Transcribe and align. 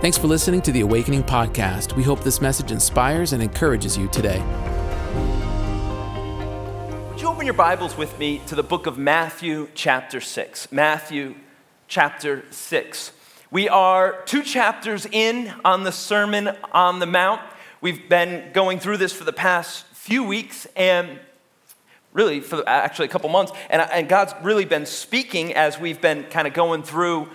Thanks 0.00 0.16
for 0.16 0.28
listening 0.28 0.62
to 0.62 0.72
the 0.72 0.80
Awakening 0.80 1.24
Podcast. 1.24 1.94
We 1.94 2.02
hope 2.02 2.20
this 2.20 2.40
message 2.40 2.72
inspires 2.72 3.34
and 3.34 3.42
encourages 3.42 3.98
you 3.98 4.08
today. 4.08 4.40
Would 7.10 7.20
you 7.20 7.28
open 7.28 7.44
your 7.44 7.52
Bibles 7.52 7.98
with 7.98 8.18
me 8.18 8.40
to 8.46 8.54
the 8.54 8.62
book 8.62 8.86
of 8.86 8.96
Matthew, 8.96 9.68
chapter 9.74 10.22
6? 10.22 10.72
Matthew, 10.72 11.34
chapter 11.86 12.46
6. 12.50 13.12
We 13.50 13.68
are 13.68 14.22
two 14.24 14.42
chapters 14.42 15.04
in 15.04 15.52
on 15.66 15.84
the 15.84 15.92
Sermon 15.92 16.56
on 16.72 16.98
the 16.98 17.04
Mount. 17.04 17.42
We've 17.82 18.08
been 18.08 18.54
going 18.54 18.78
through 18.78 18.96
this 18.96 19.12
for 19.12 19.24
the 19.24 19.34
past 19.34 19.84
few 19.88 20.24
weeks 20.24 20.66
and 20.76 21.20
really 22.14 22.40
for 22.40 22.66
actually 22.66 23.08
a 23.08 23.10
couple 23.10 23.28
months. 23.28 23.52
And, 23.68 23.82
and 23.82 24.08
God's 24.08 24.32
really 24.42 24.64
been 24.64 24.86
speaking 24.86 25.52
as 25.52 25.78
we've 25.78 26.00
been 26.00 26.24
kind 26.24 26.48
of 26.48 26.54
going 26.54 26.84
through 26.84 27.28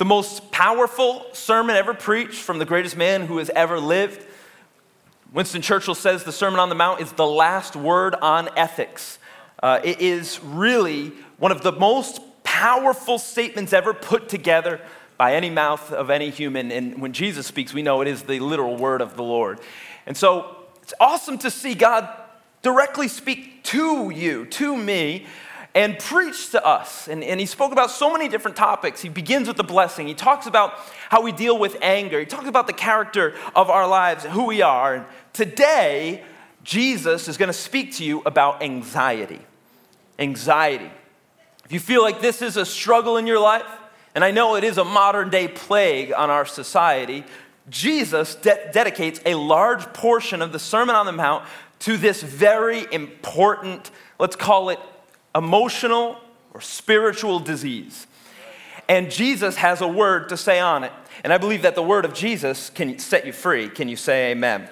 the 0.00 0.04
most 0.06 0.50
powerful 0.50 1.26
sermon 1.34 1.76
ever 1.76 1.92
preached 1.92 2.40
from 2.40 2.58
the 2.58 2.64
greatest 2.64 2.96
man 2.96 3.26
who 3.26 3.36
has 3.36 3.50
ever 3.50 3.78
lived. 3.78 4.24
Winston 5.30 5.60
Churchill 5.60 5.94
says 5.94 6.24
the 6.24 6.32
Sermon 6.32 6.58
on 6.58 6.70
the 6.70 6.74
Mount 6.74 7.02
is 7.02 7.12
the 7.12 7.26
last 7.26 7.76
word 7.76 8.14
on 8.14 8.48
ethics. 8.56 9.18
Uh, 9.62 9.78
it 9.84 10.00
is 10.00 10.42
really 10.42 11.12
one 11.36 11.52
of 11.52 11.60
the 11.60 11.72
most 11.72 12.22
powerful 12.44 13.18
statements 13.18 13.74
ever 13.74 13.92
put 13.92 14.30
together 14.30 14.80
by 15.18 15.34
any 15.34 15.50
mouth 15.50 15.92
of 15.92 16.08
any 16.08 16.30
human. 16.30 16.72
And 16.72 17.02
when 17.02 17.12
Jesus 17.12 17.46
speaks, 17.46 17.74
we 17.74 17.82
know 17.82 18.00
it 18.00 18.08
is 18.08 18.22
the 18.22 18.40
literal 18.40 18.78
word 18.78 19.02
of 19.02 19.16
the 19.16 19.22
Lord. 19.22 19.60
And 20.06 20.16
so 20.16 20.56
it's 20.82 20.94
awesome 20.98 21.36
to 21.36 21.50
see 21.50 21.74
God 21.74 22.08
directly 22.62 23.06
speak 23.06 23.64
to 23.64 24.08
you, 24.08 24.46
to 24.46 24.74
me, 24.78 25.26
and 25.74 25.98
preached 25.98 26.52
to 26.52 26.66
us. 26.66 27.08
And, 27.08 27.22
and 27.22 27.38
he 27.38 27.46
spoke 27.46 27.72
about 27.72 27.90
so 27.90 28.12
many 28.12 28.28
different 28.28 28.56
topics. 28.56 29.00
He 29.00 29.08
begins 29.08 29.46
with 29.48 29.56
the 29.56 29.64
blessing. 29.64 30.06
He 30.06 30.14
talks 30.14 30.46
about 30.46 30.74
how 31.08 31.22
we 31.22 31.32
deal 31.32 31.58
with 31.58 31.76
anger. 31.80 32.18
He 32.18 32.26
talks 32.26 32.48
about 32.48 32.66
the 32.66 32.72
character 32.72 33.34
of 33.54 33.70
our 33.70 33.86
lives, 33.86 34.24
and 34.24 34.32
who 34.32 34.46
we 34.46 34.62
are. 34.62 34.94
And 34.94 35.06
today, 35.32 36.24
Jesus 36.64 37.28
is 37.28 37.36
going 37.36 37.48
to 37.48 37.52
speak 37.52 37.94
to 37.96 38.04
you 38.04 38.22
about 38.26 38.62
anxiety. 38.62 39.40
Anxiety. 40.18 40.90
If 41.64 41.72
you 41.72 41.80
feel 41.80 42.02
like 42.02 42.20
this 42.20 42.42
is 42.42 42.56
a 42.56 42.66
struggle 42.66 43.16
in 43.16 43.26
your 43.26 43.38
life, 43.38 43.66
and 44.14 44.24
I 44.24 44.32
know 44.32 44.56
it 44.56 44.64
is 44.64 44.76
a 44.76 44.84
modern 44.84 45.30
day 45.30 45.46
plague 45.46 46.12
on 46.12 46.30
our 46.30 46.44
society, 46.44 47.24
Jesus 47.68 48.34
de- 48.34 48.70
dedicates 48.72 49.20
a 49.24 49.34
large 49.34 49.84
portion 49.92 50.42
of 50.42 50.50
the 50.52 50.58
Sermon 50.58 50.96
on 50.96 51.06
the 51.06 51.12
Mount 51.12 51.44
to 51.80 51.96
this 51.96 52.22
very 52.22 52.92
important, 52.92 53.90
let's 54.18 54.34
call 54.36 54.70
it 54.70 54.80
emotional 55.34 56.18
or 56.52 56.60
spiritual 56.60 57.38
disease. 57.38 58.06
And 58.88 59.10
Jesus 59.10 59.56
has 59.56 59.80
a 59.80 59.88
word 59.88 60.28
to 60.30 60.36
say 60.36 60.58
on 60.58 60.84
it. 60.84 60.92
And 61.22 61.32
I 61.32 61.38
believe 61.38 61.62
that 61.62 61.74
the 61.74 61.82
word 61.82 62.04
of 62.04 62.14
Jesus 62.14 62.70
can 62.70 62.98
set 62.98 63.24
you 63.24 63.32
free. 63.32 63.68
Can 63.68 63.88
you 63.88 63.96
say 63.96 64.32
amen? 64.32 64.62
amen. 64.62 64.70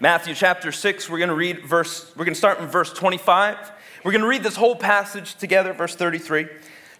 Matthew 0.00 0.34
chapter 0.34 0.72
6, 0.72 1.08
we're 1.08 1.18
going 1.18 1.28
to 1.28 1.34
read 1.34 1.64
verse, 1.64 2.10
we're 2.16 2.24
going 2.24 2.34
to 2.34 2.38
start 2.38 2.60
in 2.60 2.66
verse 2.66 2.92
25. 2.92 3.72
We're 4.04 4.12
going 4.12 4.22
to 4.22 4.28
read 4.28 4.42
this 4.42 4.56
whole 4.56 4.74
passage 4.74 5.36
together, 5.36 5.72
verse 5.72 5.94
33. 5.94 6.48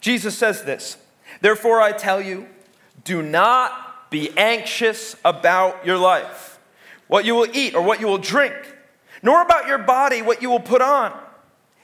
Jesus 0.01 0.39
says 0.39 0.63
this 0.63 0.97
Therefore, 1.41 1.81
I 1.81 1.93
tell 1.93 2.21
you, 2.21 2.47
do 3.05 3.23
not 3.23 4.11
be 4.11 4.31
anxious 4.37 5.17
about 5.25 5.85
your 5.85 5.99
life, 5.99 6.59
what 7.09 7.25
you 7.25 7.35
will 7.35 7.49
eat 7.53 7.75
or 7.75 7.83
what 7.83 8.01
you 8.01 8.07
will 8.07 8.19
drink, 8.19 8.55
nor 9.23 9.43
about 9.43 9.67
your 9.67 9.79
body, 9.79 10.23
what 10.23 10.41
you 10.41 10.51
will 10.51 10.61
put 10.61 10.81
on. 10.81 11.13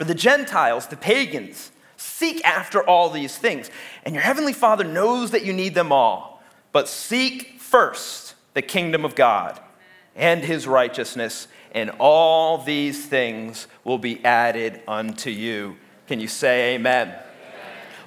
For 0.00 0.06
the 0.06 0.14
Gentiles, 0.14 0.86
the 0.86 0.96
pagans, 0.96 1.72
seek 1.98 2.42
after 2.42 2.82
all 2.82 3.10
these 3.10 3.36
things. 3.36 3.70
And 4.02 4.14
your 4.14 4.24
heavenly 4.24 4.54
Father 4.54 4.82
knows 4.82 5.32
that 5.32 5.44
you 5.44 5.52
need 5.52 5.74
them 5.74 5.92
all. 5.92 6.42
But 6.72 6.88
seek 6.88 7.60
first 7.60 8.34
the 8.54 8.62
kingdom 8.62 9.04
of 9.04 9.14
God 9.14 9.60
and 10.16 10.42
his 10.42 10.66
righteousness, 10.66 11.48
and 11.72 11.90
all 11.98 12.56
these 12.56 13.04
things 13.04 13.66
will 13.84 13.98
be 13.98 14.24
added 14.24 14.80
unto 14.88 15.28
you. 15.28 15.76
Can 16.06 16.18
you 16.18 16.28
say 16.28 16.76
amen? 16.76 17.08
amen? 17.08 17.18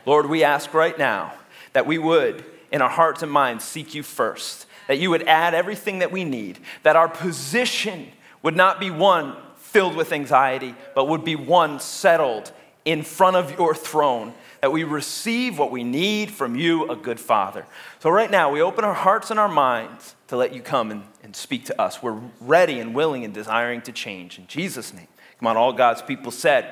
Lord, 0.07 0.25
we 0.25 0.43
ask 0.43 0.73
right 0.73 0.97
now 0.97 1.35
that 1.73 1.85
we 1.85 1.99
would, 1.99 2.43
in 2.71 2.81
our 2.81 2.89
hearts 2.89 3.21
and 3.21 3.31
minds, 3.31 3.65
seek 3.65 3.93
you 3.93 4.01
first, 4.01 4.65
that 4.87 4.97
you 4.97 5.11
would 5.11 5.27
add 5.27 5.53
everything 5.53 5.99
that 5.99 6.11
we 6.11 6.23
need, 6.23 6.57
that 6.81 6.95
our 6.95 7.07
position 7.07 8.07
would 8.41 8.55
not 8.55 8.79
be 8.79 8.89
one 8.89 9.35
filled 9.73 9.95
with 9.95 10.13
anxiety, 10.13 10.75
but 10.93 11.07
would 11.09 11.25
be 11.25 11.35
one 11.35 11.79
settled 11.79 12.51
in 12.85 13.01
front 13.01 13.35
of 13.35 13.57
your 13.57 13.73
throne, 13.73 14.33
that 14.61 14.71
we 14.71 14.83
receive 14.83 15.57
what 15.57 15.71
we 15.71 15.83
need 15.83 16.29
from 16.29 16.55
you, 16.55 16.89
a 16.89 16.95
good 16.95 17.19
Father. 17.19 17.65
So, 17.99 18.09
right 18.09 18.29
now, 18.29 18.51
we 18.51 18.61
open 18.61 18.85
our 18.85 18.93
hearts 18.93 19.31
and 19.31 19.39
our 19.39 19.49
minds 19.49 20.15
to 20.27 20.37
let 20.37 20.53
you 20.53 20.61
come 20.61 20.91
and, 20.91 21.03
and 21.23 21.35
speak 21.35 21.65
to 21.65 21.81
us. 21.81 22.03
We're 22.03 22.19
ready 22.39 22.79
and 22.79 22.93
willing 22.93 23.25
and 23.25 23.33
desiring 23.33 23.81
to 23.81 23.91
change. 23.91 24.37
In 24.37 24.47
Jesus' 24.47 24.93
name. 24.93 25.07
Come 25.39 25.47
on, 25.47 25.57
all 25.57 25.73
God's 25.73 26.01
people 26.01 26.31
said, 26.31 26.65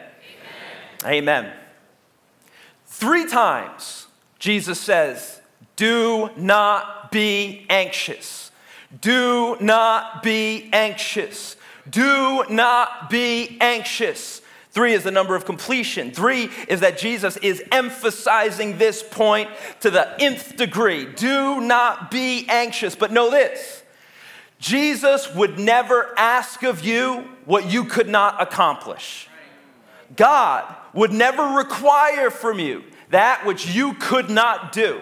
Amen. 1.04 1.14
Amen. 1.14 1.54
Three 2.86 3.28
times, 3.28 4.08
Jesus 4.38 4.80
says, 4.80 5.42
Do 5.76 6.30
not 6.38 7.12
be 7.12 7.66
anxious. 7.70 8.52
Do 9.00 9.58
not 9.60 10.22
be 10.22 10.70
anxious. 10.72 11.56
Do 11.90 12.46
not 12.50 13.09
be 13.09 13.58
anxious. 13.59 14.42
Three 14.72 14.94
is 14.94 15.03
the 15.03 15.12
number 15.12 15.36
of 15.36 15.46
completion. 15.46 16.12
Three 16.12 16.50
is 16.69 16.80
that 16.80 16.97
Jesus 16.97 17.36
is 17.38 17.62
emphasizing 17.72 18.78
this 18.78 19.03
point 19.03 19.50
to 19.81 19.90
the 19.90 20.22
nth 20.22 20.56
degree. 20.56 21.06
Do 21.06 21.59
not 21.59 22.09
be 22.09 22.46
anxious. 22.47 22.96
But 22.96 23.12
know 23.12 23.30
this 23.30 23.84
Jesus 24.59 25.34
would 25.36 25.59
never 25.59 26.14
ask 26.18 26.64
of 26.64 26.86
you 26.86 27.28
what 27.46 27.70
you 27.72 27.84
could 27.84 28.08
not 28.08 28.41
accomplish. 28.41 29.28
God 30.16 30.74
would 30.94 31.12
never 31.12 31.44
require 31.58 32.30
from 32.30 32.59
you 32.59 32.84
that 33.09 33.46
which 33.46 33.68
you 33.68 33.94
could 33.96 34.30
not 34.30 34.72
do. 34.72 35.02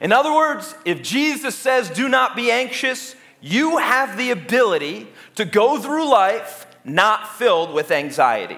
In 0.00 0.12
other 0.12 0.32
words, 0.32 0.74
if 0.84 1.02
Jesus 1.02 1.54
says, 1.54 1.90
do 1.90 2.08
not 2.08 2.34
be 2.34 2.50
anxious, 2.50 3.14
you 3.42 3.78
have 3.78 4.16
the 4.16 4.30
ability 4.30 5.08
to 5.34 5.44
go 5.44 5.78
through 5.78 6.08
life 6.08 6.66
not 6.84 7.36
filled 7.36 7.74
with 7.74 7.90
anxiety. 7.90 8.56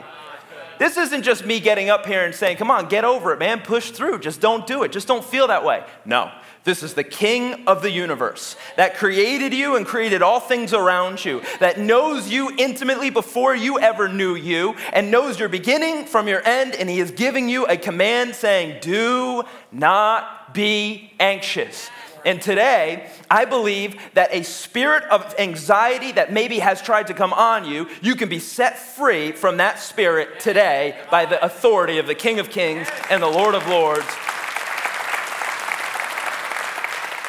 This 0.79 0.97
isn't 0.97 1.23
just 1.23 1.47
me 1.47 1.61
getting 1.61 1.89
up 1.89 2.05
here 2.05 2.25
and 2.25 2.35
saying, 2.35 2.57
come 2.57 2.71
on, 2.71 2.89
get 2.89 3.05
over 3.05 3.33
it, 3.33 3.39
man, 3.39 3.61
push 3.61 3.91
through. 3.91 4.19
Just 4.19 4.41
don't 4.41 4.67
do 4.67 4.83
it. 4.83 4.93
Just 4.93 5.07
don't 5.07 5.25
feel 5.25 5.47
that 5.47 5.65
way. 5.65 5.85
No. 6.05 6.31
This 6.65 6.83
is 6.83 6.95
the 6.95 7.05
king 7.05 7.67
of 7.67 7.83
the 7.83 7.91
universe 7.91 8.57
that 8.77 8.97
created 8.97 9.53
you 9.53 9.77
and 9.77 9.85
created 9.85 10.23
all 10.23 10.41
things 10.41 10.73
around 10.73 11.23
you, 11.23 11.43
that 11.61 11.79
knows 11.79 12.31
you 12.31 12.51
intimately 12.57 13.11
before 13.11 13.55
you 13.55 13.79
ever 13.79 14.09
knew 14.09 14.35
you, 14.35 14.75
and 14.95 15.11
knows 15.11 15.39
your 15.39 15.51
beginning 15.51 16.07
from 16.07 16.27
your 16.27 16.43
end, 16.47 16.75
and 16.75 16.89
he 16.89 17.01
is 17.01 17.11
giving 17.11 17.51
you 17.51 17.67
a 17.67 17.77
command 17.77 18.35
saying, 18.35 18.79
Do 18.81 19.43
not 19.73 20.55
be 20.55 21.13
anxious. 21.21 21.91
And 22.25 22.41
today, 22.41 23.11
I 23.31 23.45
believe 23.45 24.01
that 24.15 24.33
a 24.33 24.43
spirit 24.43 25.05
of 25.05 25.35
anxiety 25.39 26.13
that 26.13 26.33
maybe 26.33 26.59
has 26.59 26.81
tried 26.81 27.09
to 27.09 27.15
come 27.15 27.33
on 27.35 27.67
you, 27.67 27.89
you 28.01 28.17
can 28.17 28.31
be 28.31 28.39
set 28.39 28.79
free 28.79 29.33
from 29.33 29.59
that 29.59 29.79
spirit 29.79 30.41
today 30.41 30.99
by 31.11 31.27
the 31.27 31.43
authority 31.45 31.99
of 31.99 32.07
the 32.07 32.15
King 32.15 32.39
of 32.39 32.49
Kings 32.49 32.89
and 33.11 33.23
the 33.23 33.29
Lord 33.29 33.55
of 33.55 33.67
Lords. 33.69 34.07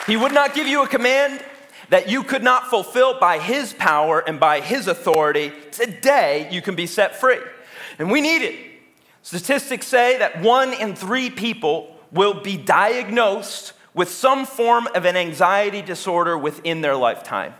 He 0.07 0.15
would 0.15 0.33
not 0.33 0.53
give 0.53 0.67
you 0.67 0.83
a 0.83 0.87
command 0.87 1.43
that 1.89 2.09
you 2.09 2.23
could 2.23 2.43
not 2.43 2.67
fulfill 2.67 3.19
by 3.19 3.39
His 3.39 3.73
power 3.73 4.19
and 4.19 4.39
by 4.39 4.59
His 4.59 4.87
authority, 4.87 5.51
today 5.71 6.47
you 6.51 6.61
can 6.61 6.75
be 6.75 6.87
set 6.87 7.15
free. 7.15 7.39
And 7.99 8.11
we 8.11 8.21
need 8.21 8.41
it. 8.41 8.55
Statistics 9.21 9.87
say 9.87 10.17
that 10.19 10.41
one 10.41 10.73
in 10.73 10.95
three 10.95 11.29
people 11.29 11.95
will 12.11 12.41
be 12.41 12.57
diagnosed 12.57 13.73
with 13.95 14.09
some 14.09 14.45
form 14.45 14.87
of 14.93 15.05
an 15.05 15.15
anxiety 15.15 15.81
disorder 15.81 16.37
within 16.37 16.81
their 16.81 16.95
lifetime. 16.95 17.53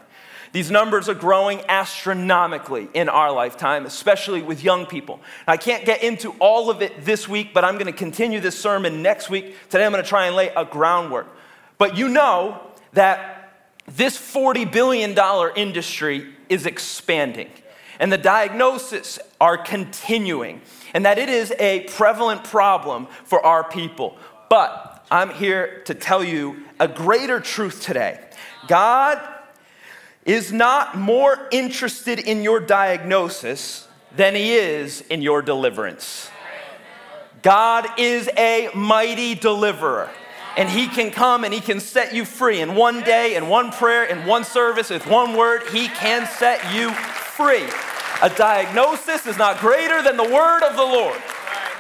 These 0.51 0.71
numbers 0.71 1.09
are 1.09 1.15
growing 1.15 1.61
astronomically 1.67 2.87
in 2.93 3.09
our 3.09 3.31
lifetime, 3.31 3.85
especially 3.85 4.41
with 4.41 4.63
young 4.63 4.85
people. 4.85 5.19
I 5.47 5.57
can't 5.57 5.85
get 5.85 6.03
into 6.03 6.31
all 6.39 6.69
of 6.69 6.81
it 6.81 7.03
this 7.03 7.27
week, 7.27 7.53
but 7.53 7.65
I'm 7.65 7.73
going 7.75 7.87
to 7.87 7.91
continue 7.91 8.39
this 8.39 8.57
sermon 8.57 9.01
next 9.01 9.29
week. 9.29 9.55
Today 9.69 9.85
I'm 9.85 9.91
going 9.91 10.03
to 10.03 10.07
try 10.07 10.27
and 10.27 10.35
lay 10.35 10.49
a 10.49 10.63
groundwork. 10.63 11.27
But 11.77 11.97
you 11.97 12.07
know 12.07 12.61
that 12.93 13.53
this 13.87 14.17
$40 14.17 14.71
billion 14.71 15.17
industry 15.57 16.33
is 16.47 16.65
expanding, 16.65 17.49
and 17.99 18.11
the 18.11 18.17
diagnoses 18.17 19.19
are 19.41 19.57
continuing, 19.57 20.61
and 20.93 21.05
that 21.05 21.17
it 21.17 21.27
is 21.27 21.53
a 21.59 21.81
prevalent 21.81 22.45
problem 22.45 23.07
for 23.25 23.45
our 23.45 23.63
people. 23.63 24.17
But 24.49 24.94
I'm 25.15 25.29
here 25.29 25.81
to 25.85 25.93
tell 25.93 26.25
you 26.25 26.57
a 26.77 26.89
greater 26.89 27.39
truth 27.39 27.81
today. 27.81 28.19
God 28.67 29.17
is 30.25 30.51
not 30.51 30.97
more 30.97 31.47
interested 31.51 32.19
in 32.19 32.43
your 32.43 32.59
diagnosis 32.59 33.87
than 34.17 34.35
he 34.35 34.55
is 34.55 34.99
in 34.99 35.21
your 35.21 35.41
deliverance. 35.41 36.29
God 37.43 37.87
is 37.97 38.29
a 38.37 38.69
mighty 38.75 39.35
deliverer. 39.35 40.09
And 40.57 40.67
he 40.67 40.89
can 40.89 41.11
come 41.11 41.45
and 41.45 41.53
he 41.53 41.61
can 41.61 41.79
set 41.79 42.13
you 42.13 42.25
free. 42.25 42.59
In 42.59 42.75
one 42.75 43.01
day, 43.01 43.37
in 43.37 43.47
one 43.47 43.71
prayer, 43.71 44.03
in 44.03 44.25
one 44.25 44.43
service, 44.43 44.89
with 44.89 45.07
one 45.07 45.37
word, 45.37 45.63
he 45.71 45.87
can 45.87 46.27
set 46.27 46.75
you 46.75 46.91
free. 46.91 47.63
A 48.21 48.29
diagnosis 48.35 49.25
is 49.25 49.37
not 49.37 49.59
greater 49.59 50.01
than 50.03 50.17
the 50.17 50.23
word 50.23 50.63
of 50.63 50.75
the 50.75 50.83
Lord. 50.83 51.21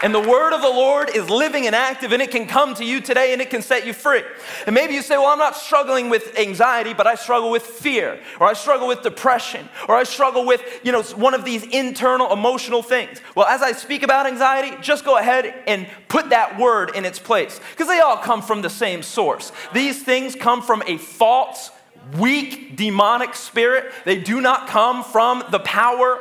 And 0.03 0.13
the 0.13 0.19
word 0.19 0.53
of 0.53 0.61
the 0.61 0.69
Lord 0.69 1.09
is 1.15 1.29
living 1.29 1.67
and 1.67 1.75
active, 1.75 2.11
and 2.11 2.21
it 2.21 2.31
can 2.31 2.47
come 2.47 2.73
to 2.75 2.85
you 2.85 3.01
today 3.01 3.33
and 3.33 3.41
it 3.41 3.49
can 3.49 3.61
set 3.61 3.85
you 3.85 3.93
free. 3.93 4.23
And 4.65 4.75
maybe 4.75 4.93
you 4.93 5.01
say, 5.01 5.17
Well, 5.17 5.27
I'm 5.27 5.39
not 5.39 5.55
struggling 5.55 6.09
with 6.09 6.37
anxiety, 6.37 6.93
but 6.93 7.07
I 7.07 7.15
struggle 7.15 7.49
with 7.49 7.63
fear, 7.63 8.19
or 8.39 8.47
I 8.47 8.53
struggle 8.53 8.87
with 8.87 9.01
depression, 9.01 9.67
or 9.87 9.95
I 9.95 10.03
struggle 10.03 10.45
with, 10.45 10.61
you 10.83 10.91
know, 10.91 11.01
one 11.01 11.33
of 11.33 11.45
these 11.45 11.63
internal 11.63 12.31
emotional 12.31 12.81
things. 12.81 13.19
Well, 13.35 13.45
as 13.47 13.61
I 13.61 13.71
speak 13.71 14.03
about 14.03 14.25
anxiety, 14.25 14.75
just 14.81 15.05
go 15.05 15.17
ahead 15.17 15.53
and 15.67 15.87
put 16.07 16.29
that 16.29 16.59
word 16.59 16.95
in 16.95 17.05
its 17.05 17.19
place, 17.19 17.59
because 17.71 17.87
they 17.87 17.99
all 17.99 18.17
come 18.17 18.41
from 18.41 18.61
the 18.61 18.69
same 18.69 19.01
source. 19.03 19.51
These 19.73 20.03
things 20.03 20.35
come 20.35 20.61
from 20.61 20.83
a 20.87 20.97
false 20.97 21.71
weak 22.17 22.75
demonic 22.75 23.33
spirit. 23.33 23.91
They 24.03 24.19
do 24.19 24.41
not 24.41 24.67
come 24.67 25.03
from 25.03 25.43
the 25.51 25.59
power, 25.59 26.19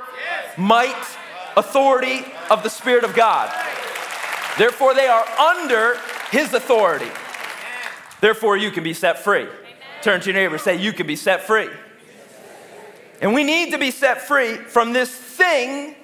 might, 0.56 1.04
authority 1.56 2.24
of 2.50 2.62
the 2.62 2.68
Spirit 2.68 3.04
of 3.04 3.14
God. 3.14 3.52
Therefore, 4.58 4.94
they 4.94 5.06
are 5.06 5.26
under 5.38 5.98
His 6.30 6.52
authority. 6.52 7.10
Therefore, 8.20 8.56
you 8.56 8.70
can 8.70 8.84
be 8.84 8.94
set 8.94 9.18
free. 9.18 9.46
Turn 10.02 10.20
to 10.20 10.26
your 10.26 10.34
neighbor 10.34 10.58
say, 10.58 10.76
You 10.76 10.92
can 10.92 11.06
be 11.06 11.16
set 11.16 11.42
free. 11.42 11.68
And 13.20 13.32
we 13.34 13.44
need 13.44 13.72
to 13.72 13.78
be 13.78 13.90
set 13.90 14.22
free 14.22 14.56
from 14.56 14.92
this 14.92 15.14
thing 15.14 15.94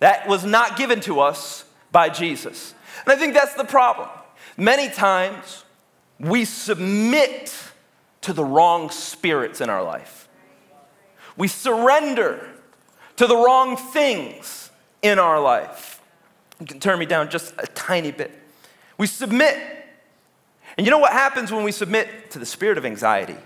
that 0.00 0.28
was 0.28 0.44
not 0.44 0.76
given 0.76 1.00
to 1.00 1.20
us 1.20 1.64
by 1.90 2.08
Jesus. 2.08 2.74
And 3.04 3.12
I 3.12 3.16
think 3.16 3.34
that's 3.34 3.54
the 3.54 3.64
problem. 3.64 4.08
Many 4.56 4.90
times 4.90 5.64
we 6.18 6.44
submit 6.44 7.54
to 8.22 8.32
the 8.32 8.44
wrong 8.44 8.90
spirits 8.90 9.60
in 9.60 9.70
our 9.70 9.82
life, 9.82 10.28
we 11.36 11.48
surrender 11.48 12.48
to 13.16 13.26
the 13.26 13.36
wrong 13.36 13.76
things 13.76 14.61
in 15.02 15.18
our 15.18 15.40
life. 15.40 16.00
You 16.60 16.66
can 16.66 16.80
turn 16.80 16.98
me 16.98 17.06
down 17.06 17.28
just 17.28 17.54
a 17.58 17.66
tiny 17.66 18.12
bit. 18.12 18.30
We 18.98 19.06
submit. 19.06 19.56
And 20.78 20.86
you 20.86 20.90
know 20.90 20.98
what 20.98 21.12
happens 21.12 21.52
when 21.52 21.64
we 21.64 21.72
submit 21.72 22.30
to 22.30 22.38
the 22.38 22.46
spirit 22.46 22.78
of 22.78 22.86
anxiety? 22.86 23.36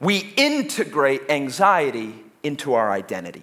We 0.00 0.32
integrate 0.36 1.22
anxiety 1.28 2.14
into 2.42 2.74
our 2.74 2.90
identity. 2.90 3.42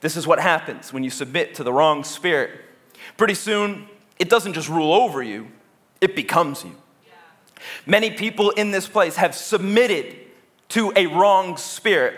This 0.00 0.16
is 0.16 0.26
what 0.26 0.38
happens 0.38 0.92
when 0.92 1.02
you 1.02 1.10
submit 1.10 1.56
to 1.56 1.64
the 1.64 1.72
wrong 1.72 2.04
spirit. 2.04 2.50
Pretty 3.16 3.34
soon, 3.34 3.88
it 4.18 4.28
doesn't 4.28 4.52
just 4.52 4.68
rule 4.68 4.92
over 4.92 5.22
you, 5.22 5.48
it 6.00 6.14
becomes 6.14 6.64
you. 6.64 6.76
Many 7.84 8.10
people 8.10 8.50
in 8.50 8.70
this 8.70 8.86
place 8.86 9.16
have 9.16 9.34
submitted 9.34 10.16
to 10.68 10.92
a 10.94 11.06
wrong 11.06 11.56
spirit 11.56 12.14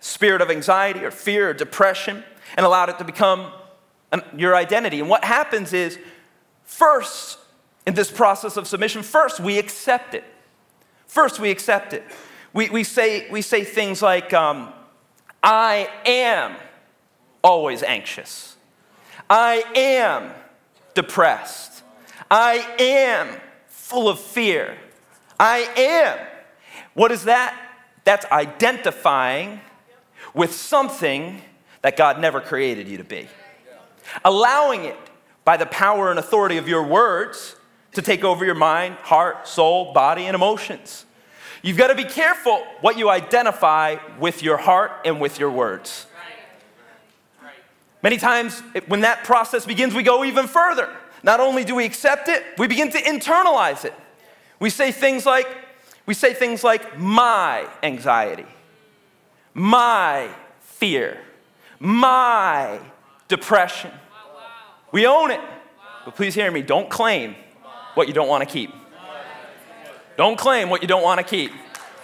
spirit 0.00 0.42
of 0.42 0.50
anxiety 0.50 1.04
or 1.04 1.12
fear 1.12 1.50
or 1.50 1.54
depression 1.54 2.24
and 2.56 2.66
allowed 2.66 2.88
it 2.88 2.98
to 2.98 3.04
become 3.04 3.50
an, 4.12 4.22
your 4.36 4.54
identity. 4.54 5.00
And 5.00 5.08
what 5.08 5.24
happens 5.24 5.72
is, 5.72 5.98
first, 6.64 7.38
in 7.86 7.94
this 7.94 8.10
process 8.10 8.56
of 8.56 8.66
submission, 8.66 9.02
first 9.02 9.40
we 9.40 9.58
accept 9.58 10.14
it. 10.14 10.24
First 11.06 11.40
we 11.40 11.50
accept 11.50 11.92
it. 11.92 12.04
We, 12.52 12.70
we, 12.70 12.84
say, 12.84 13.28
we 13.30 13.42
say 13.42 13.64
things 13.64 14.02
like, 14.02 14.32
um, 14.32 14.72
I 15.42 15.88
am 16.06 16.56
always 17.42 17.82
anxious. 17.82 18.56
I 19.28 19.64
am 19.74 20.32
depressed. 20.94 21.82
I 22.30 22.66
am 22.78 23.40
full 23.66 24.08
of 24.08 24.20
fear. 24.20 24.76
I 25.40 25.68
am. 25.76 26.18
What 26.94 27.10
is 27.10 27.24
that? 27.24 27.58
That's 28.04 28.26
identifying 28.26 29.60
with 30.34 30.54
something 30.54 31.42
that 31.82 31.96
God 31.96 32.20
never 32.20 32.40
created 32.40 32.88
you 32.88 32.96
to 32.98 33.04
be. 33.04 33.28
Allowing 34.24 34.84
it 34.84 34.96
by 35.44 35.56
the 35.56 35.66
power 35.66 36.10
and 36.10 36.18
authority 36.18 36.56
of 36.56 36.68
your 36.68 36.82
words 36.82 37.56
to 37.92 38.02
take 38.02 38.24
over 38.24 38.44
your 38.44 38.54
mind, 38.54 38.94
heart, 38.96 39.46
soul, 39.46 39.92
body, 39.92 40.24
and 40.24 40.34
emotions. 40.34 41.04
You've 41.62 41.76
got 41.76 41.88
to 41.88 41.94
be 41.94 42.04
careful 42.04 42.64
what 42.80 42.98
you 42.98 43.10
identify 43.10 43.96
with 44.18 44.42
your 44.42 44.56
heart 44.56 44.92
and 45.04 45.20
with 45.20 45.38
your 45.38 45.50
words. 45.50 46.06
Many 48.02 48.16
times, 48.16 48.60
when 48.88 49.02
that 49.02 49.22
process 49.22 49.64
begins, 49.64 49.94
we 49.94 50.02
go 50.02 50.24
even 50.24 50.48
further. 50.48 50.88
Not 51.22 51.38
only 51.38 51.64
do 51.64 51.76
we 51.76 51.84
accept 51.84 52.28
it, 52.28 52.42
we 52.58 52.66
begin 52.66 52.90
to 52.90 52.98
internalize 52.98 53.84
it. 53.84 53.94
We 54.58 54.70
say 54.70 54.90
things 54.90 55.24
like, 55.24 55.46
we 56.04 56.14
say 56.14 56.34
things 56.34 56.64
like, 56.64 56.98
my 56.98 57.68
anxiety, 57.82 58.46
my 59.54 60.30
fear, 60.60 61.20
my 61.82 62.78
depression. 63.26 63.90
We 64.92 65.06
own 65.06 65.32
it. 65.32 65.40
But 66.04 66.14
please 66.14 66.34
hear 66.34 66.50
me 66.50 66.62
don't 66.62 66.88
claim 66.88 67.34
what 67.94 68.06
you 68.06 68.14
don't 68.14 68.28
want 68.28 68.46
to 68.46 68.50
keep. 68.50 68.70
Don't 70.16 70.38
claim 70.38 70.70
what 70.70 70.82
you 70.82 70.88
don't 70.88 71.02
want 71.02 71.18
to 71.18 71.24
keep. 71.24 71.50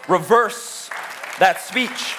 Reverse 0.08 0.90
that 1.38 1.60
speech. 1.60 2.16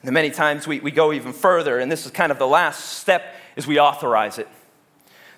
And 0.00 0.08
then 0.08 0.14
many 0.14 0.30
times 0.30 0.66
we, 0.66 0.80
we 0.80 0.90
go 0.90 1.12
even 1.12 1.32
further, 1.32 1.78
and 1.78 1.92
this 1.92 2.06
is 2.06 2.12
kind 2.12 2.32
of 2.32 2.38
the 2.38 2.46
last 2.46 2.98
step 2.98 3.34
is 3.56 3.66
we 3.66 3.78
authorize 3.78 4.38
it. 4.38 4.48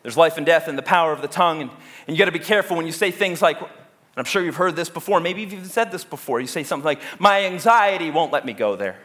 There's 0.02 0.16
life 0.16 0.36
and 0.36 0.46
death 0.46 0.68
in 0.68 0.76
the 0.76 0.82
power 0.82 1.12
of 1.12 1.22
the 1.22 1.28
tongue, 1.28 1.62
and, 1.62 1.70
and 2.06 2.16
you 2.16 2.18
got 2.18 2.26
to 2.26 2.32
be 2.32 2.38
careful 2.38 2.76
when 2.76 2.86
you 2.86 2.92
say 2.92 3.10
things 3.10 3.42
like, 3.42 3.58
and 4.16 4.26
I'm 4.26 4.28
sure 4.30 4.42
you've 4.42 4.56
heard 4.56 4.76
this 4.76 4.88
before. 4.88 5.20
Maybe 5.20 5.42
you've 5.42 5.52
even 5.52 5.66
said 5.66 5.92
this 5.92 6.02
before. 6.02 6.40
You 6.40 6.46
say 6.46 6.64
something 6.64 6.86
like, 6.86 7.00
My 7.18 7.44
anxiety 7.44 8.10
won't 8.10 8.32
let 8.32 8.46
me 8.46 8.54
go 8.54 8.74
there. 8.74 8.96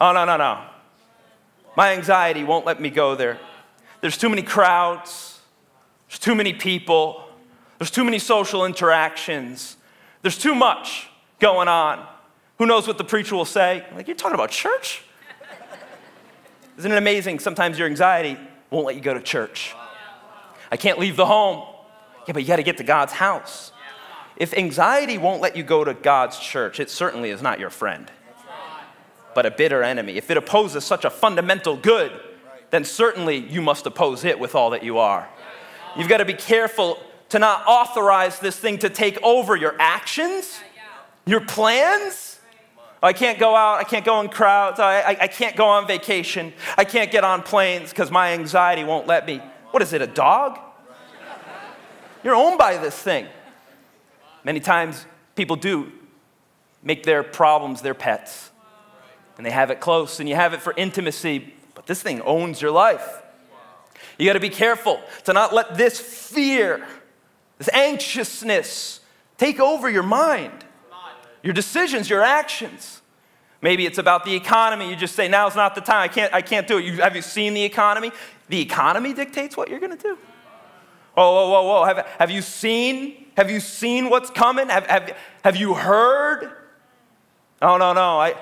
Oh, 0.00 0.12
no, 0.12 0.24
no, 0.24 0.38
no. 0.38 0.64
My 1.76 1.92
anxiety 1.92 2.42
won't 2.42 2.64
let 2.64 2.80
me 2.80 2.88
go 2.88 3.14
there. 3.14 3.38
There's 4.00 4.16
too 4.16 4.30
many 4.30 4.42
crowds, 4.42 5.40
there's 6.08 6.18
too 6.18 6.34
many 6.34 6.54
people, 6.54 7.24
there's 7.78 7.90
too 7.90 8.04
many 8.04 8.18
social 8.18 8.64
interactions, 8.64 9.76
there's 10.22 10.38
too 10.38 10.54
much 10.54 11.08
going 11.38 11.68
on. 11.68 12.06
Who 12.58 12.66
knows 12.66 12.86
what 12.86 12.96
the 12.96 13.04
preacher 13.04 13.34
will 13.34 13.44
say? 13.44 13.84
Like, 13.94 14.06
you're 14.06 14.16
talking 14.16 14.34
about 14.34 14.50
church? 14.50 15.02
Isn't 16.78 16.90
it 16.90 16.96
amazing? 16.96 17.40
Sometimes 17.40 17.78
your 17.78 17.88
anxiety 17.88 18.38
won't 18.70 18.86
let 18.86 18.94
you 18.94 19.00
go 19.00 19.14
to 19.14 19.20
church. 19.20 19.74
I 20.72 20.76
can't 20.76 20.98
leave 20.98 21.16
the 21.16 21.26
home. 21.26 21.73
Yeah, 22.26 22.32
but 22.32 22.42
you 22.42 22.48
got 22.48 22.56
to 22.56 22.62
get 22.62 22.78
to 22.78 22.84
God's 22.84 23.12
house. 23.12 23.72
If 24.36 24.52
anxiety 24.54 25.18
won't 25.18 25.40
let 25.40 25.56
you 25.56 25.62
go 25.62 25.84
to 25.84 25.94
God's 25.94 26.38
church, 26.38 26.80
it 26.80 26.90
certainly 26.90 27.30
is 27.30 27.40
not 27.40 27.60
your 27.60 27.70
friend, 27.70 28.10
but 29.34 29.46
a 29.46 29.50
bitter 29.50 29.82
enemy. 29.82 30.16
If 30.16 30.30
it 30.30 30.36
opposes 30.36 30.84
such 30.84 31.04
a 31.04 31.10
fundamental 31.10 31.76
good, 31.76 32.12
then 32.70 32.84
certainly 32.84 33.36
you 33.36 33.62
must 33.62 33.86
oppose 33.86 34.24
it 34.24 34.38
with 34.38 34.54
all 34.54 34.70
that 34.70 34.82
you 34.82 34.98
are. 34.98 35.28
You've 35.96 36.08
got 36.08 36.18
to 36.18 36.24
be 36.24 36.34
careful 36.34 36.98
to 37.28 37.38
not 37.38 37.64
authorize 37.66 38.40
this 38.40 38.58
thing 38.58 38.78
to 38.78 38.90
take 38.90 39.22
over 39.22 39.54
your 39.54 39.76
actions, 39.78 40.58
your 41.26 41.40
plans. 41.40 42.40
Oh, 43.02 43.06
I 43.06 43.12
can't 43.12 43.38
go 43.38 43.54
out, 43.54 43.78
I 43.78 43.84
can't 43.84 44.04
go 44.04 44.20
in 44.20 44.28
crowds, 44.28 44.80
I, 44.80 45.00
I, 45.00 45.16
I 45.20 45.26
can't 45.28 45.54
go 45.56 45.66
on 45.66 45.86
vacation, 45.86 46.52
I 46.78 46.84
can't 46.84 47.10
get 47.12 47.22
on 47.22 47.42
planes 47.42 47.90
because 47.90 48.10
my 48.10 48.32
anxiety 48.32 48.82
won't 48.82 49.06
let 49.06 49.26
me. 49.26 49.42
What 49.70 49.82
is 49.82 49.92
it, 49.92 50.00
a 50.00 50.06
dog? 50.06 50.58
You're 52.24 52.34
owned 52.34 52.58
by 52.58 52.78
this 52.78 52.96
thing. 52.98 53.26
Many 54.42 54.58
times 54.58 55.04
people 55.36 55.56
do 55.56 55.92
make 56.82 57.04
their 57.04 57.22
problems 57.22 57.82
their 57.82 57.94
pets. 57.94 58.50
And 59.36 59.44
they 59.44 59.50
have 59.50 59.70
it 59.70 59.80
close 59.80 60.20
and 60.20 60.28
you 60.28 60.34
have 60.34 60.54
it 60.54 60.62
for 60.62 60.72
intimacy, 60.76 61.54
but 61.74 61.86
this 61.86 62.02
thing 62.02 62.20
owns 62.22 62.62
your 62.62 62.70
life. 62.70 63.22
You 64.18 64.26
got 64.26 64.34
to 64.34 64.40
be 64.40 64.50
careful 64.50 65.00
to 65.24 65.32
not 65.32 65.52
let 65.52 65.76
this 65.76 65.98
fear, 66.00 66.86
this 67.58 67.68
anxiousness 67.72 69.00
take 69.38 69.60
over 69.60 69.90
your 69.90 70.02
mind, 70.02 70.64
your 71.42 71.52
decisions, 71.52 72.08
your 72.08 72.22
actions. 72.22 73.02
Maybe 73.60 73.86
it's 73.86 73.98
about 73.98 74.24
the 74.24 74.34
economy. 74.34 74.88
You 74.88 74.96
just 74.96 75.16
say, 75.16 75.26
now's 75.26 75.56
not 75.56 75.74
the 75.74 75.80
time. 75.80 76.02
I 76.02 76.08
can't, 76.08 76.32
I 76.32 76.42
can't 76.42 76.68
do 76.68 76.78
it. 76.78 76.84
You, 76.84 76.98
have 76.98 77.16
you 77.16 77.22
seen 77.22 77.54
the 77.54 77.64
economy? 77.64 78.12
The 78.48 78.60
economy 78.60 79.14
dictates 79.14 79.56
what 79.56 79.68
you're 79.68 79.80
going 79.80 79.96
to 79.96 80.02
do. 80.02 80.18
Oh, 81.16 81.34
whoa, 81.34 81.50
whoa, 81.50 81.62
whoa. 81.62 81.84
Have, 81.84 82.06
have 82.18 82.30
you 82.30 82.42
seen? 82.42 83.26
Have 83.36 83.50
you 83.50 83.60
seen 83.60 84.10
what's 84.10 84.30
coming? 84.30 84.68
Have, 84.68 84.86
have, 84.86 85.16
have 85.42 85.56
you 85.56 85.74
heard? 85.74 86.50
Oh, 87.62 87.76
no, 87.76 87.92
no. 87.92 88.18
I, 88.18 88.34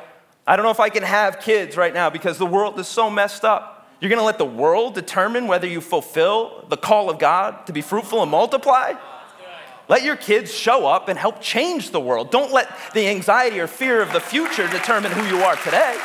I 0.47 0.57
don't 0.57 0.65
know 0.65 0.71
if 0.71 0.81
I 0.81 0.89
can 0.89 1.03
have 1.03 1.41
kids 1.41 1.77
right 1.77 1.95
now 1.95 2.11
because 2.11 2.39
the 2.39 2.47
world 2.47 2.79
is 2.79 2.89
so 2.89 3.11
messed 3.11 3.45
up. 3.45 3.89
You're 4.01 4.09
going 4.09 4.19
to 4.19 4.25
let 4.25 4.39
the 4.39 4.45
world 4.45 4.95
determine 4.95 5.47
whether 5.47 5.67
you 5.67 5.81
fulfill 5.81 6.67
the 6.69 6.77
call 6.77 7.09
of 7.09 7.19
God 7.19 7.67
to 7.67 7.73
be 7.73 7.81
fruitful 7.83 8.21
and 8.21 8.31
multiply? 8.31 8.95
Let 9.89 10.03
your 10.03 10.17
kids 10.17 10.53
show 10.53 10.87
up 10.87 11.09
and 11.09 11.19
help 11.19 11.41
change 11.41 11.91
the 11.91 12.01
world. 12.01 12.31
Don't 12.31 12.53
let 12.53 12.69
the 12.95 13.07
anxiety 13.09 13.61
or 13.61 13.67
fear 13.67 14.01
of 14.01 14.13
the 14.13 14.21
future 14.21 14.67
determine 14.69 15.13
who 15.13 15.25
you 15.27 15.43
are 15.43 15.57
today. 15.57 15.97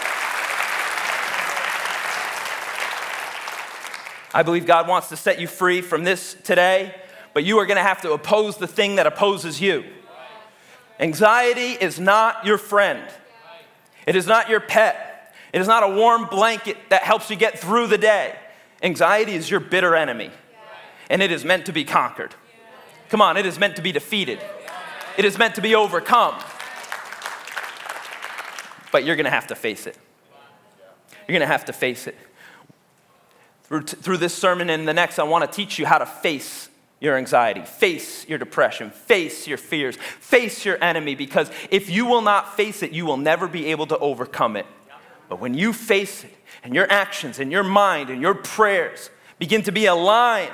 I 4.38 4.44
believe 4.44 4.68
God 4.68 4.88
wants 4.88 5.10
to 5.10 5.18
set 5.18 5.42
you 5.42 5.48
free 5.48 5.82
from 5.82 6.04
this 6.04 6.36
today, 6.44 6.94
but 7.34 7.44
you 7.44 7.58
are 7.58 7.66
going 7.66 7.78
to 7.78 7.82
have 7.82 8.04
to 8.04 8.12
oppose 8.12 8.58
the 8.58 8.68
thing 8.68 8.98
that 8.98 9.08
opposes 9.08 9.60
you. 9.60 9.84
Anxiety 11.00 11.72
is 11.72 12.00
not 12.00 12.46
your 12.46 12.60
friend, 12.60 13.02
it 14.06 14.16
is 14.16 14.28
not 14.28 14.48
your 14.48 14.60
pet, 14.60 15.34
it 15.54 15.60
is 15.60 15.66
not 15.66 15.82
a 15.82 15.88
warm 15.88 16.28
blanket 16.28 16.78
that 16.90 17.02
helps 17.02 17.32
you 17.32 17.36
get 17.36 17.58
through 17.58 17.88
the 17.88 17.98
day. 17.98 18.36
Anxiety 18.84 19.34
is 19.34 19.50
your 19.50 19.60
bitter 19.60 19.96
enemy, 19.96 20.30
and 21.10 21.24
it 21.24 21.32
is 21.32 21.44
meant 21.44 21.66
to 21.66 21.72
be 21.72 21.84
conquered. 21.84 22.36
Come 23.10 23.24
on, 23.24 23.38
it 23.38 23.46
is 23.48 23.58
meant 23.58 23.76
to 23.78 23.82
be 23.82 23.92
defeated, 23.92 24.40
it 25.18 25.26
is 25.26 25.40
meant 25.40 25.56
to 25.56 25.62
be 25.62 25.74
overcome. 25.74 26.36
But 28.92 29.04
you're 29.04 29.16
going 29.16 29.26
to 29.26 29.32
have 29.32 29.48
to 29.48 29.56
face 29.56 29.88
it. 29.88 29.98
You're 31.28 31.40
going 31.40 31.42
to 31.42 31.48
have 31.48 31.66
to 31.66 31.74
face 31.74 32.06
it. 32.06 32.16
Through, 33.68 33.84
through 33.84 34.18
this 34.18 34.34
sermon 34.34 34.70
and 34.70 34.88
the 34.88 34.94
next, 34.94 35.20
I 35.20 35.24
want 35.24 35.50
to 35.50 35.56
teach 35.56 35.78
you 35.78 35.86
how 35.86 35.98
to 35.98 36.06
face 36.06 36.70
your 37.00 37.18
anxiety, 37.18 37.62
face 37.62 38.28
your 38.28 38.38
depression, 38.38 38.90
face 38.92 39.48
your 39.48 39.58
fears, 39.58 39.98
face 39.98 40.66
your 40.66 40.82
enemy, 40.84 41.16
because 41.16 41.52
if 41.70 41.90
you 41.90 42.06
will 42.06 42.22
not 42.22 42.56
face 42.56 42.82
it, 42.82 42.92
you 42.92 43.06
will 43.06 43.18
never 43.18 43.48
be 43.48 43.68
able 43.68 43.86
to 43.88 43.98
overcome 44.00 44.56
it. 44.56 44.66
But 45.30 45.40
when 45.40 45.54
you 45.54 45.74
face 45.74 46.24
it, 46.24 46.34
and 46.64 46.76
your 46.76 46.90
actions 46.92 47.40
and 47.40 47.52
your 47.52 47.64
mind 47.64 48.10
and 48.10 48.22
your 48.22 48.34
prayers 48.34 49.10
begin 49.40 49.62
to 49.64 49.72
be 49.72 49.86
aligned 49.86 50.52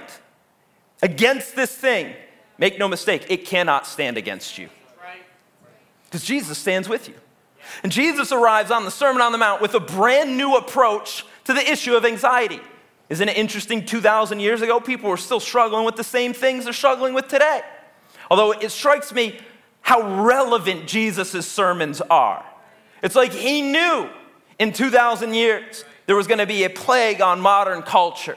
against 1.01 1.55
this 1.55 1.75
thing, 1.75 2.13
make 2.57 2.77
no 2.77 2.87
mistake, 2.87 3.25
it 3.29 3.45
cannot 3.45 3.87
stand 3.87 4.17
against 4.17 4.57
you. 4.57 4.69
Because 6.05 6.23
Jesus 6.23 6.57
stands 6.57 6.87
with 6.87 7.07
you. 7.07 7.15
And 7.81 7.91
Jesus 7.91 8.31
arrives 8.31 8.69
on 8.69 8.85
the 8.85 8.91
Sermon 8.91 9.21
on 9.21 9.31
the 9.31 9.37
Mount 9.37 9.61
with 9.61 9.73
a 9.73 9.79
brand 9.79 10.37
new 10.37 10.55
approach 10.55 11.25
to 11.45 11.53
the 11.53 11.71
issue 11.71 11.95
of 11.95 12.05
anxiety. 12.05 12.59
Isn't 13.13 13.29
it 13.29 13.37
interesting? 13.37 13.85
2,000 13.85 14.39
years 14.39 14.63
ago, 14.63 14.79
people 14.79 15.07
were 15.07 15.17
still 15.17 15.39
struggling 15.39 15.85
with 15.85 15.97
the 15.97 16.03
same 16.03 16.33
things 16.33 16.63
they're 16.63 16.73
struggling 16.73 17.13
with 17.13 17.27
today. 17.27 17.61
Although 18.31 18.53
it 18.53 18.71
strikes 18.71 19.13
me 19.13 19.37
how 19.81 20.23
relevant 20.23 20.87
Jesus' 20.87 21.45
sermons 21.45 22.01
are. 22.01 22.43
It's 23.03 23.13
like 23.13 23.31
he 23.31 23.61
knew 23.61 24.09
in 24.57 24.73
2,000 24.73 25.35
years 25.35 25.85
there 26.07 26.15
was 26.15 26.25
going 26.25 26.39
to 26.39 26.47
be 26.47 26.63
a 26.63 26.71
plague 26.71 27.21
on 27.21 27.39
modern 27.39 27.83
culture 27.83 28.35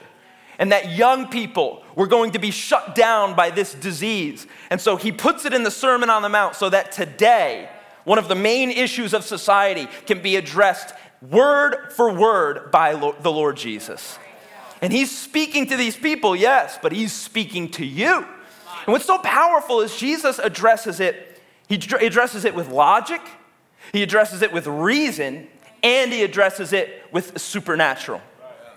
and 0.59 0.71
that 0.71 0.91
young 0.91 1.27
people 1.27 1.81
were 1.95 2.05
going 2.05 2.33
to 2.33 2.39
be 2.39 2.51
shut 2.51 2.93
down 2.93 3.35
by 3.35 3.49
this 3.49 3.73
disease. 3.73 4.45
And 4.69 4.79
so 4.79 4.95
he 4.95 5.11
puts 5.11 5.43
it 5.45 5.53
in 5.53 5.63
the 5.63 5.71
Sermon 5.71 6.11
on 6.11 6.21
the 6.21 6.29
Mount 6.29 6.53
so 6.53 6.69
that 6.69 6.91
today, 6.91 7.67
one 8.03 8.19
of 8.19 8.27
the 8.27 8.35
main 8.35 8.69
issues 8.69 9.15
of 9.15 9.23
society 9.23 9.87
can 10.05 10.21
be 10.21 10.35
addressed 10.35 10.93
word 11.19 11.91
for 11.95 12.13
word 12.13 12.69
by 12.69 12.93
the 12.93 13.31
Lord 13.31 13.57
Jesus. 13.57 14.19
And 14.81 14.93
he's 14.93 15.15
speaking 15.15 15.67
to 15.67 15.77
these 15.77 15.95
people, 15.95 16.35
yes, 16.35 16.77
but 16.81 16.91
he's 16.91 17.13
speaking 17.13 17.69
to 17.71 17.85
you. 17.85 18.17
And 18.17 18.93
what's 18.93 19.05
so 19.05 19.17
powerful 19.17 19.81
is 19.81 19.97
Jesus 19.97 20.39
addresses 20.39 20.99
it, 20.99 21.41
he 21.67 21.75
addresses 21.75 22.45
it 22.45 22.55
with 22.55 22.69
logic, 22.69 23.21
he 23.91 24.03
addresses 24.03 24.41
it 24.41 24.53
with 24.53 24.67
reason, 24.67 25.47
and 25.83 26.11
he 26.11 26.23
addresses 26.23 26.73
it 26.73 27.03
with 27.11 27.39
supernatural. 27.39 28.21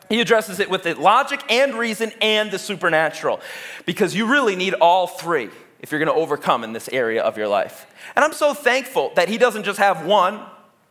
He 0.09 0.21
addresses 0.21 0.59
it 0.59 0.69
with 0.69 0.83
the 0.83 0.95
logic 0.95 1.45
and 1.49 1.75
reason 1.75 2.11
and 2.21 2.51
the 2.51 2.59
supernatural 2.59 3.41
because 3.87 4.15
you 4.15 4.27
really 4.27 4.57
need 4.57 4.75
all 4.75 5.07
three 5.07 5.51
if 5.79 5.93
you're 5.93 6.01
going 6.01 6.13
to 6.13 6.21
overcome 6.21 6.65
in 6.65 6.73
this 6.73 6.89
area 6.89 7.23
of 7.23 7.39
your 7.39 7.47
life. 7.47 7.87
And 8.17 8.25
I'm 8.25 8.33
so 8.33 8.53
thankful 8.53 9.13
that 9.15 9.29
he 9.29 9.39
doesn't 9.39 9.63
just 9.63 9.79
have 9.79 10.05
one 10.05 10.45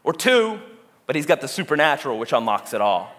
or 0.06 0.14
two, 0.14 0.60
but 1.06 1.18
he's 1.18 1.26
got 1.26 1.42
the 1.42 1.50
supernatural, 1.50 2.18
which 2.18 2.32
unlocks 2.32 2.74
it 2.74 2.80
all. 2.80 3.12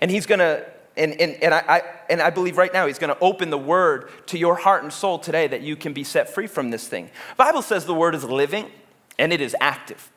And 0.00 0.10
he's 0.10 0.24
going 0.24 0.38
to 0.38 0.64
and, 0.96 1.20
and, 1.20 1.42
and, 1.42 1.52
I, 1.52 1.64
I, 1.66 1.82
and 2.08 2.22
I 2.22 2.30
believe 2.30 2.56
right 2.56 2.72
now 2.72 2.86
he's 2.86 2.98
going 2.98 3.14
to 3.14 3.20
open 3.20 3.50
the 3.50 3.58
word 3.58 4.10
to 4.28 4.38
your 4.38 4.54
heart 4.54 4.82
and 4.84 4.92
soul 4.92 5.18
today 5.18 5.46
that 5.48 5.62
you 5.62 5.74
can 5.76 5.92
be 5.92 6.04
set 6.04 6.30
free 6.30 6.46
from 6.46 6.70
this 6.70 6.86
thing. 6.86 7.10
Bible 7.36 7.62
says 7.62 7.84
the 7.84 7.94
word 7.94 8.14
is 8.14 8.24
living 8.24 8.70
and 9.18 9.32
it 9.32 9.40
is 9.40 9.56
active 9.60 10.10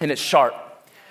and 0.00 0.10
it's 0.10 0.20
sharp. 0.20 0.54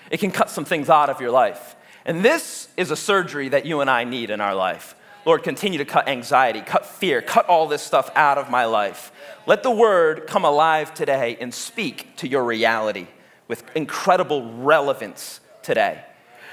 It 0.10 0.20
can 0.20 0.32
cut 0.32 0.50
some 0.50 0.66
things 0.66 0.90
out 0.90 1.10
of 1.10 1.20
your 1.20 1.32
life. 1.32 1.76
And 2.06 2.24
this 2.24 2.70
is 2.78 2.92
a 2.92 2.96
surgery 2.96 3.50
that 3.50 3.66
you 3.66 3.82
and 3.82 3.90
I 3.90 4.06
need 4.06 4.30
in 4.30 4.42
our 4.42 4.56
life. 4.56 4.96
Lord, 5.26 5.44
continue 5.44 5.78
to 5.78 5.86
cut 5.86 6.08
anxiety, 6.08 6.62
cut 6.62 6.86
fear, 6.86 7.22
cut 7.22 7.48
all 7.48 7.68
this 7.68 7.84
stuff 7.84 8.10
out 8.16 8.38
of 8.38 8.50
my 8.50 8.66
life. 8.66 9.12
Let 9.46 9.62
the 9.62 9.72
word 9.72 10.26
come 10.26 10.46
alive 10.46 10.94
today 10.94 11.38
and 11.40 11.54
speak 11.54 12.16
to 12.18 12.28
your 12.28 12.44
reality 12.44 13.08
with 13.48 13.64
incredible 13.76 14.52
relevance 14.56 15.42
today. 15.62 16.04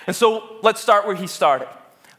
And 0.07 0.15
so 0.15 0.59
let's 0.63 0.81
start 0.81 1.07
where 1.07 1.17
he 1.17 1.27
started. 1.27 1.69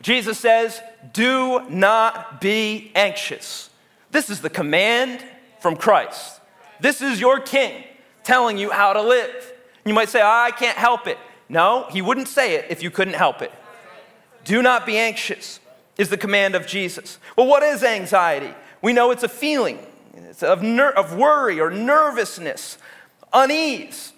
Jesus 0.01 0.39
says, 0.39 0.81
Do 1.13 1.67
not 1.69 2.41
be 2.41 2.91
anxious. 2.95 3.69
This 4.11 4.29
is 4.29 4.41
the 4.41 4.49
command 4.49 5.23
from 5.59 5.75
Christ. 5.75 6.39
This 6.79 7.01
is 7.01 7.19
your 7.19 7.39
king 7.39 7.83
telling 8.23 8.57
you 8.57 8.71
how 8.71 8.93
to 8.93 9.01
live. 9.01 9.53
You 9.85 9.93
might 9.93 10.09
say, 10.09 10.21
I 10.21 10.51
can't 10.51 10.77
help 10.77 11.07
it. 11.07 11.17
No, 11.49 11.87
he 11.89 12.01
wouldn't 12.01 12.27
say 12.27 12.55
it 12.55 12.67
if 12.69 12.83
you 12.83 12.91
couldn't 12.91 13.15
help 13.15 13.41
it. 13.41 13.51
Do 14.45 14.61
not 14.61 14.85
be 14.85 14.97
anxious 14.97 15.59
is 15.97 16.09
the 16.09 16.17
command 16.17 16.55
of 16.55 16.65
Jesus. 16.65 17.19
Well, 17.35 17.47
what 17.47 17.63
is 17.63 17.83
anxiety? 17.83 18.53
We 18.81 18.93
know 18.93 19.11
it's 19.11 19.23
a 19.23 19.29
feeling 19.29 19.79
it's 20.29 20.43
of, 20.43 20.61
ner- 20.61 20.91
of 20.91 21.15
worry 21.15 21.59
or 21.59 21.71
nervousness, 21.71 22.77
unease. 23.33 24.13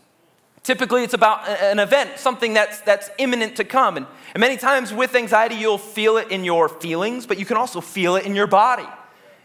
Typically, 0.63 1.03
it's 1.03 1.15
about 1.15 1.47
an 1.47 1.79
event, 1.79 2.19
something 2.19 2.53
that's, 2.53 2.81
that's 2.81 3.09
imminent 3.17 3.55
to 3.55 3.63
come. 3.63 3.97
And, 3.97 4.05
and 4.35 4.41
many 4.41 4.57
times 4.57 4.93
with 4.93 5.15
anxiety, 5.15 5.55
you'll 5.55 5.79
feel 5.79 6.17
it 6.17 6.29
in 6.29 6.43
your 6.43 6.69
feelings, 6.69 7.25
but 7.25 7.39
you 7.39 7.45
can 7.45 7.57
also 7.57 7.81
feel 7.81 8.15
it 8.15 8.25
in 8.25 8.35
your 8.35 8.45
body 8.47 8.87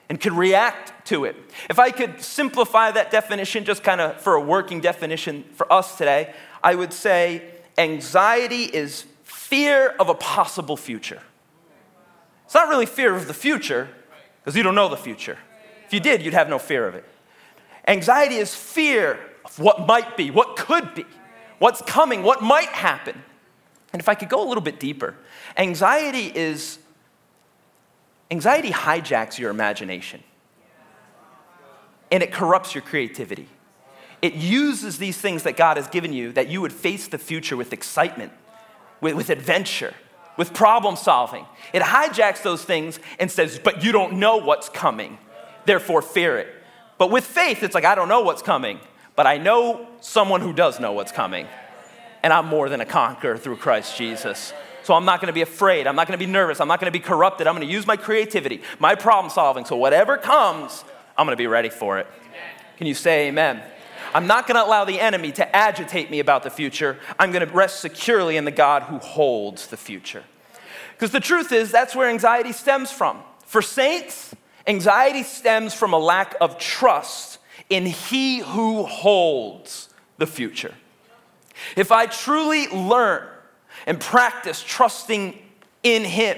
and 0.09 0.21
can 0.21 0.37
react 0.37 1.07
to 1.07 1.25
it. 1.25 1.37
If 1.71 1.79
I 1.79 1.91
could 1.91 2.21
simplify 2.21 2.91
that 2.91 3.11
definition, 3.11 3.65
just 3.65 3.83
kind 3.83 4.01
of 4.01 4.21
for 4.21 4.35
a 4.35 4.41
working 4.41 4.81
definition 4.81 5.45
for 5.55 5.73
us 5.73 5.97
today, 5.97 6.35
I 6.63 6.75
would 6.75 6.93
say 6.93 7.43
anxiety 7.79 8.65
is 8.65 9.07
fear 9.25 9.95
of 9.99 10.09
a 10.09 10.15
possible 10.15 10.77
future. 10.77 11.23
It's 12.45 12.55
not 12.55 12.69
really 12.69 12.87
fear 12.87 13.15
of 13.15 13.27
the 13.27 13.35
future, 13.35 13.89
because 14.45 14.57
you 14.57 14.63
don't 14.63 14.75
know 14.75 14.89
the 14.89 14.97
future. 14.97 15.39
If 15.87 15.93
you 15.93 16.01
did, 16.01 16.23
you'd 16.23 16.35
have 16.35 16.49
no 16.49 16.59
fear 16.59 16.87
of 16.87 16.95
it. 16.95 17.05
Anxiety 17.89 18.37
is 18.37 18.55
fear 18.55 19.19
of 19.47 19.59
what 19.61 19.87
might 19.87 20.17
be, 20.17 20.31
what 20.31 20.57
could 20.57 20.95
be, 20.95 21.07
what's 21.59 21.81
coming, 21.83 22.23
what 22.23 22.43
might 22.43 22.69
happen. 22.69 23.23
And 23.93 24.03
if 24.03 24.09
I 24.09 24.15
could 24.15 24.29
go 24.29 24.45
a 24.45 24.47
little 24.47 24.63
bit 24.63 24.81
deeper, 24.81 25.15
anxiety 25.57 26.31
is 26.35 26.79
anxiety 28.31 28.71
hijacks 28.71 29.39
your 29.39 29.51
imagination. 29.51 30.23
And 32.11 32.23
it 32.23 32.33
corrupts 32.33 32.75
your 32.75 32.83
creativity. 32.83 33.49
It 34.21 34.35
uses 34.35 34.99
these 34.99 35.17
things 35.17 35.45
that 35.45 35.57
God 35.57 35.77
has 35.77 35.87
given 35.89 36.13
you 36.13 36.33
that 36.33 36.49
you 36.49 36.61
would 36.61 36.73
face 36.73 37.09
the 37.09 37.19
future 37.19 37.57
with 37.57 37.73
excitement, 37.73 38.33
with, 39.01 39.15
with 39.15 39.31
adventure, 39.31 39.95
with 40.37 40.53
problem 40.55 40.97
solving. 40.97 41.47
It 41.73 41.83
hijacks 41.83 42.43
those 42.43 42.65
things 42.65 42.99
and 43.21 43.31
says, 43.31 43.61
But 43.63 43.85
you 43.85 43.93
don't 43.93 44.15
know 44.15 44.39
what's 44.39 44.69
coming, 44.69 45.19
therefore 45.67 46.03
fear 46.03 46.39
it. 46.39 46.49
But 46.99 47.11
with 47.11 47.25
faith, 47.25 47.63
it's 47.63 47.75
like, 47.75 47.85
I 47.85 47.95
don't 47.95 48.09
know 48.09 48.23
what's 48.23 48.43
coming, 48.43 48.81
but 49.17 49.27
I 49.27 49.39
know 49.39 49.89
someone 50.01 50.43
who 50.43 50.53
does 50.53 50.79
know 50.79 50.93
what's 50.93 51.11
coming. 51.11 51.49
And 52.23 52.33
I'm 52.33 52.47
more 52.47 52.69
than 52.69 52.81
a 52.81 52.87
conqueror 52.87 53.39
through 53.39 53.57
Christ 53.57 53.97
Jesus. 53.97 54.53
So 54.83 54.95
I'm 54.95 55.05
not 55.05 55.21
to 55.21 55.33
be 55.33 55.43
afraid. 55.43 55.87
I'm 55.87 55.97
not 55.97 56.07
to 56.19 56.25
be 56.25 56.31
nervous. 56.31 56.61
I'm 56.61 56.69
not 56.69 56.81
to 56.81 56.91
be 56.91 57.01
corrupted. 57.01 57.47
I'm 57.47 57.59
to 57.59 57.67
use 57.67 57.87
my 57.87 57.97
creativity, 57.97 58.63
my 58.79 58.95
problem 58.95 59.33
solving. 59.33 59.65
So 59.65 59.77
whatever 59.77 60.17
comes, 60.17 60.85
I'm 61.17 61.27
gonna 61.27 61.37
be 61.37 61.49
ready 61.49 61.71
for 61.71 61.99
it. 61.99 62.07
Can 62.77 62.87
you 62.87 62.95
say 62.95 63.29
amen? 63.29 63.63
I'm 64.15 64.27
not 64.27 64.47
gonna 64.47 64.63
allow 64.63 64.85
the 64.85 65.01
enemy 65.01 65.33
to 65.33 65.57
agitate 65.57 66.11
me 66.11 66.21
about 66.21 66.43
the 66.43 66.51
future. 66.51 66.99
I'm 67.19 67.33
gonna 67.33 67.47
rest 67.47 67.81
securely 67.81 68.37
in 68.37 68.45
the 68.45 68.51
God 68.51 68.85
who 68.85 68.99
holds 68.99 69.67
the 69.69 69.77
future. 69.77 70.23
Because 70.93 71.11
the 71.11 71.21
truth 71.21 71.53
is, 71.53 71.71
that's 71.71 71.95
where 71.95 72.09
anxiety 72.09 72.53
stems 72.53 72.91
from. 72.91 73.23
For 73.45 73.63
saints, 73.63 74.35
anxiety 74.67 75.23
stems 75.23 75.75
from 75.75 75.93
a 75.93 75.99
lack 75.99 76.35
of 76.41 76.59
trust 76.59 77.36
in 77.69 77.87
He 77.87 78.39
who 78.39 78.85
holds 78.85 79.89
the 80.19 80.27
future. 80.27 80.75
If 81.77 81.91
I 81.91 82.07
truly 82.07 82.69
learn 82.69 83.27
and 83.87 84.01
practice 84.01 84.63
trusting 84.63 85.39
in 85.83 86.05
Him, 86.05 86.37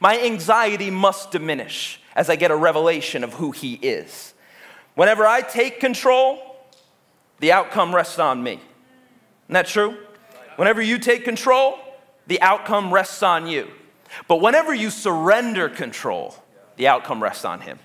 my 0.00 0.20
anxiety 0.20 0.90
must 0.90 1.30
diminish 1.30 2.00
as 2.14 2.30
I 2.30 2.36
get 2.36 2.50
a 2.50 2.56
revelation 2.56 3.24
of 3.24 3.34
who 3.34 3.50
He 3.50 3.74
is. 3.74 4.34
Whenever 4.94 5.26
I 5.26 5.40
take 5.40 5.80
control, 5.80 6.56
the 7.40 7.52
outcome 7.52 7.94
rests 7.94 8.18
on 8.18 8.42
me. 8.42 8.54
Isn't 8.54 8.62
that 9.50 9.66
true? 9.66 9.96
Whenever 10.56 10.82
you 10.82 10.98
take 10.98 11.24
control, 11.24 11.78
the 12.26 12.40
outcome 12.42 12.92
rests 12.92 13.22
on 13.22 13.46
you. 13.46 13.68
But 14.26 14.40
whenever 14.40 14.74
you 14.74 14.90
surrender 14.90 15.68
control, 15.68 16.34
the 16.76 16.88
outcome 16.88 17.22
rests 17.22 17.44
on 17.44 17.60
Him. 17.60 17.78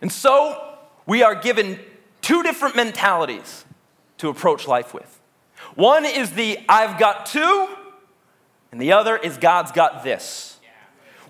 And 0.00 0.12
so 0.12 0.75
we 1.06 1.22
are 1.22 1.34
given 1.34 1.78
two 2.20 2.42
different 2.42 2.76
mentalities 2.76 3.64
to 4.18 4.28
approach 4.28 4.66
life 4.66 4.92
with. 4.92 5.20
One 5.74 6.04
is 6.04 6.32
the 6.32 6.58
I've 6.68 6.98
got 6.98 7.26
to, 7.26 7.68
and 8.72 8.80
the 8.80 8.92
other 8.92 9.16
is 9.16 9.36
God's 9.36 9.72
got 9.72 10.02
this. 10.02 10.58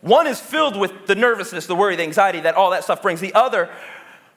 One 0.01 0.27
is 0.27 0.41
filled 0.41 0.77
with 0.77 1.07
the 1.07 1.15
nervousness, 1.15 1.67
the 1.67 1.75
worry, 1.75 1.97
the 1.97 2.03
anxiety 2.03 2.41
that 2.41 2.55
all 2.55 2.71
that 2.71 2.85
stuff 2.85 3.03
brings. 3.03 3.21
The 3.21 3.35
other, 3.35 3.69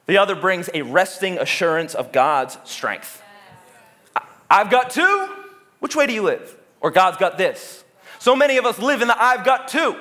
the 0.06 0.18
other 0.18 0.36
brings 0.36 0.70
a 0.74 0.82
resting 0.82 1.38
assurance 1.38 1.94
of 1.96 2.12
God's 2.12 2.58
strength. 2.64 3.22
I've 4.50 4.70
got 4.70 4.90
to. 4.92 5.36
Which 5.80 5.96
way 5.96 6.08
do 6.08 6.14
you 6.14 6.24
live? 6.24 6.58
Or 6.82 6.92
God's 6.92 7.18
got 7.18 7.38
this. 7.38 7.84
So 8.20 8.36
many 8.36 8.58
of 8.58 8.66
us 8.66 8.80
live 8.80 9.02
in 9.02 9.08
the 9.08 9.22
I've 9.22 9.46
got 9.46 9.68
to. 9.70 9.96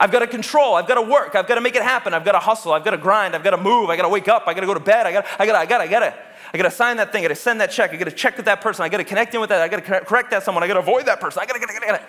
I've 0.00 0.12
got 0.12 0.20
to 0.20 0.26
control. 0.26 0.74
I've 0.74 0.86
got 0.86 0.94
to 0.94 1.02
work. 1.02 1.34
I've 1.34 1.46
got 1.48 1.56
to 1.56 1.60
make 1.60 1.74
it 1.74 1.82
happen. 1.82 2.14
I've 2.14 2.24
got 2.24 2.32
to 2.32 2.38
hustle. 2.38 2.72
I've 2.72 2.84
got 2.84 2.92
to 2.92 2.96
grind. 2.98 3.34
I've 3.34 3.42
got 3.42 3.50
to 3.50 3.56
move. 3.56 3.90
I 3.90 3.96
got 3.96 4.02
to 4.02 4.08
wake 4.08 4.28
up. 4.28 4.44
I 4.46 4.54
got 4.54 4.60
to 4.60 4.66
go 4.66 4.74
to 4.74 4.80
bed. 4.80 5.06
I 5.06 5.12
got, 5.12 5.26
I 5.38 5.46
got, 5.46 5.54
I 5.56 5.66
got, 5.66 5.80
I 5.80 5.86
got 5.88 6.00
to, 6.00 6.14
I 6.52 6.56
got 6.56 6.64
to 6.64 6.70
sign 6.70 6.96
that 6.98 7.10
thing. 7.10 7.24
I 7.24 7.28
got 7.28 7.34
to 7.34 7.40
send 7.40 7.60
that 7.60 7.70
check. 7.70 7.92
I 7.92 7.96
got 7.96 8.04
to 8.04 8.12
check 8.12 8.36
with 8.36 8.46
that 8.46 8.60
person. 8.60 8.84
I 8.84 8.88
got 8.88 8.98
to 8.98 9.04
connect 9.04 9.34
in 9.34 9.40
with 9.40 9.50
that. 9.50 9.60
I 9.60 9.68
got 9.68 9.84
to 9.84 10.00
correct 10.04 10.30
that 10.30 10.44
someone. 10.44 10.62
I 10.62 10.68
got 10.68 10.74
to 10.74 10.80
avoid 10.80 11.06
that 11.06 11.20
person. 11.20 11.42
I 11.42 11.46
got 11.46 11.54
to, 11.54 11.60
to, 11.60 11.66
got 11.66 11.80
to. 11.80 12.02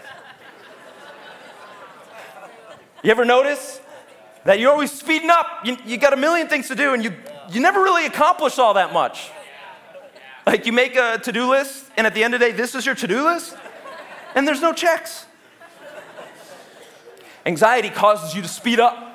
You 3.04 3.12
ever 3.12 3.26
notice 3.26 3.82
that 4.44 4.60
you're 4.60 4.72
always 4.72 4.92
speeding 4.92 5.30
up? 5.30 5.46
You, 5.64 5.78
you 5.86 5.98
got 5.98 6.14
a 6.14 6.18
million 6.18 6.48
things 6.48 6.68
to 6.68 6.76
do, 6.76 6.94
and 6.94 7.04
you 7.04 7.14
you 7.52 7.62
never 7.62 7.82
really 7.82 8.06
accomplish 8.06 8.60
all 8.60 8.76
that 8.76 8.94
much. 8.94 9.32
Like 10.46 10.66
you 10.66 10.74
make 10.74 10.96
a 10.96 11.18
to-do 11.18 11.50
list, 11.50 11.86
and 11.98 12.06
at 12.06 12.14
the 12.14 12.24
end 12.24 12.34
of 12.34 12.40
the 12.40 12.48
day, 12.48 12.52
this 12.52 12.76
is 12.76 12.86
your 12.86 12.96
to-do 12.96 13.24
list, 13.24 13.56
and 14.36 14.48
there's 14.48 14.62
no 14.62 14.74
checks. 14.74 15.26
Anxiety 17.46 17.90
causes 17.90 18.36
you 18.36 18.42
to 18.42 18.48
speed 18.48 18.80
up. 18.80 19.06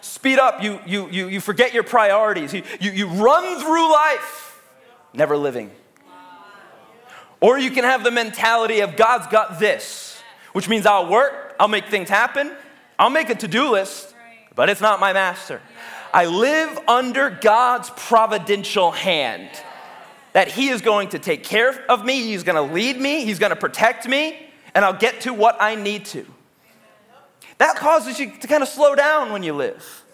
Speed 0.00 0.38
up, 0.38 0.62
you, 0.62 0.78
you, 0.86 1.08
you, 1.10 1.28
you 1.28 1.40
forget 1.40 1.74
your 1.74 1.82
priorities. 1.82 2.52
You, 2.52 2.62
you, 2.80 2.92
you 2.92 3.06
run 3.08 3.60
through 3.60 3.92
life, 3.92 4.62
never 5.12 5.36
living. 5.36 5.70
Or 7.40 7.58
you 7.58 7.70
can 7.70 7.84
have 7.84 8.04
the 8.04 8.10
mentality 8.10 8.80
of 8.80 8.96
God's 8.96 9.26
got 9.26 9.58
this, 9.58 10.20
which 10.52 10.68
means 10.68 10.86
I'll 10.86 11.10
work, 11.10 11.54
I'll 11.58 11.68
make 11.68 11.86
things 11.86 12.08
happen, 12.08 12.52
I'll 12.98 13.10
make 13.10 13.28
a 13.30 13.34
to 13.34 13.48
do 13.48 13.72
list, 13.72 14.14
but 14.54 14.70
it's 14.70 14.80
not 14.80 15.00
my 15.00 15.12
master. 15.12 15.60
I 16.14 16.26
live 16.26 16.78
under 16.88 17.28
God's 17.28 17.90
providential 17.90 18.90
hand. 18.90 19.50
That 20.32 20.48
He 20.48 20.68
is 20.68 20.82
going 20.82 21.10
to 21.10 21.18
take 21.18 21.44
care 21.44 21.84
of 21.90 22.04
me, 22.04 22.22
He's 22.22 22.42
going 22.42 22.56
to 22.56 22.74
lead 22.74 22.98
me, 22.98 23.24
He's 23.24 23.38
going 23.38 23.50
to 23.50 23.56
protect 23.56 24.08
me, 24.08 24.38
and 24.74 24.84
I'll 24.84 24.98
get 24.98 25.22
to 25.22 25.34
what 25.34 25.56
I 25.60 25.74
need 25.74 26.04
to. 26.06 26.26
That 27.58 27.76
causes 27.76 28.18
you 28.18 28.30
to 28.30 28.46
kind 28.46 28.62
of 28.62 28.68
slow 28.68 28.94
down 28.94 29.32
when 29.32 29.42
you 29.42 29.54
live. 29.54 30.04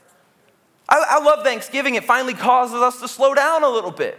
I, 0.89 1.05
I, 1.09 1.25
love 1.25 1.45
Thanksgiving. 1.45 1.95
It 1.95 2.05
finally 2.05 2.35
causes 2.35 2.77
us 2.77 3.01
to 3.01 3.09
slow 3.09 3.35
down 3.35 3.63
a 3.63 3.69
little 3.69 3.91
bit. 3.91 4.19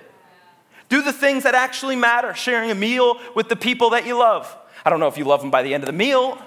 Do 0.89 1.01
the 1.01 1.13
things 1.13 1.43
that 1.43 1.55
actually 1.55 1.95
matter, 1.95 2.33
sharing 2.33 2.71
a 2.71 2.75
meal 2.75 3.19
with 3.35 3.49
the 3.49 3.55
people 3.55 3.91
that 3.91 4.05
you 4.05 4.17
love. 4.17 4.53
I 4.85 4.89
don't 4.89 4.99
know 4.99 5.07
if 5.07 5.17
you 5.17 5.25
love 5.25 5.41
them 5.41 5.51
by 5.51 5.63
the 5.63 5.73
end 5.73 5.83
of 5.83 5.87
the 5.87 5.93
meal. 5.93 6.37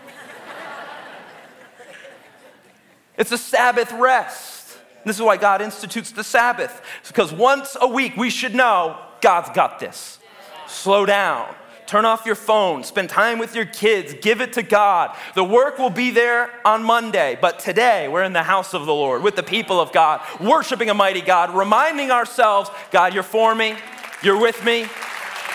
it's 3.17 3.33
a 3.33 3.39
Sabbath 3.39 3.93
rest. 3.93 4.79
This 5.05 5.17
is 5.17 5.23
why 5.23 5.37
God 5.37 5.63
institutes 5.63 6.11
the 6.11 6.25
Sabbath. 6.25 6.83
because 7.07 7.33
once 7.33 7.77
a 7.81 7.89
week 7.89 8.17
we 8.17 8.29
should 8.29 8.55
know 8.55 8.99
God's 9.21 9.51
got 9.51 9.79
this. 9.79 10.19
Slow 10.67 11.07
down. 11.07 11.55
Turn 11.87 12.05
off 12.05 12.27
your 12.27 12.35
phone, 12.35 12.83
spend 12.83 13.09
time 13.09 13.39
with 13.39 13.55
your 13.55 13.65
kids, 13.65 14.15
give 14.21 14.41
it 14.41 14.55
to 14.55 14.63
God. 14.63 15.17
The 15.35 15.45
work 15.45 15.79
will 15.79 15.91
be 15.91 16.11
there 16.11 16.51
on 16.65 16.83
Monday, 16.83 17.39
but 17.41 17.61
today 17.61 18.09
we're 18.09 18.25
in 18.25 18.33
the 18.33 18.43
house 18.43 18.75
of 18.75 18.87
the 18.87 18.95
Lord 18.95 19.23
with 19.23 19.37
the 19.37 19.43
people 19.45 19.81
of 19.81 19.93
God, 19.93 20.21
worshiping 20.41 20.91
a 20.91 20.95
mighty 20.95 21.21
God, 21.21 21.55
reminding 21.55 22.11
ourselves 22.11 22.71
God, 22.91 23.15
you're 23.15 23.23
for 23.23 23.55
me, 23.55 23.77
you're 24.23 24.41
with 24.41 24.65
me, 24.65 24.87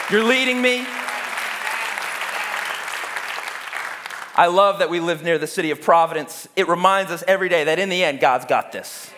you're 0.10 0.24
leading 0.24 0.62
me. 0.62 0.86
I 4.34 4.48
love 4.48 4.80
that 4.80 4.90
we 4.90 5.02
live 5.02 5.24
near 5.24 5.38
the 5.38 5.48
city 5.48 5.72
of 5.72 5.82
Providence. 5.82 6.48
It 6.56 6.70
reminds 6.70 7.12
us 7.12 7.24
every 7.28 7.50
day 7.50 7.66
that 7.66 7.78
in 7.78 7.90
the 7.90 8.04
end, 8.04 8.22
God's 8.22 8.46
got 8.46 8.72
this. 8.72 9.12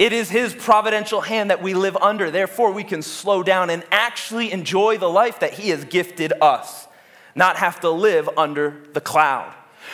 It 0.00 0.14
is 0.14 0.30
His 0.30 0.54
providential 0.54 1.20
hand 1.20 1.50
that 1.50 1.62
we 1.62 1.74
live 1.74 1.94
under. 1.98 2.30
Therefore, 2.30 2.72
we 2.72 2.84
can 2.84 3.02
slow 3.02 3.42
down 3.42 3.68
and 3.68 3.84
actually 3.92 4.50
enjoy 4.50 4.96
the 4.96 5.10
life 5.10 5.40
that 5.40 5.52
He 5.52 5.68
has 5.68 5.84
gifted 5.84 6.32
us, 6.40 6.88
not 7.34 7.56
have 7.56 7.80
to 7.80 7.90
live 7.90 8.26
under 8.34 8.80
the 8.94 9.02
cloud. 9.02 9.52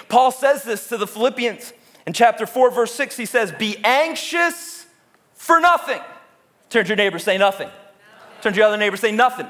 Paul 0.09 0.31
says 0.31 0.63
this 0.63 0.89
to 0.91 0.97
the 0.97 1.09
Philippians 1.09 1.73
in 2.07 2.13
chapter 2.13 2.47
4, 2.47 2.71
verse 2.71 2.95
6. 2.95 3.17
He 3.17 3.27
says, 3.27 3.51
Be 3.51 3.79
anxious 3.83 4.87
for 5.35 5.59
nothing. 5.59 6.01
Turn 6.71 6.85
to 6.85 6.89
your 6.89 6.97
neighbor, 6.97 7.19
say 7.19 7.37
nothing. 7.37 7.69
Turn 8.43 8.53
to 8.53 8.57
your 8.57 8.69
other 8.69 8.77
neighbor, 8.77 8.97
say 8.97 9.11
nothing. 9.11 9.49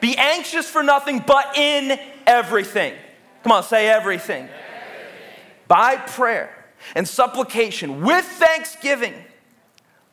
Be 0.00 0.16
anxious 0.16 0.70
for 0.70 0.82
nothing, 0.82 1.22
but 1.26 1.54
in 1.54 2.00
everything. 2.26 2.94
Come 3.42 3.52
on, 3.52 3.62
say 3.62 3.90
everything. 3.90 4.44
everything. 4.44 5.44
By 5.68 5.96
prayer 5.96 6.64
and 6.94 7.06
supplication 7.06 8.00
with 8.00 8.24
thanksgiving 8.24 9.12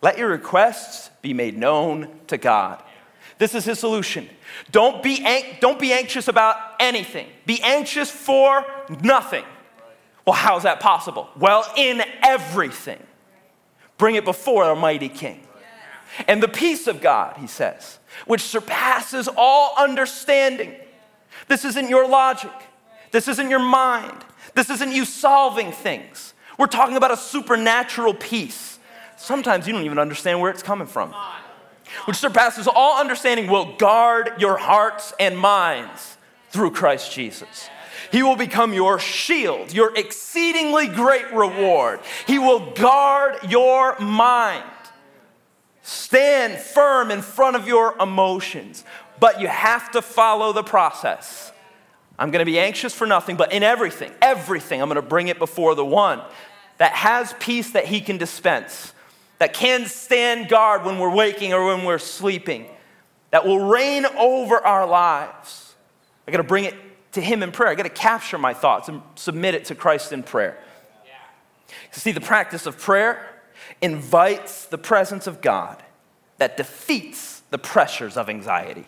let 0.03 0.17
your 0.17 0.27
requests 0.27 1.09
be 1.21 1.33
made 1.33 1.57
known 1.57 2.09
to 2.27 2.37
God. 2.37 2.83
This 3.37 3.55
is 3.55 3.63
his 3.63 3.79
solution. 3.79 4.29
Don't 4.69 5.01
be, 5.01 5.25
don't 5.61 5.79
be 5.79 5.93
anxious 5.93 6.27
about 6.27 6.57
anything. 6.79 7.27
Be 7.45 7.61
anxious 7.63 8.11
for 8.11 8.65
nothing. 9.01 9.45
Well, 10.25 10.35
how's 10.35 10.63
that 10.63 10.81
possible? 10.81 11.29
Well, 11.39 11.65
in 11.77 12.03
everything. 12.21 13.01
Bring 13.97 14.15
it 14.15 14.25
before 14.25 14.65
our 14.65 14.75
mighty 14.75 15.07
King. 15.07 15.41
And 16.27 16.43
the 16.43 16.49
peace 16.49 16.87
of 16.87 16.99
God, 16.99 17.37
he 17.37 17.47
says, 17.47 17.97
which 18.27 18.41
surpasses 18.41 19.29
all 19.37 19.73
understanding. 19.77 20.75
This 21.47 21.63
isn't 21.63 21.87
your 21.89 22.09
logic. 22.09 22.51
This 23.11 23.29
isn't 23.29 23.49
your 23.49 23.59
mind. 23.59 24.25
This 24.53 24.69
isn't 24.69 24.91
you 24.91 25.05
solving 25.05 25.71
things. 25.71 26.33
We're 26.59 26.67
talking 26.67 26.97
about 26.97 27.11
a 27.11 27.17
supernatural 27.17 28.13
peace 28.13 28.72
sometimes 29.17 29.67
you 29.67 29.73
don't 29.73 29.83
even 29.83 29.99
understand 29.99 30.39
where 30.39 30.51
it's 30.51 30.63
coming 30.63 30.87
from. 30.87 31.13
Which 32.05 32.17
surpasses 32.17 32.67
all 32.67 32.99
understanding 32.99 33.47
will 33.47 33.75
guard 33.77 34.33
your 34.39 34.57
hearts 34.57 35.13
and 35.19 35.37
minds 35.37 36.17
through 36.49 36.71
Christ 36.71 37.11
Jesus. 37.11 37.69
He 38.11 38.23
will 38.23 38.35
become 38.35 38.73
your 38.73 38.99
shield, 38.99 39.73
your 39.73 39.95
exceedingly 39.95 40.87
great 40.87 41.31
reward. 41.33 41.99
He 42.27 42.39
will 42.39 42.71
guard 42.73 43.39
your 43.49 43.97
mind. 43.99 44.63
Stand 45.81 46.59
firm 46.59 47.11
in 47.11 47.21
front 47.21 47.55
of 47.55 47.67
your 47.67 47.95
emotions, 47.99 48.83
but 49.19 49.41
you 49.41 49.47
have 49.47 49.91
to 49.91 50.01
follow 50.01 50.53
the 50.53 50.63
process. 50.63 51.51
I'm 52.17 52.31
going 52.31 52.45
to 52.45 52.49
be 52.49 52.59
anxious 52.59 52.93
for 52.93 53.07
nothing, 53.07 53.35
but 53.35 53.51
in 53.51 53.63
everything, 53.63 54.11
everything, 54.21 54.81
I'm 54.81 54.87
going 54.87 54.95
to 54.95 55.07
bring 55.07 55.27
it 55.27 55.39
before 55.39 55.75
the 55.75 55.85
one 55.85 56.21
that 56.77 56.93
has 56.93 57.33
peace 57.39 57.71
that 57.71 57.85
he 57.85 57.99
can 58.01 58.17
dispense 58.17 58.93
that 59.43 59.53
can 59.53 59.87
stand 59.87 60.47
guard 60.47 60.85
when 60.85 60.97
we're 60.97 61.13
waking 61.13 61.51
or 61.51 61.65
when 61.65 61.83
we're 61.83 61.97
sleeping, 61.97 62.65
that 63.31 63.45
will 63.45 63.59
reign 63.59 64.05
over 64.05 64.55
our 64.55 64.87
lives. 64.87 65.75
I 66.25 66.31
got 66.31 66.37
to 66.37 66.43
bring 66.43 66.63
it 66.63 66.75
to 67.11 67.19
Him 67.19 67.43
in 67.43 67.51
prayer. 67.51 67.67
I 67.67 67.75
got 67.75 67.83
to 67.83 67.89
capture 67.89 68.37
my 68.37 68.53
thoughts 68.53 68.87
and 68.87 69.01
submit 69.15 69.53
it 69.53 69.65
to 69.65 69.75
Christ 69.75 70.13
in 70.13 70.23
prayer. 70.23 70.57
Yeah. 71.05 71.11
See, 71.91 72.13
the 72.13 72.21
practice 72.21 72.65
of 72.65 72.79
prayer 72.79 73.41
invites 73.81 74.63
the 74.63 74.77
presence 74.77 75.27
of 75.27 75.41
God 75.41 75.83
that 76.37 76.55
defeats 76.55 77.43
the 77.49 77.57
pressures 77.57 78.15
of 78.15 78.29
anxiety. 78.29 78.85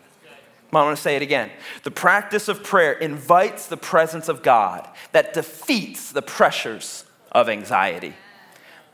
I 0.72 0.84
want 0.86 0.96
to 0.96 1.04
say 1.04 1.18
it 1.18 1.22
again. 1.22 1.52
The 1.84 1.92
practice 1.92 2.48
of 2.48 2.64
prayer 2.64 2.94
invites 2.94 3.68
the 3.68 3.76
presence 3.76 4.30
of 4.30 4.42
God 4.42 4.88
that 5.12 5.34
defeats 5.34 6.14
the 6.14 6.22
pressures 6.22 7.04
of 7.34 7.50
anxiety. 7.50 8.14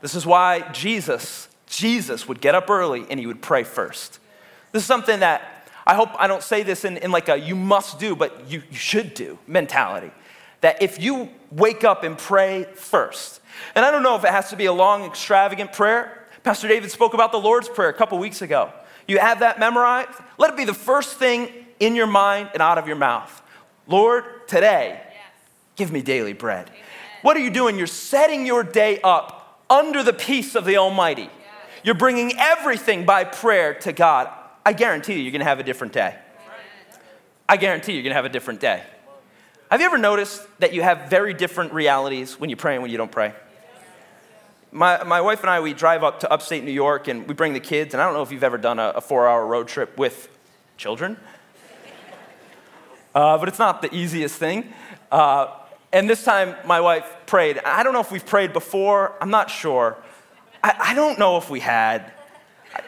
This 0.00 0.16
is 0.16 0.26
why 0.26 0.68
Jesus 0.72 1.48
Jesus 1.72 2.28
would 2.28 2.40
get 2.40 2.54
up 2.54 2.68
early 2.68 3.06
and 3.08 3.18
he 3.18 3.26
would 3.26 3.40
pray 3.40 3.64
first. 3.64 4.18
This 4.72 4.82
is 4.82 4.86
something 4.86 5.20
that 5.20 5.70
I 5.86 5.94
hope 5.94 6.10
I 6.18 6.26
don't 6.26 6.42
say 6.42 6.62
this 6.62 6.84
in, 6.84 6.98
in 6.98 7.10
like 7.10 7.28
a 7.30 7.38
you 7.38 7.56
must 7.56 7.98
do, 7.98 8.14
but 8.14 8.48
you, 8.48 8.62
you 8.70 8.76
should 8.76 9.14
do 9.14 9.38
mentality. 9.46 10.10
That 10.60 10.82
if 10.82 11.00
you 11.00 11.30
wake 11.50 11.82
up 11.82 12.04
and 12.04 12.16
pray 12.16 12.64
first, 12.74 13.40
and 13.74 13.84
I 13.84 13.90
don't 13.90 14.02
know 14.02 14.16
if 14.16 14.24
it 14.24 14.30
has 14.30 14.50
to 14.50 14.56
be 14.56 14.66
a 14.66 14.72
long, 14.72 15.04
extravagant 15.04 15.72
prayer. 15.72 16.26
Pastor 16.44 16.68
David 16.68 16.90
spoke 16.90 17.14
about 17.14 17.32
the 17.32 17.38
Lord's 17.38 17.68
Prayer 17.68 17.88
a 17.88 17.94
couple 17.94 18.18
weeks 18.18 18.42
ago. 18.42 18.70
You 19.08 19.18
have 19.18 19.40
that 19.40 19.58
memorized? 19.58 20.10
Let 20.38 20.50
it 20.50 20.56
be 20.56 20.64
the 20.64 20.74
first 20.74 21.16
thing 21.16 21.48
in 21.80 21.96
your 21.96 22.06
mind 22.06 22.50
and 22.52 22.62
out 22.62 22.78
of 22.78 22.86
your 22.86 22.96
mouth. 22.96 23.42
Lord, 23.86 24.46
today, 24.46 25.00
yes. 25.02 25.16
give 25.76 25.90
me 25.90 26.02
daily 26.02 26.32
bread. 26.32 26.68
Amen. 26.68 26.80
What 27.22 27.36
are 27.36 27.40
you 27.40 27.50
doing? 27.50 27.78
You're 27.78 27.86
setting 27.86 28.46
your 28.46 28.62
day 28.62 29.00
up 29.02 29.64
under 29.70 30.02
the 30.02 30.12
peace 30.12 30.54
of 30.54 30.64
the 30.64 30.76
Almighty. 30.76 31.30
You're 31.84 31.96
bringing 31.96 32.38
everything 32.38 33.04
by 33.04 33.24
prayer 33.24 33.74
to 33.74 33.92
God. 33.92 34.30
I 34.64 34.72
guarantee 34.72 35.14
you, 35.14 35.20
you're 35.20 35.32
going 35.32 35.40
to 35.40 35.46
have 35.46 35.58
a 35.58 35.64
different 35.64 35.92
day. 35.92 36.16
I 37.48 37.56
guarantee 37.56 37.94
you're 37.94 38.04
going 38.04 38.12
to 38.12 38.16
have 38.16 38.24
a 38.24 38.28
different 38.28 38.60
day. 38.60 38.84
Have 39.68 39.80
you 39.80 39.86
ever 39.86 39.98
noticed 39.98 40.46
that 40.60 40.72
you 40.72 40.82
have 40.82 41.10
very 41.10 41.34
different 41.34 41.72
realities 41.72 42.38
when 42.38 42.50
you 42.50 42.56
pray 42.56 42.74
and 42.74 42.82
when 42.82 42.92
you 42.92 42.98
don't 42.98 43.10
pray? 43.10 43.34
My, 44.70 45.02
my 45.02 45.20
wife 45.20 45.40
and 45.40 45.50
I, 45.50 45.60
we 45.60 45.74
drive 45.74 46.04
up 46.04 46.20
to 46.20 46.30
upstate 46.30 46.62
New 46.62 46.72
York 46.72 47.08
and 47.08 47.26
we 47.26 47.34
bring 47.34 47.52
the 47.52 47.60
kids. 47.60 47.94
And 47.94 48.00
I 48.00 48.04
don't 48.04 48.14
know 48.14 48.22
if 48.22 48.30
you've 48.30 48.44
ever 48.44 48.58
done 48.58 48.78
a, 48.78 48.90
a 48.96 49.00
four 49.00 49.26
hour 49.26 49.44
road 49.44 49.66
trip 49.66 49.98
with 49.98 50.28
children, 50.76 51.16
uh, 53.14 53.38
but 53.38 53.48
it's 53.48 53.58
not 53.58 53.82
the 53.82 53.92
easiest 53.94 54.36
thing. 54.36 54.72
Uh, 55.10 55.48
and 55.92 56.08
this 56.08 56.22
time, 56.24 56.54
my 56.64 56.80
wife 56.80 57.06
prayed. 57.26 57.58
I 57.58 57.82
don't 57.82 57.92
know 57.92 58.00
if 58.00 58.12
we've 58.12 58.24
prayed 58.24 58.52
before, 58.52 59.14
I'm 59.20 59.30
not 59.30 59.50
sure. 59.50 59.96
I, 60.62 60.74
I 60.78 60.94
don't 60.94 61.18
know 61.18 61.36
if 61.36 61.50
we 61.50 61.60
had. 61.60 62.12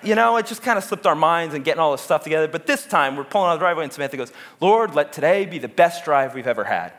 You 0.02 0.14
know, 0.14 0.38
it 0.38 0.46
just 0.46 0.62
kind 0.62 0.78
of 0.78 0.84
slipped 0.84 1.06
our 1.06 1.14
minds 1.14 1.54
and 1.54 1.64
getting 1.64 1.80
all 1.80 1.92
this 1.92 2.00
stuff 2.00 2.24
together. 2.24 2.48
But 2.48 2.66
this 2.66 2.86
time, 2.86 3.16
we're 3.16 3.24
pulling 3.24 3.48
out 3.48 3.54
of 3.54 3.58
the 3.58 3.64
driveway, 3.64 3.84
and 3.84 3.92
Samantha 3.92 4.16
goes, 4.16 4.32
Lord, 4.60 4.94
let 4.94 5.12
today 5.12 5.44
be 5.44 5.58
the 5.58 5.68
best 5.68 6.04
drive 6.04 6.34
we've 6.34 6.46
ever 6.46 6.64
had. 6.64 6.92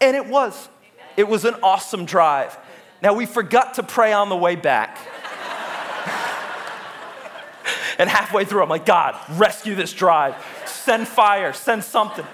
And 0.00 0.16
it 0.16 0.26
was. 0.26 0.68
It 1.16 1.28
was 1.28 1.44
an 1.44 1.54
awesome 1.62 2.04
drive. 2.04 2.58
Now, 3.02 3.14
we 3.14 3.24
forgot 3.24 3.74
to 3.74 3.82
pray 3.82 4.12
on 4.12 4.28
the 4.28 4.36
way 4.36 4.54
back. 4.54 4.98
and 7.98 8.10
halfway 8.10 8.44
through, 8.44 8.62
I'm 8.62 8.68
like, 8.68 8.84
God, 8.84 9.18
rescue 9.30 9.74
this 9.74 9.92
drive. 9.92 10.34
Send 10.66 11.08
fire, 11.08 11.54
send 11.54 11.84
something. 11.84 12.26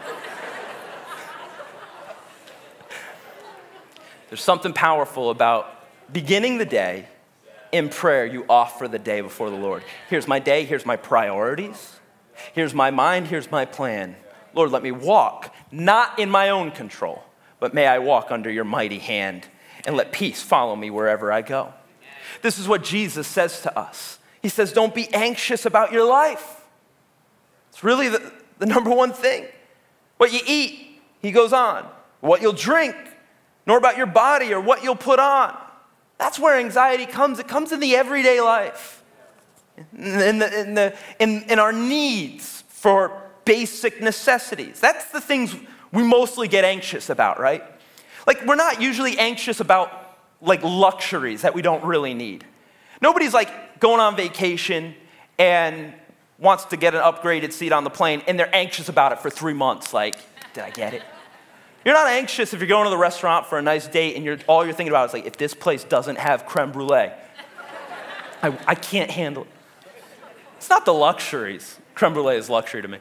There's 4.28 4.42
something 4.42 4.72
powerful 4.72 5.30
about 5.30 5.72
beginning 6.12 6.58
the 6.58 6.64
day 6.64 7.06
in 7.72 7.88
prayer. 7.88 8.26
You 8.26 8.44
offer 8.48 8.88
the 8.88 8.98
day 8.98 9.20
before 9.20 9.50
the 9.50 9.56
Lord. 9.56 9.82
Here's 10.08 10.28
my 10.28 10.38
day, 10.38 10.64
here's 10.64 10.86
my 10.86 10.96
priorities, 10.96 12.00
here's 12.52 12.74
my 12.74 12.90
mind, 12.90 13.28
here's 13.28 13.50
my 13.50 13.64
plan. 13.64 14.16
Lord, 14.54 14.70
let 14.70 14.82
me 14.82 14.90
walk, 14.90 15.54
not 15.70 16.18
in 16.18 16.30
my 16.30 16.48
own 16.48 16.70
control, 16.70 17.22
but 17.60 17.74
may 17.74 17.86
I 17.86 17.98
walk 17.98 18.30
under 18.30 18.50
your 18.50 18.64
mighty 18.64 18.98
hand 18.98 19.46
and 19.86 19.96
let 19.96 20.12
peace 20.12 20.42
follow 20.42 20.74
me 20.74 20.90
wherever 20.90 21.30
I 21.30 21.42
go. 21.42 21.74
This 22.42 22.58
is 22.58 22.66
what 22.66 22.82
Jesus 22.82 23.26
says 23.26 23.60
to 23.62 23.78
us. 23.78 24.18
He 24.40 24.48
says, 24.48 24.72
Don't 24.72 24.94
be 24.94 25.12
anxious 25.12 25.66
about 25.66 25.92
your 25.92 26.04
life. 26.04 26.64
It's 27.70 27.84
really 27.84 28.08
the, 28.08 28.32
the 28.58 28.66
number 28.66 28.90
one 28.90 29.12
thing. 29.12 29.46
What 30.16 30.32
you 30.32 30.40
eat, 30.46 31.00
he 31.20 31.30
goes 31.30 31.52
on, 31.52 31.86
what 32.20 32.40
you'll 32.40 32.52
drink, 32.52 32.96
nor 33.66 33.76
about 33.76 33.96
your 33.96 34.06
body 34.06 34.54
or 34.54 34.60
what 34.60 34.82
you'll 34.82 34.96
put 34.96 35.18
on. 35.18 35.56
That's 36.18 36.38
where 36.38 36.58
anxiety 36.58 37.06
comes. 37.06 37.38
It 37.38 37.48
comes 37.48 37.72
in 37.72 37.80
the 37.80 37.94
everyday 37.96 38.40
life, 38.40 39.02
in, 39.92 40.38
the, 40.38 40.60
in, 40.60 40.74
the, 40.74 40.96
in, 41.18 41.42
in 41.44 41.58
our 41.58 41.72
needs 41.72 42.64
for 42.68 43.22
basic 43.44 44.00
necessities. 44.00 44.80
That's 44.80 45.10
the 45.10 45.20
things 45.20 45.54
we 45.92 46.02
mostly 46.02 46.48
get 46.48 46.64
anxious 46.64 47.10
about, 47.10 47.38
right? 47.38 47.62
Like, 48.26 48.44
we're 48.44 48.56
not 48.56 48.80
usually 48.80 49.18
anxious 49.18 49.60
about 49.60 50.18
like 50.40 50.62
luxuries 50.62 51.42
that 51.42 51.54
we 51.54 51.62
don't 51.62 51.84
really 51.84 52.14
need. 52.14 52.44
Nobody's 53.00 53.34
like 53.34 53.80
going 53.80 54.00
on 54.00 54.16
vacation 54.16 54.94
and 55.38 55.94
wants 56.38 56.66
to 56.66 56.76
get 56.76 56.94
an 56.94 57.00
upgraded 57.00 57.52
seat 57.52 57.72
on 57.72 57.84
the 57.84 57.90
plane 57.90 58.22
and 58.26 58.38
they're 58.38 58.54
anxious 58.54 58.88
about 58.88 59.12
it 59.12 59.20
for 59.20 59.30
three 59.30 59.54
months. 59.54 59.92
Like, 59.92 60.16
did 60.52 60.64
I 60.64 60.70
get 60.70 60.94
it? 60.94 61.02
You're 61.86 61.94
not 61.94 62.08
anxious 62.08 62.52
if 62.52 62.58
you're 62.58 62.66
going 62.66 62.82
to 62.86 62.90
the 62.90 62.98
restaurant 62.98 63.46
for 63.46 63.58
a 63.58 63.62
nice 63.62 63.86
date 63.86 64.16
and 64.16 64.24
you're, 64.24 64.38
all 64.48 64.64
you're 64.64 64.74
thinking 64.74 64.90
about 64.90 65.08
is 65.08 65.12
like, 65.12 65.24
if 65.24 65.36
this 65.36 65.54
place 65.54 65.84
doesn't 65.84 66.18
have 66.18 66.44
creme 66.44 66.72
brulee, 66.72 67.12
I, 68.42 68.58
I 68.66 68.74
can't 68.74 69.08
handle 69.08 69.44
it. 69.44 69.48
It's 70.56 70.68
not 70.68 70.84
the 70.84 70.92
luxuries. 70.92 71.78
Creme 71.94 72.12
brulee 72.12 72.38
is 72.38 72.50
luxury 72.50 72.82
to 72.82 72.88
me. 72.88 72.98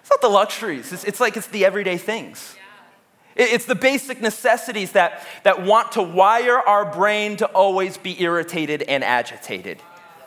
It's 0.00 0.10
not 0.10 0.20
the 0.20 0.28
luxuries. 0.28 0.92
It's, 0.92 1.02
it's 1.02 1.18
like 1.18 1.36
it's 1.36 1.48
the 1.48 1.64
everyday 1.64 1.98
things. 1.98 2.54
It's 3.34 3.64
the 3.64 3.74
basic 3.74 4.22
necessities 4.22 4.92
that, 4.92 5.26
that 5.42 5.64
want 5.64 5.90
to 5.92 6.02
wire 6.02 6.60
our 6.60 6.84
brain 6.84 7.36
to 7.38 7.46
always 7.46 7.98
be 7.98 8.22
irritated 8.22 8.82
and 8.82 9.02
agitated, 9.02 9.82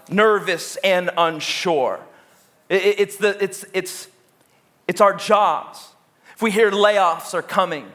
nervous 0.10 0.76
and 0.84 1.10
unsure. 1.16 2.02
It's, 2.68 3.16
the, 3.16 3.42
it's, 3.42 3.64
it's, 3.74 4.10
it's 4.90 5.00
our 5.00 5.14
jobs. 5.14 5.94
If 6.40 6.44
we 6.44 6.52
hear 6.52 6.72
layoffs 6.72 7.34
are 7.34 7.42
coming, 7.42 7.86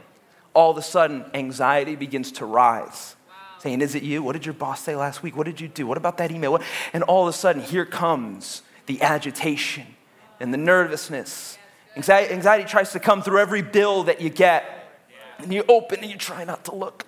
all 0.53 0.71
of 0.71 0.77
a 0.77 0.83
sudden 0.83 1.25
anxiety 1.33 1.97
begins 1.97 2.31
to 2.33 2.45
rise. 2.45 3.17
Wow. 3.27 3.35
Saying, 3.61 3.81
Is 3.81 3.95
it 3.95 4.03
you? 4.03 4.23
What 4.23 4.35
did 4.35 4.45
your 4.45 4.53
boss 4.53 4.83
say 4.83 4.95
last 4.95 5.23
week? 5.23 5.35
What 5.35 5.47
did 5.47 5.63
you 5.63 5.67
do? 5.67 5.87
What 5.87 5.97
about 5.97 6.19
that 6.19 6.31
email? 6.31 6.61
And 6.93 7.03
all 7.05 7.23
of 7.27 7.35
a 7.35 7.39
sudden, 7.39 7.63
here 7.63 7.87
comes 7.87 8.61
the 8.85 9.01
agitation 9.01 9.87
and 10.41 10.53
the 10.53 10.59
nervousness. 10.59 11.57
Anxiety, 11.97 12.35
anxiety 12.35 12.65
tries 12.65 12.93
to 12.93 13.01
come 13.01 13.23
through 13.23 13.39
every 13.39 13.63
bill 13.63 14.03
that 14.03 14.21
you 14.21 14.29
get 14.29 14.91
and 15.39 15.51
you 15.51 15.65
open 15.67 16.01
and 16.01 16.11
you 16.11 16.19
try 16.19 16.45
not 16.45 16.67
to 16.67 16.75
look. 16.75 17.07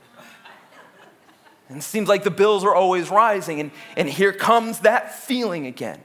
And 1.69 1.77
it 1.77 1.83
seems 1.83 2.09
like 2.09 2.25
the 2.25 2.31
bills 2.31 2.65
are 2.65 2.75
always 2.75 3.11
rising, 3.11 3.61
and, 3.61 3.73
and 3.95 4.09
here 4.09 4.33
comes 4.33 4.79
that 4.79 5.15
feeling 5.15 5.67
again. 5.67 6.01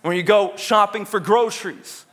When 0.00 0.16
you 0.16 0.22
go 0.22 0.56
shopping 0.56 1.04
for 1.04 1.20
groceries, 1.20 2.06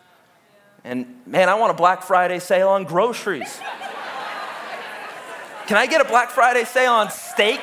and 0.83 1.05
man, 1.25 1.49
I 1.49 1.55
want 1.55 1.71
a 1.71 1.75
Black 1.75 2.03
Friday 2.03 2.39
sale 2.39 2.69
on 2.69 2.83
groceries. 2.83 3.59
Can 5.67 5.77
I 5.77 5.85
get 5.85 6.01
a 6.01 6.05
Black 6.05 6.29
Friday 6.29 6.63
sale 6.65 6.93
on 6.93 7.11
steak? 7.11 7.59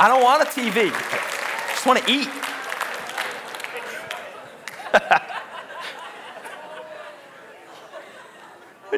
I 0.00 0.06
don't 0.08 0.22
want 0.22 0.42
a 0.42 0.46
TV, 0.46 0.90
I 0.92 1.70
just 1.70 1.86
want 1.86 2.04
to 2.04 2.10
eat. 2.10 2.28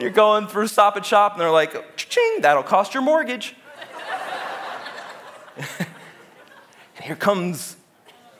And 0.00 0.02
you're 0.02 0.12
going 0.12 0.46
through 0.46 0.68
Stop 0.68 0.96
and 0.96 1.04
Shop, 1.04 1.32
and 1.32 1.40
they're 1.42 1.50
like, 1.50 1.96
ching, 1.96 2.40
that'll 2.40 2.62
cost 2.62 2.94
your 2.94 3.02
mortgage. 3.02 3.54
and 5.58 7.04
here 7.04 7.16
comes 7.16 7.76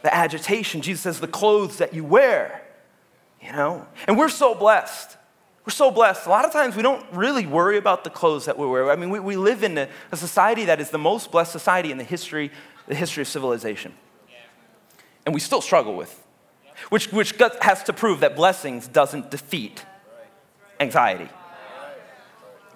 the 0.03 0.15
agitation. 0.15 0.81
Jesus 0.81 1.03
says, 1.03 1.21
the 1.21 1.29
clothes 1.29 1.77
that 1.77 1.93
you 1.93 2.03
wear, 2.03 2.63
you 3.43 3.53
know? 3.53 3.87
And 4.07 4.19
we're 4.19 4.29
so 4.29 4.55
blessed. 4.55 5.17
We're 5.67 5.73
so 5.73 5.91
blessed. 5.91 6.27
A 6.27 6.31
lot 6.31 6.45
of 6.45 6.53
times 6.53 6.77
we 6.77 6.83
don't 6.83 7.05
really 7.13 7.47
worry 7.47 7.77
about 7.77 8.05
the 8.05 8.11
clothes 8.11 8.47
that 8.47 8.59
we 8.59 8.67
wear. 8.67 8.91
I 8.91 8.97
mean, 8.97 9.11
we, 9.11 9.21
we 9.21 9.37
live 9.37 9.63
in 9.63 9.77
a, 9.79 9.89
a 10.11 10.17
society 10.17 10.65
that 10.67 10.81
is 10.81 10.91
the 10.91 10.99
most 10.99 11.31
blessed 11.31 11.53
society 11.53 11.91
in 11.91 11.99
the 11.99 12.05
history, 12.05 12.51
the 12.87 12.95
history 12.95 13.23
of 13.23 13.29
civilization. 13.29 13.95
And 15.27 15.35
we 15.35 15.41
still 15.41 15.61
struggle 15.61 15.95
with, 15.97 16.27
which, 16.89 17.13
which 17.13 17.35
has 17.61 17.83
to 17.85 17.93
prove 17.93 18.21
that 18.21 18.37
blessings 18.37 18.89
doesn't 18.89 19.31
defeat 19.31 19.85
anxiety. 20.81 21.29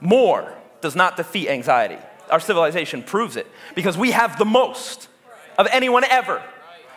More 0.01 0.55
does 0.83 0.95
not 0.95 1.17
defeat 1.17 1.49
anxiety. 1.49 1.97
Our 2.31 2.41
civilization 2.41 3.03
proves 3.03 3.37
it 3.37 3.47
because 3.75 3.97
we 3.97 4.11
have 4.11 4.39
the 4.39 4.45
most 4.45 5.09
of 5.57 5.67
anyone 5.73 6.05
ever, 6.05 6.43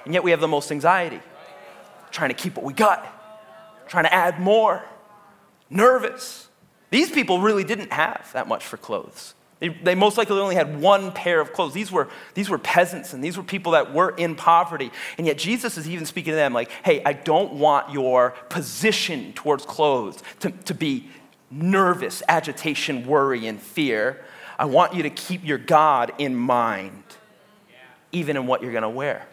and 0.03 0.13
yet 0.13 0.23
we 0.23 0.31
have 0.31 0.41
the 0.41 0.47
most 0.47 0.71
anxiety. 0.71 1.21
Trying 2.11 2.29
to 2.29 2.35
keep 2.35 2.55
what 2.55 2.65
we 2.65 2.73
got, 2.73 3.05
trying 3.87 4.05
to 4.05 4.13
add 4.13 4.39
more, 4.39 4.83
nervous. 5.69 6.47
These 6.89 7.11
people 7.11 7.41
really 7.41 7.63
didn't 7.63 7.91
have 7.91 8.29
that 8.33 8.47
much 8.47 8.65
for 8.65 8.77
clothes. 8.77 9.33
They, 9.59 9.69
they, 9.69 9.95
most 9.95 10.17
likely 10.17 10.39
only 10.39 10.53
had 10.53 10.79
one 10.79 11.11
pair 11.11 11.41
of 11.41 11.51
clothes. 11.51 11.73
These 11.73 11.91
were, 11.91 12.07
these 12.35 12.47
were 12.47 12.59
peasants 12.59 13.13
and 13.13 13.23
these 13.23 13.37
were 13.37 13.43
people 13.43 13.71
that 13.71 13.91
were 13.91 14.11
in 14.11 14.35
poverty. 14.35 14.91
And 15.17 15.25
yet 15.25 15.37
Jesus 15.39 15.77
is 15.77 15.89
even 15.89 16.05
speaking 16.05 16.31
to 16.31 16.35
them 16.35 16.53
like, 16.53 16.69
hey, 16.83 17.01
I 17.03 17.13
don't 17.13 17.53
want 17.53 17.91
your 17.91 18.31
position 18.49 19.33
towards 19.33 19.65
clothes 19.65 20.21
to, 20.41 20.51
to 20.51 20.75
be 20.75 21.09
nervous, 21.49 22.21
agitation, 22.27 23.07
worry, 23.07 23.47
and 23.47 23.59
fear. 23.59 24.23
I 24.59 24.65
want 24.65 24.93
you 24.93 25.03
to 25.03 25.09
keep 25.09 25.43
your 25.43 25.57
God 25.57 26.13
in 26.19 26.35
mind, 26.35 27.03
even 28.11 28.37
in 28.37 28.45
what 28.45 28.61
you're 28.61 28.71
going 28.71 28.83
to 28.83 28.89
wear. 28.89 29.27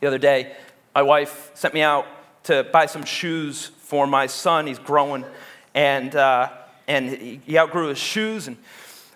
The 0.00 0.06
other 0.06 0.18
day, 0.18 0.56
my 0.94 1.02
wife 1.02 1.50
sent 1.54 1.74
me 1.74 1.82
out 1.82 2.06
to 2.44 2.64
buy 2.64 2.86
some 2.86 3.04
shoes 3.04 3.66
for 3.66 4.06
my 4.06 4.26
son. 4.26 4.66
He's 4.66 4.78
growing, 4.78 5.24
and, 5.74 6.14
uh, 6.14 6.50
and 6.88 7.10
he 7.10 7.58
outgrew 7.58 7.88
his 7.88 7.98
shoes. 7.98 8.48
And 8.48 8.56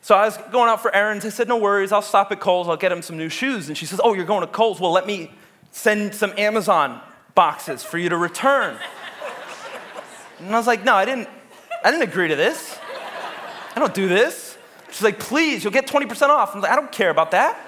So 0.00 0.14
I 0.14 0.24
was 0.24 0.36
going 0.52 0.68
out 0.68 0.82
for 0.82 0.94
errands. 0.94 1.24
I 1.24 1.30
said, 1.30 1.48
No 1.48 1.56
worries, 1.56 1.92
I'll 1.92 2.02
stop 2.02 2.30
at 2.32 2.40
Kohl's, 2.40 2.68
I'll 2.68 2.76
get 2.76 2.92
him 2.92 3.02
some 3.02 3.16
new 3.16 3.28
shoes. 3.28 3.68
And 3.68 3.76
she 3.76 3.86
says, 3.86 4.00
Oh, 4.02 4.14
you're 4.14 4.24
going 4.24 4.42
to 4.42 4.46
Kohl's? 4.46 4.80
Well, 4.80 4.92
let 4.92 5.06
me 5.06 5.32
send 5.72 6.14
some 6.14 6.32
Amazon 6.38 7.00
boxes 7.34 7.82
for 7.82 7.98
you 7.98 8.08
to 8.08 8.16
return. 8.16 8.76
And 10.38 10.54
I 10.54 10.58
was 10.58 10.66
like, 10.66 10.84
No, 10.84 10.94
I 10.94 11.04
didn't, 11.04 11.28
I 11.84 11.90
didn't 11.90 12.08
agree 12.08 12.28
to 12.28 12.36
this. 12.36 12.78
I 13.74 13.80
don't 13.80 13.94
do 13.94 14.08
this. 14.08 14.56
She's 14.90 15.02
like, 15.02 15.18
Please, 15.18 15.64
you'll 15.64 15.72
get 15.72 15.86
20% 15.86 16.28
off. 16.28 16.54
I'm 16.54 16.60
like, 16.60 16.70
I 16.70 16.76
don't 16.76 16.92
care 16.92 17.10
about 17.10 17.32
that. 17.32 17.58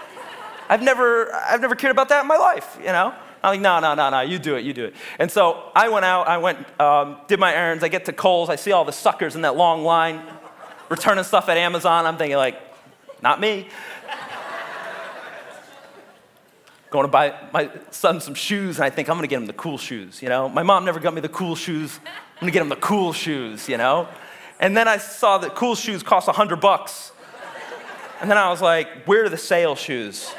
I've 0.68 0.82
never, 0.82 1.32
I've 1.34 1.62
never 1.62 1.74
cared 1.74 1.90
about 1.90 2.10
that 2.10 2.20
in 2.20 2.26
my 2.26 2.36
life, 2.36 2.76
you 2.78 2.86
know? 2.88 3.14
I'm 3.42 3.52
like, 3.52 3.60
no, 3.60 3.80
no, 3.80 3.94
no, 3.94 4.10
no, 4.10 4.20
you 4.20 4.38
do 4.38 4.56
it, 4.56 4.64
you 4.64 4.72
do 4.72 4.86
it. 4.86 4.94
And 5.18 5.30
so 5.30 5.70
I 5.74 5.88
went 5.88 6.04
out, 6.04 6.26
I 6.26 6.38
went, 6.38 6.58
um, 6.80 7.18
did 7.28 7.38
my 7.38 7.54
errands, 7.54 7.84
I 7.84 7.88
get 7.88 8.04
to 8.06 8.12
Kohl's, 8.12 8.48
I 8.48 8.56
see 8.56 8.72
all 8.72 8.84
the 8.84 8.92
suckers 8.92 9.36
in 9.36 9.42
that 9.42 9.56
long 9.56 9.84
line 9.84 10.22
returning 10.88 11.24
stuff 11.24 11.48
at 11.48 11.56
Amazon. 11.56 12.06
I'm 12.06 12.16
thinking, 12.16 12.36
like, 12.36 12.60
not 13.22 13.40
me. 13.40 13.68
Going 16.90 17.04
to 17.04 17.10
buy 17.10 17.34
my 17.52 17.70
son 17.90 18.20
some 18.20 18.34
shoes, 18.34 18.76
and 18.76 18.84
I 18.84 18.90
think 18.90 19.08
I'm 19.08 19.16
gonna 19.16 19.26
get 19.26 19.36
him 19.36 19.46
the 19.46 19.52
cool 19.52 19.78
shoes, 19.78 20.22
you 20.22 20.28
know? 20.28 20.48
My 20.48 20.62
mom 20.62 20.84
never 20.84 20.98
got 20.98 21.14
me 21.14 21.20
the 21.20 21.28
cool 21.28 21.54
shoes. 21.54 22.00
I'm 22.06 22.40
gonna 22.40 22.52
get 22.52 22.62
him 22.62 22.70
the 22.70 22.76
cool 22.76 23.12
shoes, 23.12 23.68
you 23.68 23.76
know? 23.76 24.08
And 24.58 24.76
then 24.76 24.88
I 24.88 24.96
saw 24.96 25.38
that 25.38 25.54
cool 25.54 25.74
shoes 25.74 26.02
cost 26.02 26.26
100 26.26 26.56
bucks. 26.56 27.12
And 28.20 28.28
then 28.28 28.36
I 28.36 28.50
was 28.50 28.60
like, 28.60 29.04
where 29.04 29.24
are 29.24 29.28
the 29.28 29.36
sale 29.36 29.76
shoes? 29.76 30.32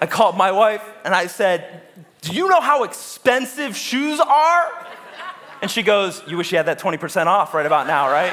I 0.00 0.06
called 0.06 0.36
my 0.36 0.52
wife 0.52 0.82
and 1.04 1.14
I 1.14 1.26
said, 1.26 1.82
Do 2.22 2.32
you 2.32 2.48
know 2.48 2.60
how 2.60 2.84
expensive 2.84 3.76
shoes 3.76 4.20
are? 4.20 4.86
And 5.62 5.70
she 5.70 5.82
goes, 5.82 6.22
You 6.26 6.36
wish 6.36 6.52
you 6.52 6.58
had 6.58 6.66
that 6.66 6.78
20% 6.78 7.26
off 7.26 7.54
right 7.54 7.66
about 7.66 7.86
now, 7.86 8.10
right? 8.10 8.32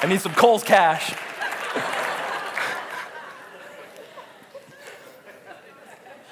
I 0.00 0.06
need 0.08 0.20
some 0.20 0.32
Kohl's 0.32 0.62
cash. 0.62 1.12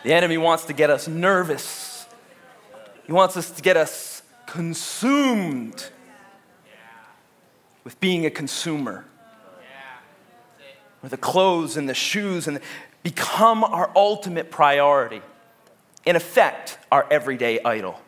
the 0.02 0.12
enemy 0.12 0.38
wants 0.38 0.66
to 0.66 0.72
get 0.72 0.88
us 0.88 1.08
nervous, 1.08 2.06
he 3.04 3.12
wants 3.12 3.36
us 3.36 3.50
to 3.50 3.62
get 3.62 3.76
us 3.76 4.22
consumed 4.46 5.90
with 7.84 8.00
being 8.00 8.24
a 8.24 8.30
consumer. 8.30 9.04
With 11.02 11.10
the 11.10 11.16
clothes 11.16 11.76
and 11.76 11.88
the 11.88 11.94
shoes 11.94 12.48
and 12.48 12.56
the, 12.56 12.60
become 13.06 13.62
our 13.62 13.88
ultimate 13.94 14.50
priority. 14.50 15.22
In 16.04 16.16
effect, 16.16 16.76
our 16.90 17.06
everyday 17.08 17.60
idol. 17.62 18.00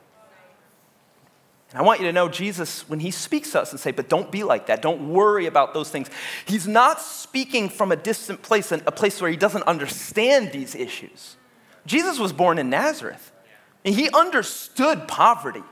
And 1.71 1.79
I 1.79 1.83
want 1.85 2.01
you 2.01 2.07
to 2.07 2.13
know 2.13 2.29
Jesus, 2.29 2.89
when 2.89 2.99
he 2.99 3.13
speaks 3.13 3.53
to 3.53 3.61
us 3.61 3.71
and 3.71 3.79
say, 3.79 3.93
but 3.93 4.09
don't 4.09 4.33
be 4.33 4.43
like 4.43 4.67
that, 4.67 4.83
don't 4.83 5.13
worry 5.13 5.47
about 5.47 5.73
those 5.73 5.89
things, 5.89 6.11
he's 6.47 6.67
not 6.67 7.01
speaking 7.01 7.69
from 7.69 7.93
a 7.93 7.97
distant 7.97 8.43
place, 8.43 8.73
a 8.73 8.79
place 8.79 9.21
where 9.21 9.31
he 9.31 9.37
doesn't 9.37 9.63
understand 9.69 10.51
these 10.51 10.75
issues. 10.75 11.37
Jesus 11.87 12.19
was 12.19 12.33
born 12.33 12.59
in 12.59 12.69
Nazareth, 12.69 13.31
and 13.85 13.95
he 13.95 14.11
understood 14.11 15.07
poverty. 15.07 15.63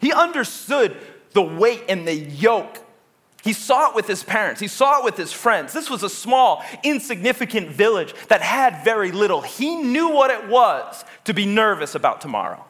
He 0.00 0.14
understood 0.14 0.96
the 1.32 1.42
weight 1.42 1.84
and 1.90 2.08
the 2.08 2.14
yoke 2.14 2.78
he 3.42 3.52
saw 3.52 3.90
it 3.90 3.94
with 3.94 4.06
his 4.06 4.22
parents, 4.22 4.60
he 4.60 4.68
saw 4.68 4.98
it 4.98 5.04
with 5.04 5.16
his 5.16 5.32
friends. 5.32 5.72
This 5.72 5.90
was 5.90 6.02
a 6.02 6.08
small, 6.08 6.64
insignificant 6.82 7.70
village 7.70 8.14
that 8.28 8.40
had 8.40 8.84
very 8.84 9.10
little. 9.10 9.40
He 9.40 9.74
knew 9.74 10.10
what 10.10 10.30
it 10.30 10.48
was 10.48 11.04
to 11.24 11.34
be 11.34 11.44
nervous 11.44 11.94
about 11.94 12.20
tomorrow. 12.20 12.64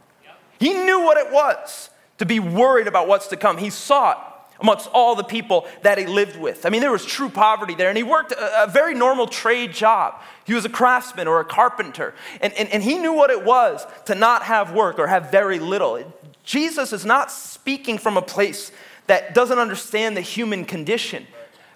He 0.59 0.73
knew 0.73 1.01
what 1.01 1.19
it 1.19 1.33
was 1.33 1.91
to 2.19 2.27
be 2.27 2.41
worried 2.41 2.87
about 2.87 3.09
what's 3.09 3.27
to 3.29 3.37
come. 3.37 3.59
He 3.59 3.71
saw 3.71 4.13
it 4.13 4.19
amongst 4.61 4.89
all 4.93 5.15
the 5.15 5.25
people 5.25 5.67
that 5.83 5.99
he 5.99 6.07
lived 6.07 6.37
with. 6.37 6.65
I 6.65 6.71
mean, 6.71 6.81
there 6.81 6.93
was 6.93 7.05
true 7.05 7.29
poverty 7.29 7.75
there, 7.75 7.89
and 7.89 7.97
he 7.97 8.05
worked 8.05 8.33
a, 8.33 8.63
a 8.63 8.67
very 8.69 8.95
normal 8.95 9.27
trade 9.27 9.73
job. 9.73 10.15
He 10.45 10.55
was 10.55 10.65
a 10.65 10.69
craftsman 10.69 11.27
or 11.27 11.41
a 11.41 11.45
carpenter, 11.45 12.15
and, 12.41 12.53
and, 12.55 12.69
and 12.71 12.83
he 12.83 12.97
knew 12.97 13.13
what 13.13 13.31
it 13.31 13.45
was 13.45 13.85
to 14.07 14.15
not 14.15 14.45
have 14.45 14.73
work 14.73 14.99
or 14.99 15.09
have 15.09 15.31
very 15.31 15.59
little. 15.59 16.13
Jesus 16.45 16.93
is 16.93 17.05
not 17.05 17.31
speaking 17.31 17.99
from 17.99 18.17
a 18.17 18.23
place 18.23 18.73
that 19.13 19.35
doesn't 19.35 19.59
understand 19.59 20.17
the 20.17 20.23
human 20.23 20.65
condition. 20.65 21.27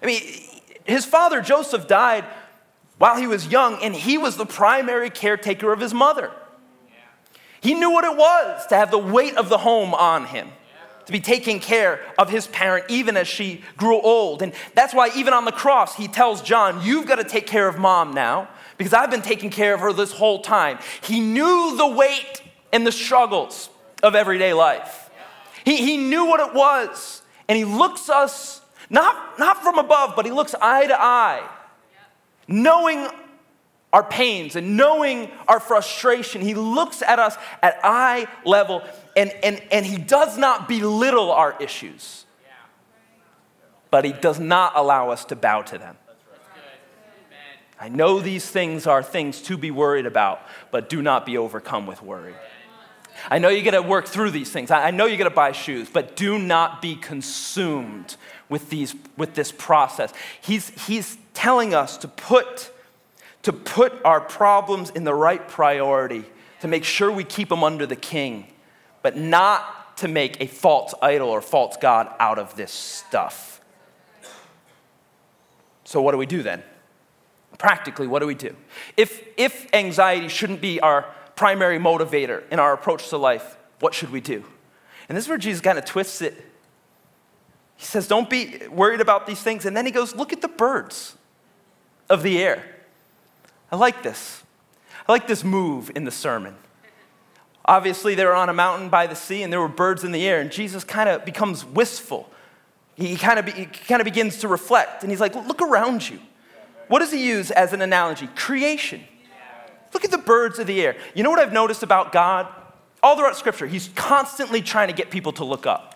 I 0.01 0.07
mean, 0.07 0.23
his 0.85 1.05
father 1.05 1.39
Joseph 1.39 1.87
died 1.87 2.25
while 2.97 3.15
he 3.15 3.27
was 3.27 3.45
young, 3.45 3.75
and 3.83 3.93
he 3.93 4.17
was 4.17 4.37
the 4.37 4.45
primary 4.47 5.11
caretaker 5.11 5.71
of 5.71 5.79
his 5.79 5.93
mother. 5.93 6.31
He 7.61 7.75
knew 7.75 7.91
what 7.91 8.05
it 8.05 8.17
was 8.17 8.65
to 8.67 8.75
have 8.75 8.89
the 8.89 8.97
weight 8.97 9.37
of 9.37 9.49
the 9.49 9.59
home 9.59 9.93
on 9.93 10.25
him, 10.25 10.47
to 11.05 11.11
be 11.11 11.19
taking 11.19 11.59
care 11.59 12.01
of 12.17 12.31
his 12.31 12.47
parent 12.47 12.85
even 12.89 13.15
as 13.15 13.27
she 13.27 13.61
grew 13.77 14.01
old. 14.01 14.41
And 14.41 14.51
that's 14.73 14.95
why, 14.95 15.11
even 15.15 15.31
on 15.31 15.45
the 15.45 15.51
cross, 15.51 15.95
he 15.95 16.07
tells 16.07 16.41
John, 16.41 16.83
You've 16.83 17.05
got 17.05 17.17
to 17.17 17.23
take 17.23 17.45
care 17.45 17.67
of 17.67 17.77
mom 17.77 18.15
now 18.15 18.47
because 18.79 18.93
I've 18.93 19.11
been 19.11 19.21
taking 19.21 19.51
care 19.51 19.75
of 19.75 19.81
her 19.81 19.93
this 19.93 20.11
whole 20.11 20.41
time. 20.41 20.79
He 21.01 21.19
knew 21.19 21.77
the 21.77 21.87
weight 21.87 22.41
and 22.73 22.87
the 22.87 22.91
struggles 22.91 23.69
of 24.01 24.15
everyday 24.15 24.53
life. 24.53 25.11
He, 25.63 25.77
he 25.77 25.97
knew 25.97 26.25
what 26.25 26.39
it 26.39 26.55
was 26.55 27.21
and 27.47 27.57
he 27.57 27.65
looks 27.65 28.09
us 28.09 28.61
not, 28.89 29.37
not 29.37 29.61
from 29.63 29.77
above, 29.77 30.13
but 30.15 30.25
he 30.25 30.31
looks 30.31 30.55
eye 30.61 30.87
to 30.87 31.01
eye, 31.01 31.47
knowing 32.47 33.07
our 33.91 34.03
pains 34.03 34.55
and 34.55 34.77
knowing 34.77 35.29
our 35.47 35.59
frustration. 35.59 36.41
He 36.41 36.53
looks 36.53 37.01
at 37.01 37.19
us 37.19 37.37
at 37.61 37.79
eye 37.83 38.27
level 38.45 38.83
and, 39.15 39.31
and, 39.43 39.61
and 39.71 39.85
he 39.85 39.97
does 39.97 40.37
not 40.37 40.67
belittle 40.67 41.31
our 41.31 41.55
issues, 41.59 42.25
but 43.89 44.05
he 44.05 44.11
does 44.11 44.39
not 44.39 44.73
allow 44.75 45.09
us 45.09 45.25
to 45.25 45.35
bow 45.35 45.63
to 45.63 45.77
them. 45.77 45.97
I 47.79 47.89
know 47.89 48.19
these 48.19 48.49
things 48.49 48.87
are 48.87 49.03
things 49.03 49.41
to 49.43 49.57
be 49.57 49.69
worried 49.69 50.07
about, 50.07 50.41
but 50.71 50.89
do 50.89 51.01
not 51.01 51.25
be 51.25 51.37
overcome 51.37 51.85
with 51.85 52.01
worry. 52.01 52.33
I 53.29 53.39
know 53.39 53.49
you 53.49 53.63
got 53.63 53.71
to 53.71 53.81
work 53.81 54.07
through 54.07 54.31
these 54.31 54.51
things. 54.51 54.71
I 54.71 54.91
know 54.91 55.05
you 55.05 55.17
got 55.17 55.25
to 55.25 55.29
buy 55.29 55.51
shoes, 55.51 55.89
but 55.91 56.15
do 56.15 56.37
not 56.39 56.81
be 56.81 56.95
consumed 56.95 58.15
with, 58.49 58.69
these, 58.69 58.95
with 59.17 59.33
this 59.33 59.51
process. 59.51 60.13
He's, 60.41 60.69
he's 60.87 61.17
telling 61.33 61.73
us 61.73 61.97
to 61.97 62.07
put, 62.07 62.71
to 63.43 63.53
put 63.53 63.93
our 64.05 64.21
problems 64.21 64.89
in 64.91 65.03
the 65.03 65.13
right 65.13 65.45
priority, 65.47 66.25
to 66.61 66.67
make 66.67 66.83
sure 66.83 67.11
we 67.11 67.23
keep 67.23 67.49
them 67.49 67.63
under 67.63 67.85
the 67.85 67.95
king, 67.95 68.47
but 69.01 69.17
not 69.17 69.97
to 69.97 70.07
make 70.07 70.41
a 70.41 70.47
false 70.47 70.93
idol 71.01 71.29
or 71.29 71.41
false 71.41 71.77
God 71.77 72.13
out 72.19 72.39
of 72.39 72.55
this 72.55 72.71
stuff. 72.71 73.61
So, 75.83 76.01
what 76.01 76.11
do 76.11 76.17
we 76.17 76.25
do 76.25 76.43
then? 76.43 76.63
Practically, 77.57 78.07
what 78.07 78.19
do 78.19 78.27
we 78.27 78.35
do? 78.35 78.55
If, 78.95 79.23
if 79.37 79.67
anxiety 79.73 80.27
shouldn't 80.27 80.61
be 80.61 80.79
our 80.79 81.05
primary 81.37 81.79
motivator 81.79 82.43
in 82.51 82.59
our 82.59 82.73
approach 82.73 83.07
to 83.09 83.17
life, 83.17 83.55
what 83.79 83.93
should 83.93 84.11
we 84.11 84.19
do? 84.19 84.43
And 85.07 85.17
this 85.17 85.23
is 85.23 85.29
where 85.29 85.37
Jesus 85.37 85.61
kind 85.61 85.77
of 85.77 85.85
twists 85.85 86.21
it. 86.21 86.33
He 87.77 87.85
says, 87.85 88.07
Don't 88.07 88.29
be 88.29 88.59
worried 88.69 88.99
about 88.99 89.25
these 89.25 89.39
things. 89.39 89.65
And 89.65 89.77
then 89.77 89.85
he 89.85 89.91
goes, 89.91 90.15
Look 90.15 90.33
at 90.33 90.41
the 90.41 90.49
birds 90.49 91.15
of 92.09 92.23
the 92.23 92.39
air. 92.43 92.65
I 93.71 93.77
like 93.77 94.03
this. 94.03 94.43
I 95.07 95.11
like 95.13 95.27
this 95.27 95.43
move 95.43 95.91
in 95.95 96.03
the 96.03 96.11
sermon. 96.11 96.55
Obviously, 97.63 98.15
they 98.15 98.25
were 98.25 98.33
on 98.33 98.49
a 98.49 98.53
mountain 98.53 98.89
by 98.89 99.07
the 99.07 99.15
sea 99.15 99.43
and 99.43 99.53
there 99.53 99.59
were 99.59 99.67
birds 99.67 100.03
in 100.03 100.11
the 100.11 100.27
air, 100.27 100.41
and 100.41 100.51
Jesus 100.51 100.83
kind 100.83 101.07
of 101.07 101.23
becomes 101.23 101.63
wistful. 101.63 102.29
He 102.95 103.15
kind 103.15 103.37
of, 103.37 103.45
be, 103.45 103.65
kind 103.65 104.01
of 104.01 104.05
begins 104.05 104.37
to 104.37 104.47
reflect, 104.47 105.03
and 105.03 105.11
he's 105.11 105.21
like, 105.21 105.35
Look 105.35 105.61
around 105.61 106.09
you. 106.09 106.19
What 106.87 106.99
does 106.99 107.11
he 107.11 107.25
use 107.25 107.51
as 107.51 107.73
an 107.73 107.81
analogy? 107.81 108.27
Creation. 108.35 109.03
Look 109.93 110.05
at 110.05 110.11
the 110.11 110.17
birds 110.17 110.59
of 110.59 110.67
the 110.67 110.81
air. 110.81 110.95
You 111.13 111.23
know 111.23 111.29
what 111.29 111.39
I've 111.39 111.53
noticed 111.53 111.83
about 111.83 112.11
God? 112.11 112.47
All 113.01 113.15
throughout 113.15 113.37
Scripture, 113.37 113.67
He's 113.67 113.89
constantly 113.95 114.61
trying 114.61 114.87
to 114.87 114.93
get 114.93 115.09
people 115.09 115.31
to 115.33 115.45
look 115.45 115.65
up. 115.65 115.95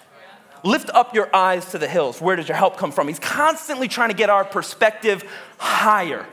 Lift 0.63 0.89
up 0.91 1.15
your 1.15 1.36
eyes 1.36 1.71
to 1.71 1.80
the 1.80 1.88
hills. 1.88 2.21
Where 2.21 2.36
does 2.36 2.47
your 2.47 2.58
help 2.58 2.77
come 2.77 2.91
from? 2.91 3.08
He's 3.08 3.19
constantly 3.19 3.88
trying 3.88 4.10
to 4.10 4.15
get 4.15 4.30
our 4.30 4.45
perspective 4.45 5.23
higher. 5.58 6.25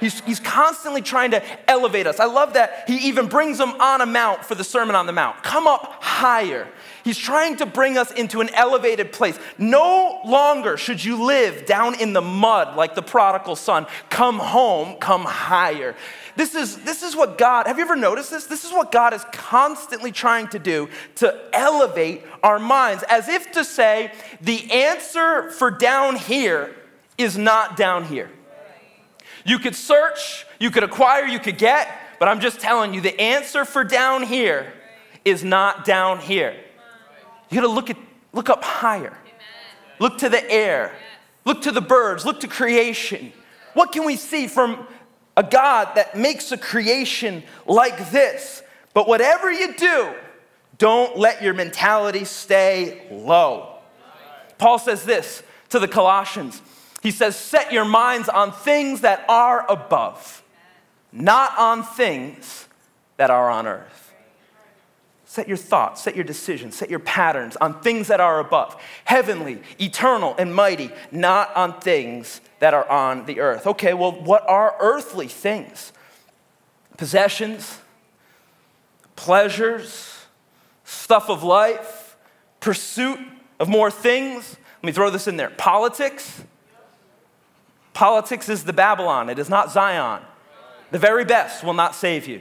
He's, 0.00 0.20
he's 0.20 0.40
constantly 0.40 1.00
trying 1.00 1.30
to 1.30 1.42
elevate 1.70 2.06
us. 2.06 2.20
I 2.20 2.26
love 2.26 2.54
that 2.54 2.84
he 2.86 3.08
even 3.08 3.28
brings 3.28 3.58
them 3.58 3.70
on 3.80 4.00
a 4.00 4.06
mount 4.06 4.44
for 4.44 4.54
the 4.54 4.64
Sermon 4.64 4.94
on 4.94 5.06
the 5.06 5.12
Mount. 5.12 5.42
Come 5.42 5.66
up 5.66 6.02
higher. 6.02 6.68
He's 7.02 7.16
trying 7.16 7.56
to 7.56 7.66
bring 7.66 7.96
us 7.96 8.10
into 8.10 8.40
an 8.40 8.50
elevated 8.52 9.12
place. 9.12 9.38
No 9.56 10.20
longer 10.24 10.76
should 10.76 11.02
you 11.02 11.24
live 11.24 11.64
down 11.64 11.98
in 12.00 12.12
the 12.12 12.20
mud 12.20 12.76
like 12.76 12.94
the 12.94 13.02
prodigal 13.02 13.56
son. 13.56 13.86
Come 14.10 14.38
home, 14.38 14.96
come 14.98 15.24
higher. 15.24 15.94
This 16.36 16.54
is, 16.54 16.76
this 16.84 17.02
is 17.02 17.16
what 17.16 17.38
God, 17.38 17.66
have 17.66 17.78
you 17.78 17.84
ever 17.84 17.96
noticed 17.96 18.30
this? 18.30 18.44
This 18.44 18.64
is 18.64 18.72
what 18.72 18.92
God 18.92 19.14
is 19.14 19.24
constantly 19.32 20.12
trying 20.12 20.48
to 20.48 20.58
do 20.58 20.88
to 21.16 21.34
elevate 21.52 22.22
our 22.42 22.58
minds, 22.58 23.02
as 23.08 23.28
if 23.28 23.52
to 23.52 23.64
say, 23.64 24.12
the 24.40 24.70
answer 24.70 25.50
for 25.50 25.70
down 25.70 26.16
here 26.16 26.74
is 27.16 27.38
not 27.38 27.76
down 27.76 28.04
here. 28.04 28.30
You 29.44 29.58
could 29.58 29.74
search, 29.74 30.46
you 30.58 30.70
could 30.70 30.82
acquire, 30.82 31.24
you 31.24 31.38
could 31.38 31.56
get, 31.56 31.88
but 32.18 32.28
I'm 32.28 32.40
just 32.40 32.60
telling 32.60 32.92
you, 32.92 33.00
the 33.00 33.18
answer 33.20 33.64
for 33.64 33.84
down 33.84 34.22
here 34.22 34.72
is 35.24 35.42
not 35.42 35.84
down 35.84 36.18
here. 36.18 36.54
You 37.50 37.60
gotta 37.60 37.72
look, 37.72 37.90
at, 37.90 37.96
look 38.32 38.50
up 38.50 38.62
higher, 38.62 39.16
look 39.98 40.18
to 40.18 40.28
the 40.28 40.50
air. 40.50 40.92
Look 41.46 41.62
to 41.62 41.70
the 41.70 41.80
birds, 41.80 42.26
look 42.26 42.40
to 42.40 42.48
creation. 42.48 43.32
What 43.74 43.92
can 43.92 44.04
we 44.04 44.16
see 44.16 44.48
from 44.48 44.84
a 45.36 45.42
God 45.42 45.94
that 45.94 46.16
makes 46.16 46.52
a 46.52 46.58
creation 46.58 47.42
like 47.66 48.10
this? 48.10 48.62
But 48.94 49.06
whatever 49.06 49.52
you 49.52 49.74
do, 49.74 50.14
don't 50.78 51.18
let 51.18 51.42
your 51.42 51.54
mentality 51.54 52.24
stay 52.24 53.06
low. 53.10 53.78
Paul 54.58 54.78
says 54.78 55.04
this 55.04 55.42
to 55.70 55.78
the 55.78 55.88
Colossians. 55.88 56.62
He 57.02 57.10
says, 57.10 57.36
Set 57.36 57.72
your 57.72 57.84
minds 57.84 58.28
on 58.28 58.52
things 58.52 59.02
that 59.02 59.24
are 59.28 59.70
above, 59.70 60.42
not 61.12 61.56
on 61.58 61.82
things 61.82 62.66
that 63.16 63.30
are 63.30 63.50
on 63.50 63.66
earth. 63.66 64.05
Set 65.36 65.48
your 65.48 65.58
thoughts, 65.58 66.00
set 66.00 66.14
your 66.14 66.24
decisions, 66.24 66.76
set 66.76 66.88
your 66.88 66.98
patterns 66.98 67.56
on 67.56 67.78
things 67.82 68.08
that 68.08 68.20
are 68.20 68.40
above, 68.40 68.74
heavenly, 69.04 69.58
eternal, 69.78 70.34
and 70.38 70.54
mighty, 70.54 70.90
not 71.12 71.54
on 71.54 71.78
things 71.78 72.40
that 72.58 72.72
are 72.72 72.88
on 72.88 73.26
the 73.26 73.40
earth. 73.40 73.66
Okay, 73.66 73.92
well, 73.92 74.12
what 74.12 74.48
are 74.48 74.74
earthly 74.80 75.28
things? 75.28 75.92
Possessions, 76.96 77.80
pleasures, 79.14 80.24
stuff 80.84 81.28
of 81.28 81.42
life, 81.42 82.16
pursuit 82.60 83.18
of 83.60 83.68
more 83.68 83.90
things. 83.90 84.56
Let 84.78 84.86
me 84.86 84.92
throw 84.92 85.10
this 85.10 85.28
in 85.28 85.36
there 85.36 85.50
politics. 85.50 86.44
Politics 87.92 88.48
is 88.48 88.64
the 88.64 88.72
Babylon, 88.72 89.28
it 89.28 89.38
is 89.38 89.50
not 89.50 89.70
Zion. 89.70 90.22
The 90.92 90.98
very 90.98 91.26
best 91.26 91.62
will 91.62 91.74
not 91.74 91.94
save 91.94 92.26
you. 92.26 92.40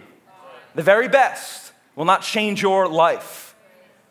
The 0.75 0.83
very 0.83 1.09
best 1.09 1.64
will 1.95 2.05
not 2.05 2.21
change 2.21 2.61
your 2.61 2.87
life. 2.87 3.55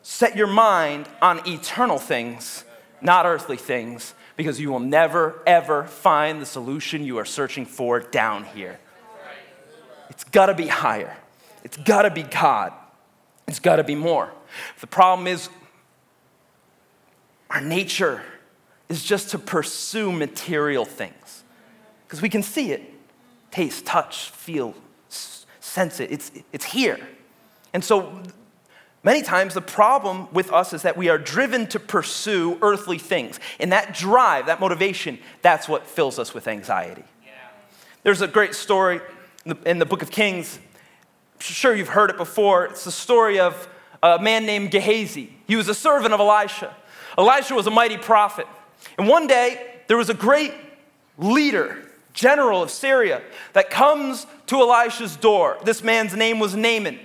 Set 0.03 0.37
your 0.37 0.47
mind 0.47 1.09
on 1.23 1.47
eternal 1.49 1.99
things, 1.99 2.65
not 3.01 3.27
earthly 3.27 3.57
things, 3.57 4.15
because 4.37 4.61
you 4.61 4.71
will 4.71 4.81
never, 4.81 5.43
ever 5.47 5.85
find 5.85 6.41
the 6.41 6.47
solution 6.47 7.05
you 7.05 7.19
are 7.19 7.25
searching 7.25 7.65
for 7.65 8.01
down 8.01 8.45
here. 8.45 8.79
It's 10.11 10.25
gotta 10.25 10.55
be 10.55 10.67
higher. 10.67 11.17
It's 11.65 11.79
got 11.79 12.03
to 12.03 12.11
be 12.11 12.23
God. 12.23 12.73
It's 13.49 13.59
got 13.59 13.77
to 13.77 13.85
be 13.85 13.95
more. 13.95 14.31
The 14.81 14.87
problem 14.87 15.27
is, 15.27 15.49
our 17.51 17.61
nature 17.61 18.23
is 18.89 19.03
just 19.03 19.31
to 19.31 19.39
pursue 19.39 20.13
material 20.13 20.85
things 20.85 21.43
because 22.07 22.21
we 22.21 22.29
can 22.29 22.43
see 22.43 22.71
it 22.73 22.83
taste, 23.51 23.87
touch, 23.87 24.31
feel, 24.31 24.75
sense 25.61 26.01
it. 26.01 26.11
It's, 26.11 26.33
it's 26.53 26.65
here. 26.65 26.99
And 27.75 27.85
so, 27.85 28.23
many 29.03 29.21
times, 29.21 29.53
the 29.53 29.61
problem 29.61 30.29
with 30.33 30.51
us 30.51 30.73
is 30.73 30.81
that 30.83 30.97
we 30.97 31.11
are 31.11 31.19
driven 31.19 31.67
to 31.67 31.79
pursue 31.79 32.57
earthly 32.63 32.99
things. 32.99 33.39
And 33.61 33.73
that 33.73 33.93
drive, 33.93 34.47
that 34.47 34.61
motivation, 34.61 35.19
that's 35.43 35.69
what 35.69 35.87
fills 35.87 36.19
us 36.19 36.33
with 36.33 36.49
anxiety. 36.49 37.05
Yeah. 37.23 37.33
There's 38.03 38.23
a 38.23 38.29
great 38.29 38.55
story 38.55 39.01
in 39.45 39.51
the, 39.51 39.71
in 39.71 39.79
the 39.79 39.87
book 39.87 40.01
of 40.01 40.11
Kings 40.11 40.59
I'm 41.35 41.41
sure 41.41 41.75
you've 41.75 41.89
heard 41.89 42.11
it 42.11 42.17
before. 42.17 42.67
It's 42.67 42.85
the 42.85 42.93
story 42.93 43.39
of 43.39 43.69
a 44.03 44.19
man 44.19 44.47
named 44.47 44.71
Gehazi. 44.71 45.31
He 45.47 45.57
was 45.57 45.69
a 45.69 45.75
servant 45.75 46.15
of 46.15 46.21
Elisha. 46.21 46.75
Elisha 47.19 47.55
was 47.55 47.67
a 47.67 47.71
mighty 47.71 47.97
prophet. 47.97 48.47
And 48.99 49.09
one 49.09 49.27
day, 49.27 49.75
there 49.89 49.97
was 49.97 50.11
a 50.11 50.15
great 50.15 50.55
leader, 51.19 51.91
general 52.13 52.63
of 52.63 52.71
Syria, 52.71 53.23
that 53.53 53.69
comes 53.69 54.27
to 54.47 54.57
Elisha's 54.57 55.17
door. 55.17 55.59
This 55.65 55.83
man's 55.83 56.15
name 56.15 56.39
was 56.39 56.55
Naaman. 56.55 56.99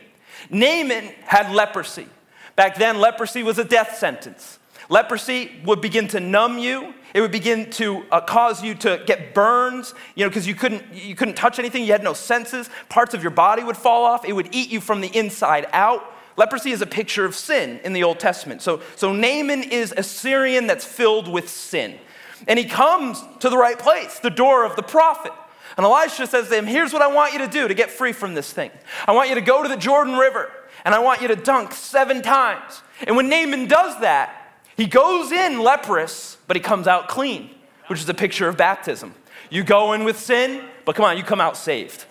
Naaman 0.49 1.13
had 1.23 1.51
leprosy. 1.51 2.07
Back 2.55 2.75
then, 2.75 2.99
leprosy 2.99 3.43
was 3.43 3.57
a 3.57 3.63
death 3.63 3.97
sentence. 3.97 4.59
Leprosy 4.89 5.61
would 5.65 5.81
begin 5.81 6.07
to 6.09 6.19
numb 6.19 6.57
you. 6.57 6.93
It 7.13 7.21
would 7.21 7.31
begin 7.31 7.69
to 7.71 8.03
uh, 8.11 8.21
cause 8.21 8.63
you 8.63 8.75
to 8.75 9.03
get 9.05 9.33
burns, 9.33 9.93
you 10.15 10.25
know, 10.25 10.29
because 10.29 10.47
you 10.47 10.55
couldn't, 10.55 10.83
you 10.93 11.15
couldn't 11.15 11.35
touch 11.35 11.59
anything. 11.59 11.83
You 11.83 11.91
had 11.91 12.03
no 12.03 12.13
senses. 12.13 12.69
Parts 12.87 13.13
of 13.13 13.21
your 13.21 13.31
body 13.31 13.63
would 13.63 13.77
fall 13.77 14.03
off. 14.03 14.25
It 14.25 14.33
would 14.33 14.49
eat 14.53 14.69
you 14.69 14.81
from 14.81 15.01
the 15.01 15.15
inside 15.15 15.67
out. 15.73 16.03
Leprosy 16.37 16.71
is 16.71 16.81
a 16.81 16.87
picture 16.87 17.25
of 17.25 17.35
sin 17.35 17.79
in 17.83 17.93
the 17.93 18.03
Old 18.03 18.19
Testament. 18.19 18.61
So, 18.61 18.81
so 18.95 19.11
Naaman 19.11 19.63
is 19.63 19.93
a 19.95 20.03
Syrian 20.03 20.67
that's 20.67 20.85
filled 20.85 21.27
with 21.27 21.49
sin. 21.49 21.99
And 22.47 22.57
he 22.57 22.65
comes 22.65 23.23
to 23.39 23.49
the 23.49 23.57
right 23.57 23.77
place, 23.77 24.19
the 24.19 24.29
door 24.29 24.65
of 24.65 24.75
the 24.75 24.83
prophet. 24.83 25.33
And 25.79 25.85
Elisha 25.85 26.27
says 26.27 26.49
to 26.49 26.57
him, 26.57 26.65
Here's 26.65 26.91
what 26.91 27.01
I 27.01 27.07
want 27.07 27.31
you 27.31 27.39
to 27.39 27.47
do 27.47 27.65
to 27.65 27.73
get 27.73 27.89
free 27.89 28.11
from 28.11 28.33
this 28.33 28.51
thing. 28.51 28.69
I 29.07 29.13
want 29.13 29.29
you 29.29 29.35
to 29.35 29.41
go 29.41 29.63
to 29.63 29.69
the 29.69 29.77
Jordan 29.77 30.17
River 30.17 30.51
and 30.83 30.93
I 30.93 30.99
want 30.99 31.21
you 31.21 31.29
to 31.29 31.37
dunk 31.37 31.71
seven 31.71 32.21
times. 32.21 32.81
And 33.07 33.15
when 33.15 33.29
Naaman 33.29 33.69
does 33.69 33.97
that, 34.01 34.59
he 34.75 34.87
goes 34.87 35.31
in 35.31 35.61
leprous, 35.61 36.35
but 36.47 36.57
he 36.57 36.61
comes 36.61 36.85
out 36.85 37.07
clean, 37.07 37.51
which 37.87 38.01
is 38.01 38.09
a 38.09 38.13
picture 38.13 38.49
of 38.49 38.57
baptism. 38.57 39.15
You 39.49 39.63
go 39.63 39.93
in 39.93 40.03
with 40.03 40.19
sin, 40.19 40.65
but 40.83 40.97
come 40.97 41.05
on, 41.05 41.15
you 41.15 41.23
come 41.23 41.39
out 41.39 41.55
saved. 41.55 42.03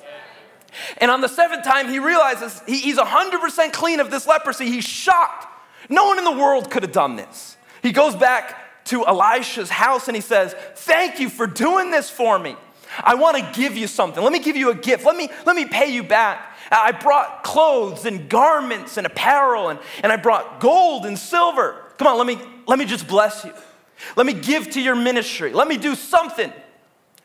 And 0.96 1.10
on 1.10 1.20
the 1.20 1.28
seventh 1.28 1.62
time, 1.62 1.90
he 1.90 1.98
realizes 1.98 2.62
he's 2.66 2.96
100% 2.96 3.72
clean 3.74 4.00
of 4.00 4.10
this 4.10 4.26
leprosy. 4.26 4.70
He's 4.70 4.84
shocked. 4.84 5.46
No 5.90 6.06
one 6.06 6.16
in 6.16 6.24
the 6.24 6.32
world 6.32 6.70
could 6.70 6.84
have 6.84 6.92
done 6.92 7.16
this. 7.16 7.58
He 7.82 7.92
goes 7.92 8.16
back 8.16 8.84
to 8.86 9.06
Elisha's 9.06 9.68
house 9.68 10.08
and 10.08 10.16
he 10.16 10.22
says, 10.22 10.54
Thank 10.74 11.20
you 11.20 11.28
for 11.28 11.46
doing 11.46 11.90
this 11.90 12.08
for 12.08 12.38
me. 12.38 12.56
I 13.02 13.14
want 13.14 13.36
to 13.36 13.60
give 13.60 13.76
you 13.76 13.86
something. 13.86 14.22
Let 14.22 14.32
me 14.32 14.38
give 14.38 14.56
you 14.56 14.70
a 14.70 14.74
gift. 14.74 15.04
Let 15.04 15.16
me, 15.16 15.28
let 15.46 15.56
me 15.56 15.64
pay 15.64 15.92
you 15.92 16.02
back. 16.02 16.56
Uh, 16.70 16.76
I 16.80 16.92
brought 16.92 17.42
clothes 17.44 18.04
and 18.04 18.28
garments 18.28 18.96
and 18.96 19.06
apparel, 19.06 19.68
and, 19.68 19.78
and 20.02 20.12
I 20.12 20.16
brought 20.16 20.60
gold 20.60 21.06
and 21.06 21.18
silver. 21.18 21.84
Come 21.96 22.06
on, 22.06 22.18
let 22.18 22.26
me, 22.26 22.38
let 22.66 22.78
me 22.78 22.84
just 22.84 23.08
bless 23.08 23.44
you. 23.44 23.52
Let 24.16 24.26
me 24.26 24.32
give 24.32 24.70
to 24.70 24.80
your 24.80 24.94
ministry. 24.94 25.52
Let 25.52 25.68
me 25.68 25.76
do 25.76 25.94
something. 25.94 26.52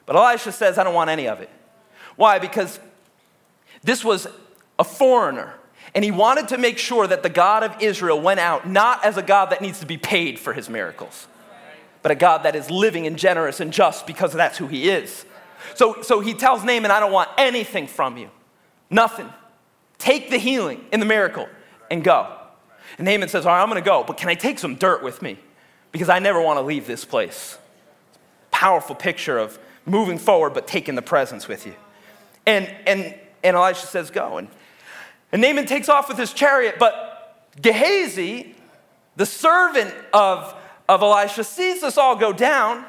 But 0.05 0.15
Elisha 0.15 0.51
says, 0.51 0.77
I 0.77 0.83
don't 0.83 0.93
want 0.93 1.09
any 1.09 1.27
of 1.27 1.41
it. 1.41 1.49
Why? 2.15 2.39
Because 2.39 2.79
this 3.83 4.03
was 4.03 4.27
a 4.79 4.83
foreigner. 4.83 5.53
And 5.95 6.03
he 6.03 6.12
wanted 6.12 6.47
to 6.49 6.57
make 6.57 6.77
sure 6.77 7.05
that 7.05 7.23
the 7.23 7.29
God 7.29 7.63
of 7.63 7.81
Israel 7.81 8.19
went 8.19 8.39
out 8.39 8.67
not 8.67 9.05
as 9.05 9.17
a 9.17 9.21
God 9.21 9.51
that 9.51 9.62
needs 9.62 9.79
to 9.81 9.86
be 9.86 9.97
paid 9.97 10.39
for 10.39 10.53
his 10.53 10.69
miracles, 10.69 11.27
but 12.01 12.12
a 12.12 12.15
God 12.15 12.43
that 12.43 12.55
is 12.55 12.71
living 12.71 13.05
and 13.05 13.17
generous 13.17 13.59
and 13.59 13.71
just 13.71 14.07
because 14.07 14.33
that's 14.33 14.57
who 14.57 14.67
he 14.67 14.89
is. 14.89 15.25
So, 15.76 16.02
so 16.02 16.19
he 16.19 16.34
tells 16.34 16.63
Naaman, 16.63 16.91
I 16.91 16.99
don't 16.99 17.12
want 17.12 17.30
anything 17.38 17.88
from 17.88 18.17
you. 18.17 18.30
Nothing. 18.89 19.30
Take 19.97 20.30
the 20.30 20.38
healing 20.38 20.86
and 20.91 21.02
the 21.02 21.06
miracle 21.06 21.47
and 21.89 22.04
go. 22.04 22.38
And 22.97 23.06
Naaman 23.06 23.30
says, 23.30 23.45
All 23.45 23.54
right, 23.54 23.62
I'm 23.62 23.69
going 23.69 23.82
to 23.82 23.86
go, 23.86 24.04
but 24.04 24.17
can 24.17 24.30
I 24.30 24.36
take 24.36 24.60
some 24.60 24.76
dirt 24.76 25.04
with 25.04 25.21
me? 25.21 25.38
Because 25.91 26.10
I 26.10 26.19
never 26.19 26.41
want 26.41 26.58
to 26.58 26.62
leave 26.62 26.88
this 26.88 27.06
place. 27.06 27.58
Powerful 28.52 28.95
picture 28.95 29.38
of 29.38 29.58
moving 29.86 30.17
forward, 30.17 30.54
but 30.54 30.67
taking 30.67 30.95
the 30.95 31.02
presence 31.02 31.47
with 31.47 31.65
you. 31.65 31.76
And, 32.45 32.67
and, 32.86 33.15
and 33.43 33.56
Elisha 33.56 33.88
says, 33.88 34.12
Go. 34.12 34.38
And, 34.38 34.47
and 35.32 35.41
Naaman 35.41 35.65
takes 35.65 35.89
off 35.89 36.08
with 36.08 36.17
his 36.17 36.34
chariot, 36.34 36.76
but 36.80 37.49
Gehazi, 37.62 38.56
the 39.15 39.26
servant 39.26 39.93
of, 40.13 40.56
of 40.88 41.02
Elisha, 41.02 41.43
sees 41.43 41.82
this 41.82 41.97
all 41.97 42.15
go 42.15 42.34
down, 42.34 42.86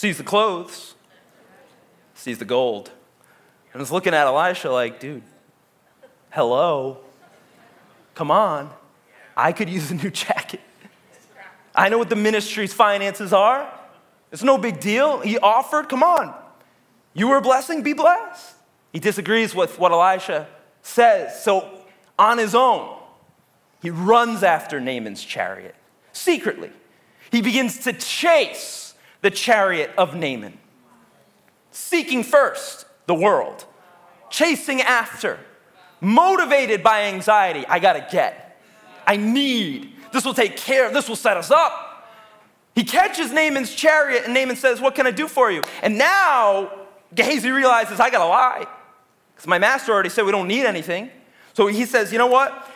sees 0.00 0.16
the 0.16 0.24
clothes, 0.24 0.94
sees 2.14 2.38
the 2.38 2.44
gold, 2.46 2.90
and 3.74 3.82
is 3.82 3.92
looking 3.92 4.14
at 4.14 4.26
Elisha 4.26 4.72
like, 4.72 4.98
dude, 4.98 5.22
Hello? 6.30 6.96
Come 8.14 8.30
on. 8.30 8.70
I 9.36 9.52
could 9.52 9.68
use 9.68 9.90
a 9.90 9.94
new 9.94 10.08
jacket. 10.24 10.62
I 11.74 11.90
know 11.90 11.98
what 11.98 12.08
the 12.08 12.16
ministry's 12.16 12.72
finances 12.72 13.34
are. 13.34 13.70
It's 14.32 14.42
no 14.42 14.56
big 14.56 14.80
deal. 14.80 15.20
He 15.20 15.36
offered, 15.36 15.90
come 15.90 16.02
on. 16.02 16.34
You 17.12 17.28
were 17.28 17.36
a 17.36 17.42
blessing, 17.42 17.82
be 17.82 17.92
blessed. 17.92 18.54
He 18.94 19.00
disagrees 19.00 19.54
with 19.54 19.78
what 19.78 19.92
Elisha 19.92 20.48
says. 20.80 21.44
So, 21.44 21.68
on 22.18 22.38
his 22.38 22.54
own, 22.54 22.96
he 23.82 23.90
runs 23.90 24.42
after 24.42 24.80
Naaman's 24.80 25.22
chariot 25.22 25.74
secretly. 26.12 26.70
He 27.30 27.42
begins 27.42 27.80
to 27.80 27.92
chase 27.92 28.89
the 29.22 29.30
chariot 29.30 29.90
of 29.98 30.14
Naaman, 30.14 30.58
seeking 31.70 32.22
first 32.22 32.86
the 33.06 33.14
world, 33.14 33.64
chasing 34.30 34.80
after 34.80 35.38
motivated 36.00 36.82
by 36.82 37.02
anxiety. 37.02 37.64
I 37.66 37.78
gotta 37.78 38.06
get, 38.10 38.60
I 39.06 39.16
need, 39.16 39.92
this 40.12 40.24
will 40.24 40.34
take 40.34 40.56
care, 40.56 40.90
this 40.92 41.08
will 41.08 41.16
set 41.16 41.36
us 41.36 41.50
up. 41.50 41.86
He 42.74 42.84
catches 42.84 43.32
Naaman's 43.32 43.74
chariot, 43.74 44.24
and 44.24 44.34
Naaman 44.34 44.56
says, 44.56 44.80
What 44.80 44.94
can 44.94 45.06
I 45.06 45.10
do 45.10 45.28
for 45.28 45.50
you? 45.50 45.62
And 45.82 45.98
now 45.98 46.70
Gehazi 47.14 47.50
realizes, 47.50 48.00
I 48.00 48.10
gotta 48.10 48.28
lie. 48.28 48.66
Because 49.34 49.46
my 49.46 49.58
master 49.58 49.92
already 49.92 50.08
said 50.08 50.24
we 50.24 50.32
don't 50.32 50.48
need 50.48 50.64
anything. 50.64 51.10
So 51.52 51.66
he 51.66 51.84
says, 51.84 52.12
You 52.12 52.18
know 52.18 52.28
what? 52.28 52.68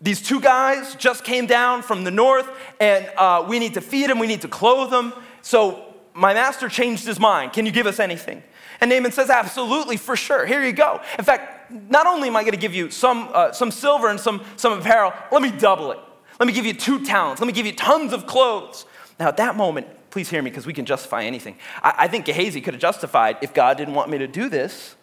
These 0.00 0.20
two 0.20 0.40
guys 0.40 0.94
just 0.96 1.24
came 1.24 1.46
down 1.46 1.82
from 1.82 2.04
the 2.04 2.10
north, 2.10 2.48
and 2.80 3.10
uh, 3.16 3.46
we 3.48 3.58
need 3.58 3.74
to 3.74 3.80
feed 3.80 4.10
them, 4.10 4.18
we 4.18 4.26
need 4.26 4.42
to 4.42 4.48
clothe 4.48 4.90
them. 4.90 5.12
So 5.40 5.85
my 6.16 6.34
master 6.34 6.68
changed 6.68 7.06
his 7.06 7.20
mind. 7.20 7.52
Can 7.52 7.66
you 7.66 7.72
give 7.72 7.86
us 7.86 8.00
anything? 8.00 8.42
And 8.80 8.90
Naaman 8.90 9.12
says, 9.12 9.30
Absolutely, 9.30 9.96
for 9.96 10.16
sure. 10.16 10.46
Here 10.46 10.64
you 10.64 10.72
go. 10.72 11.00
In 11.18 11.24
fact, 11.24 11.70
not 11.70 12.06
only 12.06 12.28
am 12.28 12.36
I 12.36 12.42
going 12.42 12.52
to 12.52 12.58
give 12.58 12.74
you 12.74 12.90
some, 12.90 13.28
uh, 13.32 13.52
some 13.52 13.70
silver 13.70 14.08
and 14.08 14.18
some, 14.18 14.42
some 14.56 14.78
apparel, 14.78 15.12
let 15.30 15.42
me 15.42 15.50
double 15.50 15.92
it. 15.92 15.98
Let 16.38 16.46
me 16.46 16.52
give 16.52 16.66
you 16.66 16.74
two 16.74 17.04
talents. 17.04 17.40
Let 17.40 17.46
me 17.46 17.52
give 17.52 17.66
you 17.66 17.72
tons 17.72 18.12
of 18.12 18.26
clothes. 18.26 18.86
Now, 19.18 19.28
at 19.28 19.36
that 19.38 19.56
moment, 19.56 19.86
please 20.10 20.28
hear 20.28 20.42
me 20.42 20.50
because 20.50 20.66
we 20.66 20.72
can 20.72 20.84
justify 20.84 21.24
anything. 21.24 21.56
I, 21.82 21.94
I 21.98 22.08
think 22.08 22.26
Gehazi 22.26 22.60
could 22.60 22.74
have 22.74 22.80
justified 22.80 23.38
if 23.42 23.54
God 23.54 23.76
didn't 23.76 23.94
want 23.94 24.10
me 24.10 24.18
to 24.18 24.26
do 24.26 24.48
this, 24.48 24.96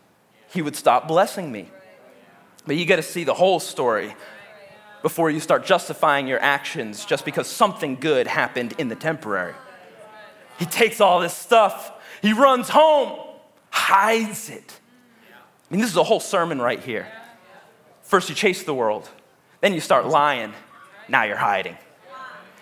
he 0.51 0.61
would 0.61 0.75
stop 0.75 1.07
blessing 1.07 1.51
me. 1.51 1.69
But 2.65 2.75
you 2.77 2.85
got 2.85 2.97
to 2.97 3.03
see 3.03 3.23
the 3.23 3.33
whole 3.33 3.59
story 3.59 4.15
before 5.01 5.29
you 5.29 5.39
start 5.39 5.65
justifying 5.65 6.27
your 6.27 6.39
actions 6.39 7.03
just 7.03 7.25
because 7.25 7.47
something 7.47 7.95
good 7.95 8.25
happened 8.25 8.73
in 8.77 8.87
the 8.87 8.95
temporary. 8.95 9.53
He 10.59 10.65
takes 10.65 11.01
all 11.01 11.19
this 11.19 11.33
stuff, 11.33 11.91
he 12.21 12.33
runs 12.33 12.69
home, 12.69 13.19
hides 13.69 14.49
it. 14.49 14.79
I 15.69 15.73
mean, 15.73 15.81
this 15.81 15.89
is 15.89 15.97
a 15.97 16.03
whole 16.03 16.19
sermon 16.19 16.61
right 16.61 16.79
here. 16.79 17.07
First, 18.03 18.29
you 18.29 18.35
chase 18.35 18.63
the 18.63 18.73
world, 18.73 19.09
then 19.61 19.73
you 19.73 19.79
start 19.79 20.05
lying, 20.05 20.53
now 21.07 21.23
you're 21.23 21.35
hiding. 21.37 21.77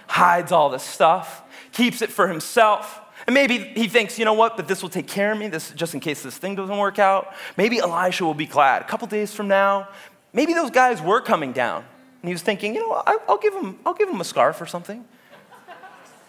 Hides 0.08 0.52
all 0.52 0.70
this 0.70 0.84
stuff, 0.84 1.44
keeps 1.72 2.02
it 2.02 2.10
for 2.10 2.28
himself. 2.28 3.00
And 3.28 3.34
maybe 3.34 3.60
he 3.60 3.88
thinks, 3.88 4.18
you 4.18 4.26
know 4.26 4.34
what, 4.34 4.58
but 4.58 4.68
this 4.68 4.82
will 4.82 4.90
take 4.90 5.08
care 5.08 5.32
of 5.32 5.38
me, 5.38 5.48
this, 5.48 5.72
just 5.72 5.94
in 5.94 6.00
case 6.00 6.24
this 6.24 6.38
thing 6.38 6.56
doesn't 6.56 6.78
work 6.78 7.00
out. 7.00 7.34
Maybe 7.56 7.80
Elisha 7.80 8.26
will 8.26 8.34
be 8.34 8.46
glad. 8.46 8.82
A 8.82 8.86
couple 8.86 9.08
days 9.08 9.34
from 9.34 9.48
now, 9.48 9.90
maybe 10.34 10.54
those 10.54 10.72
guys 10.72 11.02
were 11.02 11.22
coming 11.22 11.52
down. 11.52 11.86
And 12.22 12.30
he 12.30 12.34
was 12.34 12.42
thinking, 12.42 12.74
you 12.76 12.82
know, 12.82 13.04
I'll 13.28 13.38
give 13.38 13.54
him, 13.54 13.80
I'll 13.86 13.94
give 13.94 14.10
him 14.10 14.22
a 14.22 14.24
scarf 14.24 14.60
or 14.62 14.66
something. 14.66 15.06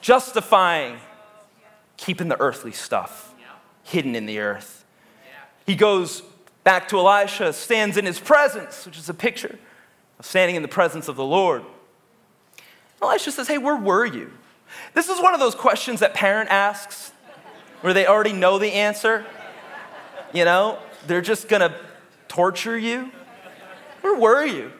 Justifying 0.00 0.98
keeping 1.96 2.28
the 2.28 2.40
earthly 2.40 2.72
stuff 2.72 3.34
hidden 3.82 4.14
in 4.14 4.26
the 4.26 4.38
earth. 4.38 4.84
He 5.66 5.74
goes 5.74 6.22
back 6.64 6.88
to 6.88 6.98
Elisha, 6.98 7.52
stands 7.52 7.96
in 7.96 8.04
his 8.04 8.20
presence, 8.20 8.86
which 8.86 8.98
is 8.98 9.08
a 9.08 9.14
picture 9.14 9.58
of 10.18 10.26
standing 10.26 10.56
in 10.56 10.62
the 10.62 10.68
presence 10.68 11.08
of 11.08 11.16
the 11.16 11.24
Lord. 11.24 11.64
Elisha 13.00 13.32
says, 13.32 13.48
Hey, 13.48 13.58
where 13.58 13.76
were 13.76 14.06
you? 14.06 14.32
This 14.94 15.08
is 15.08 15.20
one 15.20 15.34
of 15.34 15.40
those 15.40 15.54
questions 15.54 16.00
that 16.00 16.14
parent 16.14 16.50
asks 16.50 17.12
where 17.80 17.92
they 17.92 18.06
already 18.06 18.32
know 18.32 18.58
the 18.58 18.72
answer. 18.72 19.26
You 20.32 20.44
know, 20.44 20.78
they're 21.06 21.20
just 21.20 21.48
gonna 21.48 21.76
torture 22.28 22.78
you. 22.78 23.10
Where 24.00 24.18
were 24.18 24.46
you? 24.46 24.72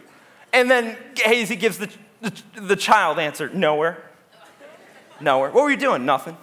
And 0.52 0.70
then 0.70 0.96
Hazy 1.16 1.56
gives 1.56 1.78
the, 1.78 1.90
the, 2.20 2.42
the 2.54 2.76
child 2.76 3.18
answer, 3.18 3.48
Nowhere. 3.48 4.02
Nowhere. 5.20 5.50
What 5.50 5.64
were 5.64 5.70
you 5.70 5.76
doing? 5.76 6.04
Nothing. 6.04 6.36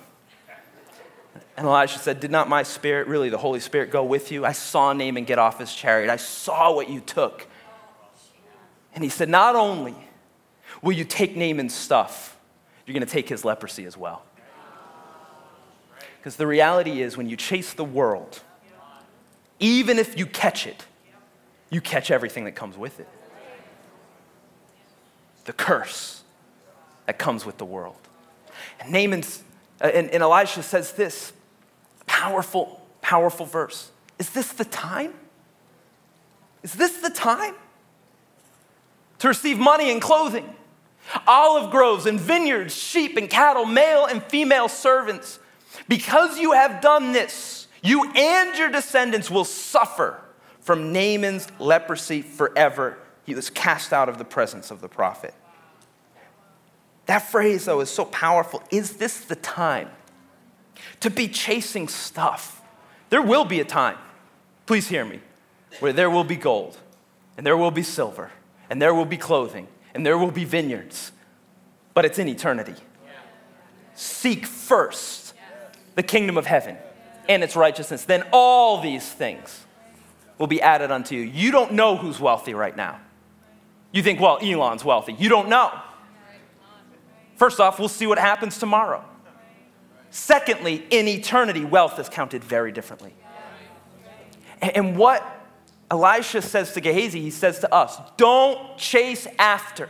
And 1.60 1.68
Elisha 1.68 2.00
said, 2.00 2.22
Did 2.22 2.32
not 2.32 2.48
my 2.48 2.64
spirit, 2.64 3.10
really 3.10 3.28
the 3.28 3.38
Holy 3.38 3.60
Spirit, 3.60 3.92
go 3.92 4.02
with 4.02 4.32
you? 4.32 4.46
I 4.46 4.54
saw 4.54 4.94
Naaman 4.94 5.26
get 5.26 5.40
off 5.40 5.60
his 5.60 5.76
chariot. 5.76 6.10
I 6.10 6.16
saw 6.16 6.74
what 6.74 6.90
you 6.90 7.02
took. 7.02 7.48
And 8.96 9.04
he 9.04 9.10
said, 9.10 9.28
Not 9.28 9.58
only 9.58 9.94
will 10.82 10.94
you 10.94 11.04
take 11.04 11.36
Naaman's 11.36 11.76
stuff, 11.76 12.38
you're 12.86 12.94
going 12.94 13.06
to 13.06 13.12
take 13.12 13.28
his 13.28 13.44
leprosy 13.44 13.84
as 13.84 13.98
well. 13.98 14.24
Because 16.18 16.38
the 16.38 16.48
reality 16.48 17.02
is, 17.02 17.18
when 17.18 17.28
you 17.28 17.36
chase 17.36 17.74
the 17.74 17.84
world, 17.84 18.42
even 19.60 20.00
if 20.00 20.18
you 20.18 20.28
catch 20.28 20.66
it, 20.66 20.86
you 21.70 21.82
catch 21.82 22.10
everything 22.10 22.46
that 22.46 22.56
comes 22.56 22.78
with 22.78 23.02
it. 23.02 23.10
The 25.44 25.52
curse 25.52 26.24
that 27.06 27.20
comes 27.20 27.46
with 27.46 27.58
the 27.58 27.66
world. 27.66 28.00
And 28.80 28.94
Naaman's, 28.94 29.44
uh, 29.82 29.88
and, 29.88 30.10
and 30.12 30.24
Elisha 30.24 30.64
says 30.64 30.94
this 30.94 31.34
powerful, 32.20 32.82
powerful 33.02 33.46
verse. 33.46 33.92
Is 34.18 34.30
this 34.32 34.52
the 34.52 34.66
time? 34.66 35.14
Is 36.64 36.74
this 36.74 36.98
the 36.98 37.10
time 37.10 37.56
to 39.20 39.30
receive 39.30 39.58
money 39.58 39.90
and 39.90 40.02
clothing? 40.02 40.54
Olive 41.26 41.72
groves 41.72 42.06
and 42.06 42.20
vineyards, 42.20 42.76
sheep 42.76 43.16
and 43.16 43.30
cattle, 43.30 43.64
male 43.64 44.06
and 44.06 44.22
female 44.24 44.68
servants. 44.68 45.40
Because 45.88 46.38
you 46.38 46.52
have 46.52 46.82
done 46.82 47.14
this, 47.14 47.68
you 47.82 48.12
and 48.14 48.58
your 48.58 48.70
descendants 48.70 49.32
will 49.32 49.46
suffer 49.46 50.20
from 50.60 50.92
Naaman's 50.92 51.48
leprosy 51.58 52.22
forever. 52.22 52.98
He 53.26 53.34
was 53.34 53.50
cast 53.50 53.94
out 53.94 54.10
of 54.10 54.18
the 54.18 54.26
presence 54.26 54.72
of 54.72 54.82
the 54.82 54.90
prophet. 54.90 55.34
That 57.06 57.20
phrase, 57.20 57.64
though, 57.64 57.80
is 57.80 57.90
so 57.90 58.04
powerful. 58.04 58.62
Is 58.72 58.98
this 58.98 59.22
the 59.22 59.38
time 59.38 59.90
to 61.00 61.10
be 61.10 61.28
chasing 61.28 61.88
stuff? 61.88 62.62
There 63.10 63.22
will 63.22 63.46
be 63.46 63.60
a 63.60 63.66
time, 63.66 63.98
please 64.66 64.88
hear 64.88 65.06
me, 65.06 65.20
where 65.80 65.94
there 65.94 66.10
will 66.10 66.24
be 66.24 66.36
gold, 66.36 66.78
and 67.38 67.46
there 67.46 67.58
will 67.58 67.72
be 67.72 67.84
silver, 67.84 68.32
and 68.70 68.82
there 68.82 68.94
will 68.94 69.06
be 69.06 69.18
clothing, 69.18 69.68
and 69.94 70.06
there 70.06 70.18
will 70.18 70.32
be 70.32 70.46
vineyards, 70.46 71.12
but 71.94 72.06
it's 72.06 72.20
in 72.20 72.28
eternity. 72.28 72.76
Seek 73.96 74.46
first 74.46 75.34
the 75.96 76.04
kingdom 76.04 76.38
of 76.38 76.46
heaven 76.46 76.78
and 77.28 77.44
its 77.44 77.56
righteousness, 77.56 78.06
then 78.06 78.24
all 78.32 78.82
these 78.82 79.08
things 79.08 79.66
will 80.38 80.48
be 80.48 80.62
added 80.62 80.92
unto 80.92 81.16
you. 81.16 81.22
You 81.22 81.52
don't 81.52 81.74
know 81.74 81.98
who's 81.98 82.20
wealthy 82.20 82.54
right 82.54 82.76
now. 82.76 83.00
You 83.92 84.04
think, 84.04 84.20
well, 84.20 84.38
Elon's 84.42 84.86
wealthy. 84.86 85.14
You 85.14 85.30
don't 85.30 85.50
know. 85.50 85.72
First 87.36 87.60
off, 87.60 87.80
we'll 87.80 87.90
see 87.90 88.08
what 88.08 88.20
happens 88.20 88.58
tomorrow. 88.58 89.04
Secondly, 90.12 90.86
in 90.90 91.08
eternity, 91.08 91.64
wealth 91.64 92.00
is 92.00 92.10
counted 92.10 92.44
very 92.44 92.72
differently. 92.72 93.14
And 94.62 94.98
what 94.98 95.24
Elisha 95.92 96.42
says 96.42 96.74
to 96.74 96.82
Gehazi, 96.82 97.22
he 97.22 97.30
says 97.30 97.60
to 97.60 97.74
us 97.74 97.98
don't 98.18 98.78
chase 98.78 99.28
after, 99.38 99.90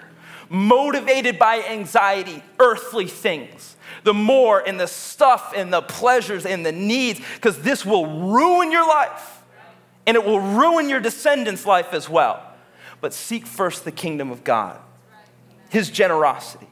motivated 0.49 1.39
by 1.39 1.63
anxiety, 1.63 2.43
earthly 2.59 3.07
things. 3.07 3.75
The 4.03 4.13
more 4.13 4.59
and 4.65 4.79
the 4.79 4.87
stuff 4.87 5.53
and 5.55 5.73
the 5.73 5.81
pleasures 5.81 6.45
and 6.45 6.65
the 6.65 6.71
needs, 6.71 7.19
because 7.35 7.61
this 7.61 7.85
will 7.85 8.05
ruin 8.31 8.71
your 8.71 8.87
life 8.87 9.41
and 10.05 10.15
it 10.15 10.25
will 10.25 10.39
ruin 10.39 10.89
your 10.89 10.99
descendants' 10.99 11.65
life 11.65 11.93
as 11.93 12.09
well. 12.09 12.41
But 13.01 13.13
seek 13.13 13.45
first 13.45 13.85
the 13.85 13.91
kingdom 13.91 14.31
of 14.31 14.43
God, 14.43 14.79
His 15.69 15.89
generosity, 15.89 16.67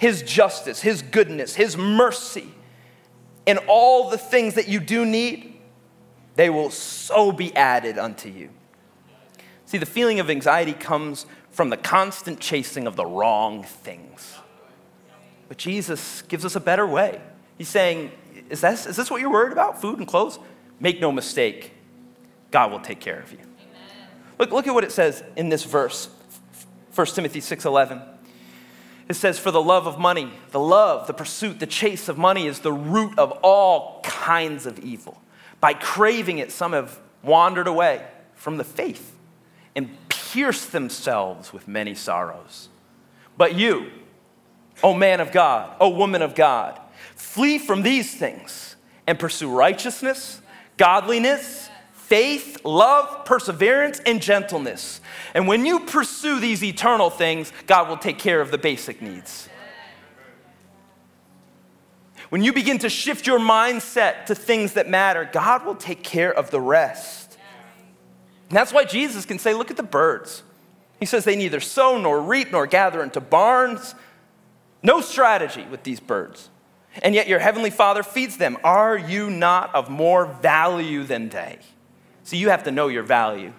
his 0.00 0.22
justice, 0.22 0.80
His 0.80 1.02
goodness, 1.02 1.56
His 1.56 1.76
mercy, 1.76 2.48
and 3.46 3.58
all 3.66 4.10
the 4.10 4.18
things 4.18 4.54
that 4.54 4.68
you 4.68 4.80
do 4.80 5.04
need, 5.04 5.58
they 6.36 6.50
will 6.50 6.70
so 6.70 7.32
be 7.32 7.54
added 7.56 7.98
unto 7.98 8.28
you. 8.28 8.50
See, 9.66 9.78
the 9.78 9.86
feeling 9.86 10.20
of 10.20 10.30
anxiety 10.30 10.72
comes 10.72 11.26
from 11.50 11.70
the 11.70 11.76
constant 11.76 12.40
chasing 12.40 12.86
of 12.86 12.96
the 12.96 13.06
wrong 13.06 13.62
things. 13.62 14.34
But 15.48 15.58
Jesus 15.58 16.22
gives 16.22 16.44
us 16.44 16.56
a 16.56 16.60
better 16.60 16.86
way. 16.86 17.20
He's 17.58 17.68
saying, 17.68 18.12
Is 18.48 18.60
this, 18.60 18.86
is 18.86 18.96
this 18.96 19.10
what 19.10 19.20
you're 19.20 19.30
worried 19.30 19.52
about? 19.52 19.80
Food 19.80 19.98
and 19.98 20.06
clothes? 20.06 20.38
Make 20.78 21.00
no 21.00 21.12
mistake, 21.12 21.72
God 22.50 22.70
will 22.70 22.80
take 22.80 23.00
care 23.00 23.20
of 23.20 23.32
you. 23.32 23.38
Look, 24.38 24.52
look 24.52 24.66
at 24.66 24.72
what 24.72 24.84
it 24.84 24.92
says 24.92 25.22
in 25.36 25.50
this 25.50 25.64
verse 25.64 26.08
1 26.94 27.06
Timothy 27.14 27.40
6:11. 27.40 28.02
It 29.10 29.14
says, 29.14 29.40
For 29.40 29.50
the 29.50 29.60
love 29.60 29.88
of 29.88 29.98
money, 29.98 30.30
the 30.52 30.60
love, 30.60 31.08
the 31.08 31.12
pursuit, 31.12 31.58
the 31.58 31.66
chase 31.66 32.08
of 32.08 32.16
money 32.16 32.46
is 32.46 32.60
the 32.60 32.72
root 32.72 33.18
of 33.18 33.32
all 33.42 34.00
kinds 34.04 34.66
of 34.66 34.78
evil. 34.78 35.20
By 35.60 35.74
craving 35.74 36.38
it, 36.38 36.52
some 36.52 36.72
have 36.74 37.00
wandered 37.20 37.66
away 37.66 38.06
from 38.36 38.56
the 38.56 38.62
faith 38.62 39.16
and 39.74 39.90
pierced 40.08 40.70
themselves 40.70 41.52
with 41.52 41.66
many 41.66 41.92
sorrows. 41.92 42.68
But 43.36 43.56
you, 43.56 43.90
O 44.80 44.94
man 44.94 45.18
of 45.18 45.32
God, 45.32 45.74
O 45.80 45.88
woman 45.88 46.22
of 46.22 46.36
God, 46.36 46.78
flee 47.16 47.58
from 47.58 47.82
these 47.82 48.14
things 48.14 48.76
and 49.08 49.18
pursue 49.18 49.50
righteousness, 49.50 50.40
godliness, 50.76 51.68
faith, 52.10 52.64
love, 52.64 53.24
perseverance, 53.24 54.00
and 54.04 54.20
gentleness. 54.20 55.00
And 55.32 55.46
when 55.46 55.64
you 55.64 55.78
pursue 55.78 56.40
these 56.40 56.62
eternal 56.62 57.08
things, 57.08 57.52
God 57.68 57.88
will 57.88 57.96
take 57.96 58.18
care 58.18 58.40
of 58.40 58.50
the 58.50 58.58
basic 58.58 59.00
needs. 59.00 59.48
When 62.30 62.42
you 62.42 62.52
begin 62.52 62.78
to 62.78 62.88
shift 62.88 63.28
your 63.28 63.38
mindset 63.38 64.26
to 64.26 64.34
things 64.34 64.72
that 64.72 64.88
matter, 64.88 65.28
God 65.32 65.64
will 65.64 65.76
take 65.76 66.02
care 66.02 66.32
of 66.32 66.50
the 66.50 66.60
rest. 66.60 67.38
And 68.48 68.56
that's 68.56 68.72
why 68.72 68.84
Jesus 68.84 69.24
can 69.24 69.38
say, 69.38 69.54
Look 69.54 69.70
at 69.70 69.76
the 69.76 69.84
birds. 69.84 70.42
He 70.98 71.06
says 71.06 71.24
they 71.24 71.36
neither 71.36 71.60
sow 71.60 71.96
nor 71.96 72.20
reap 72.20 72.50
nor 72.50 72.66
gather 72.66 73.04
into 73.04 73.20
barns. 73.20 73.94
No 74.82 75.00
strategy 75.00 75.64
with 75.70 75.84
these 75.84 76.00
birds. 76.00 76.50
And 77.02 77.14
yet 77.14 77.28
your 77.28 77.38
heavenly 77.38 77.70
Father 77.70 78.02
feeds 78.02 78.36
them. 78.36 78.58
Are 78.64 78.98
you 78.98 79.30
not 79.30 79.72
of 79.76 79.88
more 79.88 80.26
value 80.26 81.04
than 81.04 81.28
they? 81.28 81.60
See, 82.30 82.36
you 82.36 82.50
have 82.50 82.62
to 82.62 82.70
know 82.70 82.86
your 82.86 83.02
value. 83.02 83.52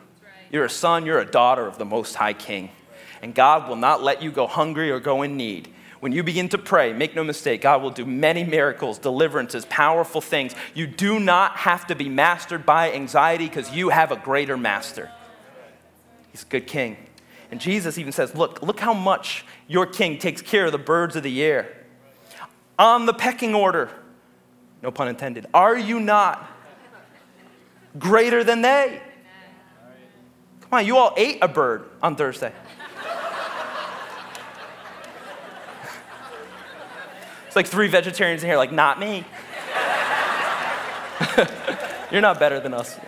You're 0.50 0.64
a 0.64 0.70
son, 0.70 1.06
you're 1.06 1.20
a 1.20 1.26
daughter 1.26 1.68
of 1.68 1.78
the 1.78 1.84
Most 1.84 2.16
High 2.16 2.32
King. 2.32 2.70
And 3.22 3.36
God 3.36 3.68
will 3.68 3.76
not 3.76 4.02
let 4.02 4.22
you 4.22 4.32
go 4.32 4.48
hungry 4.48 4.90
or 4.90 5.02
go 5.02 5.24
in 5.24 5.36
need. 5.36 5.74
When 6.00 6.14
you 6.14 6.24
begin 6.24 6.48
to 6.48 6.58
pray, 6.58 6.94
make 6.94 7.14
no 7.14 7.22
mistake, 7.22 7.64
God 7.64 7.82
will 7.82 7.90
do 7.90 8.06
many 8.06 8.46
miracles, 8.46 8.98
deliverances, 8.98 9.66
powerful 9.66 10.22
things. 10.22 10.56
You 10.74 10.88
do 10.88 11.20
not 11.20 11.58
have 11.58 11.86
to 11.88 11.96
be 11.96 12.08
mastered 12.08 12.66
by 12.66 12.94
anxiety 12.94 13.50
because 13.50 13.72
you 13.72 13.90
have 13.90 14.10
a 14.10 14.16
greater 14.16 14.56
master. 14.56 15.12
He's 16.32 16.44
a 16.44 16.46
good 16.46 16.66
king. 16.66 16.96
And 17.52 17.60
Jesus 17.60 17.98
even 17.98 18.14
says, 18.14 18.36
Look, 18.36 18.62
look 18.62 18.80
how 18.80 18.94
much 18.94 19.44
your 19.68 19.86
king 19.86 20.18
takes 20.18 20.42
care 20.42 20.68
of 20.68 20.72
the 20.72 20.78
birds 20.78 21.18
of 21.18 21.24
the 21.24 21.44
air. 21.44 21.76
On 22.80 23.06
the 23.06 23.14
pecking 23.14 23.54
order, 23.54 23.92
no 24.82 24.92
pun 24.92 25.10
intended, 25.10 25.46
are 25.54 25.78
you 25.78 26.00
not 26.00 26.48
greater 27.98 28.44
than 28.44 28.62
they? 28.62 29.02
Come 30.62 30.80
on, 30.80 30.86
you 30.86 30.98
all 30.98 31.14
ate 31.18 31.40
a 31.42 31.48
bird 31.48 31.84
on 32.02 32.16
Thursday. 32.16 32.54
it's 37.48 37.56
like 37.56 37.68
three 37.68 37.90
vegetarians 37.90 38.44
in 38.44 38.50
here, 38.50 38.58
like, 38.58 38.72
not 38.72 39.00
me. 39.00 39.26
You're 42.12 42.22
not 42.22 42.40
better 42.40 42.60
than 42.60 42.74
us. 42.74 42.98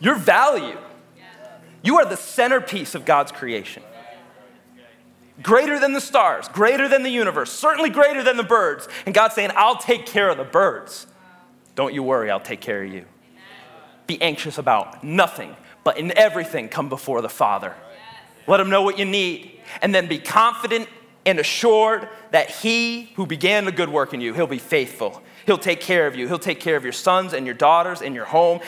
Your 0.00 0.14
value. 0.14 0.78
You 1.82 1.98
are 1.98 2.04
the 2.04 2.16
centerpiece 2.16 2.94
of 2.94 3.04
God's 3.04 3.32
creation. 3.32 3.82
Greater 5.42 5.78
than 5.78 5.92
the 5.92 6.00
stars, 6.00 6.48
greater 6.48 6.88
than 6.88 7.02
the 7.02 7.10
universe, 7.10 7.52
certainly 7.52 7.90
greater 7.90 8.22
than 8.22 8.36
the 8.36 8.42
birds. 8.42 8.88
And 9.06 9.14
God's 9.14 9.34
saying, 9.34 9.50
I'll 9.54 9.76
take 9.76 10.06
care 10.06 10.28
of 10.28 10.36
the 10.36 10.44
birds. 10.44 11.06
Don't 11.76 11.94
you 11.94 12.02
worry, 12.02 12.30
I'll 12.30 12.40
take 12.40 12.60
care 12.60 12.82
of 12.82 12.92
you. 12.92 13.04
Be 14.06 14.20
anxious 14.20 14.58
about 14.58 15.04
nothing, 15.04 15.54
but 15.84 15.96
in 15.96 16.16
everything 16.16 16.68
come 16.68 16.88
before 16.88 17.22
the 17.22 17.28
Father. 17.28 17.74
Let 18.48 18.58
him 18.58 18.70
know 18.70 18.82
what 18.82 18.98
you 18.98 19.04
need, 19.04 19.60
and 19.82 19.94
then 19.94 20.08
be 20.08 20.18
confident 20.18 20.88
and 21.24 21.38
assured 21.38 22.08
that 22.30 22.50
he 22.50 23.12
who 23.16 23.26
began 23.26 23.66
the 23.66 23.72
good 23.72 23.90
work 23.90 24.14
in 24.14 24.20
you, 24.20 24.32
he'll 24.32 24.46
be 24.46 24.58
faithful. 24.58 25.22
He'll 25.46 25.58
take 25.58 25.80
care 25.80 26.06
of 26.06 26.16
you. 26.16 26.26
He'll 26.26 26.38
take 26.38 26.58
care 26.58 26.76
of 26.76 26.82
your 26.82 26.92
sons 26.92 27.32
and 27.32 27.44
your 27.44 27.54
daughters 27.54 28.02
and 28.02 28.14
your 28.14 28.24
home. 28.24 28.60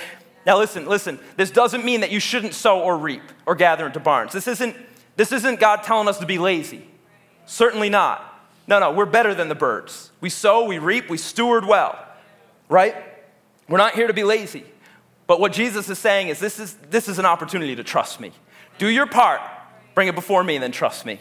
Now 0.47 0.59
listen, 0.59 0.87
listen. 0.87 1.18
This 1.37 1.51
doesn't 1.51 1.85
mean 1.85 2.01
that 2.01 2.11
you 2.11 2.21
shouldn't 2.21 2.55
sow 2.55 2.81
or 2.81 2.97
reap 2.97 3.23
or 3.47 3.55
gather 3.55 3.87
into 3.87 4.01
barns. 4.01 4.33
This 4.33 4.47
isn't 4.47 4.77
this 5.21 5.33
isn't 5.33 5.61
God 5.61 5.83
telling 5.83 6.09
us 6.09 6.16
to 6.21 6.25
be 6.25 6.39
lazy. 6.39 6.83
Certainly 7.45 7.91
not. 7.91 8.25
No, 8.66 8.79
no, 8.81 8.91
we're 8.91 9.05
better 9.05 9.35
than 9.35 9.51
the 9.51 9.55
birds. 9.55 10.12
We 10.23 10.31
sow, 10.31 10.64
we 10.64 10.79
reap, 10.79 11.11
we 11.11 11.18
steward 11.18 11.66
well. 11.66 12.03
Right? 12.71 12.97
We're 13.68 13.77
not 13.77 13.95
here 13.95 14.07
to 14.07 14.14
be 14.14 14.25
lazy. 14.25 14.64
But 15.27 15.39
what 15.39 15.53
Jesus 15.53 15.91
is 15.91 15.99
saying 15.99 16.29
is 16.29 16.39
this 16.39 16.59
is 16.59 16.73
this 16.89 17.07
is 17.07 17.18
an 17.18 17.27
opportunity 17.27 17.77
to 17.77 17.85
trust 17.85 18.18
me. 18.18 18.33
Do 18.79 18.89
your 18.89 19.07
part, 19.07 19.43
bring 19.95 20.09
it 20.09 20.14
before 20.14 20.43
me, 20.43 20.57
and 20.57 20.62
then 20.62 20.73
trust 20.73 21.05
me. 21.05 21.21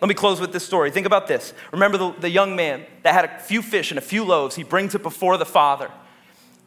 Let 0.00 0.08
me 0.08 0.14
close 0.14 0.40
with 0.40 0.54
this 0.54 0.64
story. 0.64 0.90
Think 0.90 1.04
about 1.04 1.28
this. 1.28 1.52
Remember 1.72 1.98
the, 1.98 2.12
the 2.12 2.30
young 2.30 2.56
man 2.56 2.86
that 3.02 3.12
had 3.12 3.26
a 3.26 3.38
few 3.38 3.60
fish 3.60 3.90
and 3.90 3.98
a 3.98 4.00
few 4.00 4.24
loaves. 4.24 4.56
He 4.56 4.64
brings 4.64 4.94
it 4.94 5.02
before 5.02 5.36
the 5.36 5.44
Father. 5.44 5.90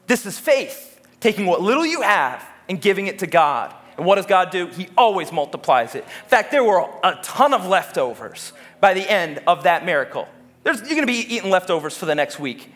This 0.05 0.28
is 0.28 0.38
faith, 0.38 1.01
taking 1.19 1.47
what 1.47 1.61
little 1.61 1.86
you 1.86 2.03
have 2.03 2.47
and 2.69 2.80
giving 2.80 3.07
it 3.07 3.17
to 3.19 3.26
God. 3.26 3.74
And 4.01 4.07
what 4.07 4.15
does 4.15 4.25
God 4.25 4.49
do? 4.49 4.65
He 4.65 4.89
always 4.97 5.31
multiplies 5.31 5.93
it. 5.93 6.03
In 6.03 6.27
fact, 6.27 6.49
there 6.49 6.63
were 6.63 6.89
a 7.03 7.19
ton 7.21 7.53
of 7.53 7.67
leftovers 7.67 8.51
by 8.79 8.95
the 8.95 9.07
end 9.07 9.43
of 9.45 9.61
that 9.61 9.85
miracle. 9.85 10.27
There's, 10.63 10.79
you're 10.79 10.95
going 10.95 11.01
to 11.01 11.05
be 11.05 11.19
eating 11.35 11.51
leftovers 11.51 11.95
for 11.95 12.07
the 12.07 12.15
next 12.15 12.39
week. 12.39 12.73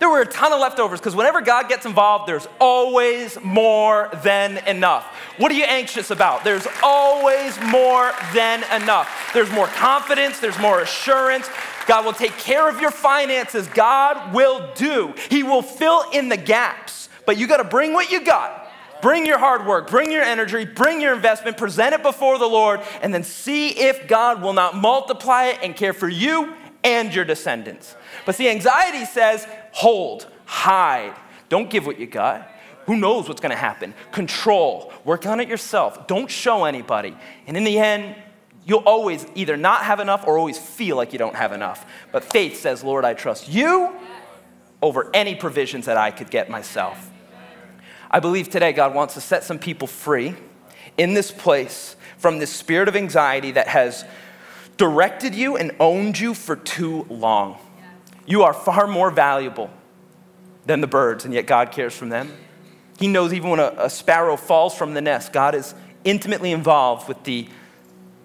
There 0.00 0.08
were 0.08 0.22
a 0.22 0.26
ton 0.26 0.52
of 0.52 0.58
leftovers 0.58 0.98
because 0.98 1.14
whenever 1.14 1.40
God 1.40 1.68
gets 1.68 1.86
involved, 1.86 2.26
there's 2.26 2.48
always 2.60 3.38
more 3.44 4.10
than 4.24 4.58
enough. 4.66 5.04
What 5.38 5.52
are 5.52 5.54
you 5.54 5.62
anxious 5.62 6.10
about? 6.10 6.42
There's 6.42 6.66
always 6.82 7.56
more 7.60 8.10
than 8.34 8.64
enough. 8.74 9.30
There's 9.32 9.52
more 9.52 9.68
confidence, 9.68 10.40
there's 10.40 10.58
more 10.58 10.80
assurance. 10.80 11.48
God 11.86 12.04
will 12.04 12.12
take 12.12 12.36
care 12.38 12.68
of 12.68 12.80
your 12.80 12.90
finances. 12.90 13.68
God 13.68 14.34
will 14.34 14.72
do. 14.74 15.14
He 15.30 15.44
will 15.44 15.62
fill 15.62 16.10
in 16.10 16.28
the 16.28 16.36
gaps. 16.36 17.08
But 17.24 17.38
you 17.38 17.46
got 17.46 17.58
to 17.58 17.64
bring 17.64 17.92
what 17.92 18.10
you 18.10 18.24
got. 18.24 18.65
Bring 19.02 19.26
your 19.26 19.38
hard 19.38 19.66
work, 19.66 19.90
bring 19.90 20.10
your 20.10 20.22
energy, 20.22 20.64
bring 20.64 21.00
your 21.00 21.14
investment, 21.14 21.56
present 21.56 21.94
it 21.94 22.02
before 22.02 22.38
the 22.38 22.46
Lord, 22.46 22.80
and 23.02 23.12
then 23.12 23.22
see 23.22 23.68
if 23.70 24.08
God 24.08 24.42
will 24.42 24.52
not 24.52 24.74
multiply 24.74 25.46
it 25.46 25.58
and 25.62 25.76
care 25.76 25.92
for 25.92 26.08
you 26.08 26.54
and 26.82 27.14
your 27.14 27.24
descendants. 27.24 27.96
But 28.24 28.34
see, 28.36 28.48
anxiety 28.48 29.04
says, 29.04 29.46
hold, 29.72 30.28
hide. 30.44 31.14
Don't 31.48 31.68
give 31.68 31.86
what 31.86 31.98
you 31.98 32.06
got. 32.06 32.50
Who 32.86 32.96
knows 32.96 33.28
what's 33.28 33.40
gonna 33.40 33.56
happen? 33.56 33.94
Control. 34.12 34.92
Work 35.04 35.26
on 35.26 35.40
it 35.40 35.48
yourself. 35.48 36.06
Don't 36.06 36.30
show 36.30 36.64
anybody. 36.64 37.16
And 37.46 37.56
in 37.56 37.64
the 37.64 37.78
end, 37.78 38.14
you'll 38.64 38.80
always 38.80 39.26
either 39.34 39.56
not 39.56 39.82
have 39.82 40.00
enough 40.00 40.26
or 40.26 40.38
always 40.38 40.58
feel 40.58 40.96
like 40.96 41.12
you 41.12 41.18
don't 41.18 41.34
have 41.34 41.52
enough. 41.52 41.84
But 42.12 42.24
faith 42.24 42.60
says, 42.60 42.84
Lord, 42.84 43.04
I 43.04 43.14
trust 43.14 43.48
you 43.48 43.92
over 44.82 45.10
any 45.14 45.34
provisions 45.34 45.86
that 45.86 45.96
I 45.96 46.10
could 46.10 46.30
get 46.30 46.48
myself. 46.48 47.10
I 48.16 48.18
believe 48.18 48.48
today 48.48 48.72
God 48.72 48.94
wants 48.94 49.12
to 49.12 49.20
set 49.20 49.44
some 49.44 49.58
people 49.58 49.86
free 49.86 50.34
in 50.96 51.12
this 51.12 51.30
place 51.30 51.96
from 52.16 52.38
this 52.38 52.50
spirit 52.50 52.88
of 52.88 52.96
anxiety 52.96 53.50
that 53.50 53.68
has 53.68 54.06
directed 54.78 55.34
you 55.34 55.58
and 55.58 55.72
owned 55.78 56.18
you 56.18 56.32
for 56.32 56.56
too 56.56 57.04
long. 57.10 57.58
You 58.24 58.44
are 58.44 58.54
far 58.54 58.86
more 58.86 59.10
valuable 59.10 59.68
than 60.64 60.80
the 60.80 60.86
birds, 60.86 61.26
and 61.26 61.34
yet 61.34 61.46
God 61.46 61.72
cares 61.72 61.94
for 61.94 62.06
them. 62.06 62.32
He 62.98 63.06
knows 63.06 63.34
even 63.34 63.50
when 63.50 63.60
a, 63.60 63.74
a, 63.76 63.90
sparrow 63.90 64.38
falls 64.38 64.74
from 64.74 64.94
the 64.94 65.02
nest, 65.02 65.34
God 65.34 65.54
is 65.54 65.74
intimately 66.02 66.52
involved 66.52 67.08
with 67.08 67.22
the, 67.24 67.46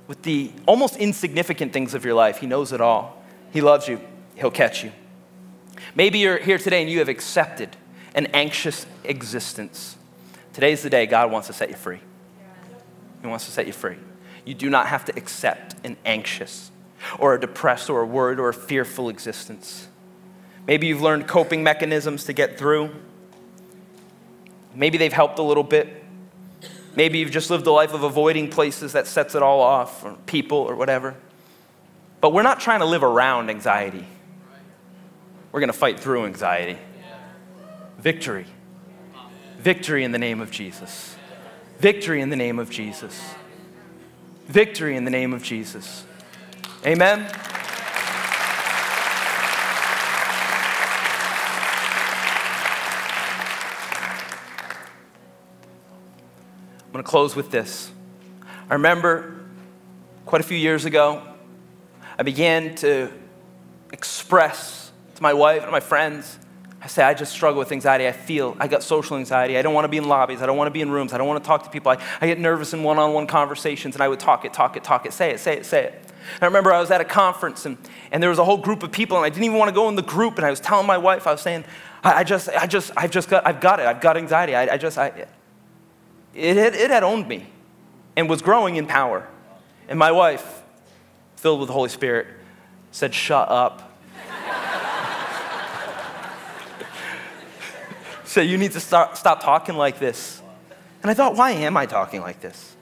with 0.07 0.21
the 0.21 0.53
almost 0.67 0.95
insignificant 0.95 1.73
things 1.73 1.93
of 1.93 2.05
your 2.05 2.13
life. 2.13 2.37
He 2.37 2.47
knows 2.47 2.71
it 2.71 2.79
all. 2.79 3.21
He 3.51 3.59
loves 3.59 3.89
you, 3.89 3.99
He'll 4.35 4.51
catch 4.51 4.85
you. 4.85 4.93
Maybe 5.95 6.19
you're 6.19 6.37
here 6.37 6.57
today 6.57 6.79
and 6.79 6.89
you 6.89 6.99
have 6.99 7.09
accepted 7.09 7.75
an 8.16 8.28
anxious 8.28 8.86
existence. 9.03 9.95
Today's 10.53 10.84
the 10.84 10.89
day 10.89 11.05
God 11.05 11.32
wants 11.32 11.47
to 11.47 11.53
set 11.53 11.70
you 11.70 11.76
free. 11.76 11.99
He 13.22 13.28
wants 13.28 13.45
to 13.45 13.51
set 13.51 13.68
you 13.68 13.74
free. 13.74 13.97
You 14.45 14.53
do 14.53 14.70
not 14.70 14.88
have 14.88 15.05
to 15.05 15.16
accept 15.16 15.76
an 15.86 15.97
anxious 16.05 16.72
or 17.20 17.36
a 17.36 17.39
depressed 17.39 17.89
or 17.89 18.01
a 18.01 18.05
worried 18.05 18.39
or 18.39 18.49
a 18.49 18.53
fearful 18.53 19.09
existence. 19.09 19.88
Maybe 20.68 20.88
you've 20.88 21.01
learned 21.01 21.28
coping 21.28 21.64
mechanisms 21.64 22.26
to 22.26 22.34
get 22.34 22.57
through. 22.57 22.91
Maybe 24.74 24.97
they've 24.97 25.14
helped 25.14 25.39
a 25.39 25.43
little 25.43 25.64
bit. 25.64 26.03
Maybe 26.95 27.20
you've 27.20 27.32
just 27.32 27.49
lived 27.49 27.68
a 27.68 27.72
life 27.72 27.93
of 27.93 28.03
avoiding 28.03 28.49
places 28.49 28.93
that 28.93 29.07
sets 29.07 29.34
it 29.34 29.41
all 29.41 29.62
off, 29.62 30.03
or 30.03 30.14
people, 30.26 30.57
or 30.57 30.76
whatever. 30.76 31.16
But 32.20 32.34
we're 32.34 32.43
not 32.43 32.59
trying 32.59 32.80
to 32.80 32.86
live 32.86 33.03
around 33.03 33.49
anxiety. 33.49 34.05
We're 35.51 35.62
going 35.62 35.72
to 35.72 35.78
fight 35.78 35.99
through 35.99 36.26
anxiety. 36.26 36.78
Victory. 38.02 38.47
Victory 39.60 40.04
in 40.04 40.12
the 40.12 40.18
name 40.18 40.41
of 40.41 40.49
Jesus. 40.49 41.16
Victory 41.78 42.20
in 42.20 42.32
the 42.32 42.36
name 42.36 42.58
of 42.58 42.72
Jesus. 42.72 43.36
Victory 44.47 44.95
in 44.95 45.06
the 45.06 45.12
name 45.12 45.34
of 45.34 45.43
Jesus. 45.43 46.04
Amen. 46.84 47.20
I'm 56.80 56.91
going 56.91 57.04
to 57.04 57.10
close 57.10 57.36
with 57.36 57.52
this. 57.52 57.91
I 58.68 58.74
remember 58.74 59.45
quite 60.26 60.41
a 60.41 60.43
few 60.43 60.58
years 60.58 60.86
ago, 60.86 61.22
I 62.18 62.24
began 62.24 62.74
to 62.78 63.12
express 63.93 64.91
to 65.14 65.22
my 65.22 65.36
wife 65.36 65.62
and 65.62 65.72
my 65.72 65.80
friends. 65.80 66.39
I 66.84 66.88
say, 66.88 67.03
I 67.03 67.13
just 67.13 67.32
struggle 67.32 67.59
with 67.59 67.71
anxiety. 67.71 68.07
I 68.07 68.11
feel 68.11 68.57
I 68.59 68.67
got 68.67 68.82
social 68.82 69.15
anxiety. 69.15 69.55
I 69.55 69.61
don't 69.61 69.75
want 69.75 69.86
to 69.86 69.89
be 69.89 69.97
in 69.97 70.07
lobbies. 70.07 70.41
I 70.41 70.47
don't 70.47 70.57
want 70.57 70.67
to 70.67 70.71
be 70.71 70.82
in 70.82 70.89
rooms. 70.89 71.13
I 71.13 71.19
don't 71.19 71.27
want 71.27 71.43
to 71.43 71.47
talk 71.47 71.63
to 71.63 71.69
people. 71.69 71.91
I, 71.91 72.01
I 72.19 72.25
get 72.25 72.39
nervous 72.39 72.73
in 72.73 72.82
one 72.82 72.97
on 72.97 73.13
one 73.13 73.27
conversations, 73.27 73.95
and 73.95 74.01
I 74.01 74.07
would 74.07 74.19
talk 74.19 74.45
it, 74.45 74.53
talk 74.53 74.75
it, 74.75 74.84
talk 74.84 75.05
it, 75.05 75.13
say 75.13 75.29
it, 75.29 75.39
say 75.39 75.57
it, 75.57 75.65
say 75.65 75.84
it. 75.86 75.93
And 76.36 76.43
I 76.43 76.45
remember 76.47 76.73
I 76.73 76.79
was 76.79 76.89
at 76.89 76.99
a 76.99 77.05
conference, 77.05 77.67
and, 77.67 77.77
and 78.11 78.21
there 78.21 78.32
was 78.32 78.39
a 78.39 78.43
whole 78.43 78.57
group 78.57 78.82
of 78.82 78.91
people, 78.91 79.17
and 79.17 79.25
I 79.25 79.29
didn't 79.29 79.43
even 79.43 79.57
want 79.57 79.69
to 79.69 79.75
go 79.75 79.89
in 79.89 79.95
the 79.95 80.01
group. 80.01 80.38
And 80.38 80.45
I 80.45 80.49
was 80.49 80.59
telling 80.59 80.88
my 80.88 80.97
wife, 80.97 81.27
I 81.27 81.34
was 81.34 81.41
saying, 81.41 81.65
I, 82.03 82.13
I 82.13 82.23
just, 82.23 82.49
I 82.49 82.65
just, 82.65 82.91
I've 82.97 83.11
just 83.11 83.29
got, 83.29 83.45
I've 83.45 83.61
got 83.61 83.79
it. 83.79 83.86
I've 83.86 84.01
got 84.01 84.17
anxiety. 84.17 84.55
I, 84.55 84.73
I 84.73 84.77
just, 84.77 84.97
I, 84.97 85.27
it 86.34 86.57
had, 86.57 86.73
it 86.73 86.89
had 86.89 87.03
owned 87.03 87.27
me 87.27 87.47
and 88.15 88.27
was 88.27 88.41
growing 88.41 88.77
in 88.77 88.88
power. 88.88 89.27
And 89.88 89.99
my 89.99 90.11
wife, 90.11 90.63
filled 91.36 91.59
with 91.59 91.67
the 91.67 91.73
Holy 91.73 91.89
Spirit, 91.89 92.27
said, 92.91 93.13
Shut 93.13 93.49
up. 93.49 93.90
Said, 98.32 98.49
You 98.49 98.57
need 98.57 98.71
to 98.71 98.79
stop 98.79 99.41
talking 99.41 99.75
like 99.75 99.99
this. 99.99 100.41
And 101.01 101.11
I 101.11 101.13
thought, 101.13 101.36
Why 101.36 101.51
am 101.51 101.77
I 101.77 101.86
talking 101.86 102.21
like 102.21 102.41
this? 102.41 102.75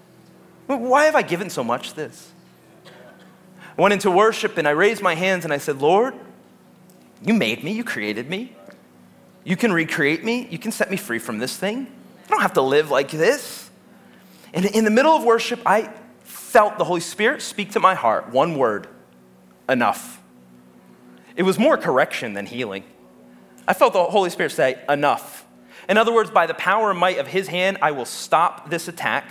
Why 0.67 1.05
have 1.05 1.15
I 1.15 1.23
given 1.23 1.49
so 1.49 1.63
much 1.63 1.95
this? 1.95 2.31
I 2.85 3.81
went 3.81 3.93
into 3.93 4.11
worship 4.11 4.57
and 4.57 4.67
I 4.67 4.71
raised 4.71 5.01
my 5.01 5.15
hands 5.15 5.43
and 5.45 5.53
I 5.53 5.57
said, 5.57 5.81
Lord, 5.81 6.13
you 7.25 7.33
made 7.33 7.63
me, 7.63 7.71
you 7.71 7.83
created 7.83 8.29
me. 8.29 8.55
You 9.43 9.55
can 9.55 9.73
recreate 9.73 10.23
me, 10.23 10.47
you 10.51 10.59
can 10.59 10.71
set 10.71 10.91
me 10.91 10.97
free 10.97 11.17
from 11.17 11.39
this 11.39 11.57
thing. 11.57 11.87
I 12.27 12.29
don't 12.29 12.41
have 12.41 12.53
to 12.53 12.61
live 12.61 12.91
like 12.91 13.09
this. 13.09 13.69
And 14.53 14.65
in 14.65 14.83
the 14.83 14.91
middle 14.91 15.13
of 15.13 15.23
worship, 15.23 15.61
I 15.65 15.91
felt 16.23 16.77
the 16.77 16.83
Holy 16.83 16.99
Spirit 16.99 17.41
speak 17.41 17.71
to 17.71 17.79
my 17.79 17.95
heart 17.95 18.29
one 18.29 18.55
word 18.55 18.87
enough. 19.67 20.21
It 21.35 21.43
was 21.43 21.57
more 21.57 21.77
correction 21.77 22.33
than 22.33 22.45
healing. 22.45 22.83
I 23.69 23.73
felt 23.73 23.93
the 23.93 24.03
Holy 24.03 24.31
Spirit 24.31 24.51
say, 24.51 24.81
enough. 24.89 25.45
In 25.87 25.95
other 25.95 26.11
words, 26.11 26.31
by 26.31 26.47
the 26.47 26.55
power 26.55 26.89
and 26.89 26.99
might 26.99 27.19
of 27.19 27.27
his 27.27 27.47
hand, 27.47 27.77
I 27.83 27.91
will 27.91 28.05
stop 28.05 28.71
this 28.71 28.87
attack. 28.87 29.25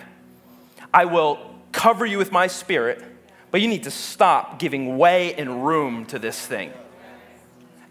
I 0.94 1.06
will 1.06 1.54
cover 1.72 2.06
you 2.06 2.18
with 2.18 2.30
my 2.30 2.46
spirit, 2.46 3.02
but 3.50 3.60
you 3.60 3.66
need 3.66 3.82
to 3.82 3.90
stop 3.90 4.60
giving 4.60 4.96
way 4.96 5.34
and 5.34 5.66
room 5.66 6.06
to 6.06 6.20
this 6.20 6.40
thing. 6.46 6.72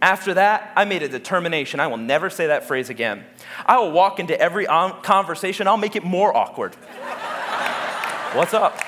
After 0.01 0.35
that, 0.35 0.71
I 0.77 0.85
made 0.85 1.03
a 1.03 1.09
determination. 1.09 1.81
I 1.81 1.87
will 1.87 1.97
never 1.97 2.29
say 2.29 2.47
that 2.47 2.65
phrase 2.65 2.89
again. 2.89 3.25
I 3.65 3.77
will 3.79 3.91
walk 3.91 4.21
into 4.21 4.39
every 4.39 4.67
conversation, 4.67 5.67
I'll 5.67 5.75
make 5.75 5.97
it 5.97 6.05
more 6.05 6.35
awkward. 6.35 6.75
What's 8.35 8.53
up? 8.53 8.81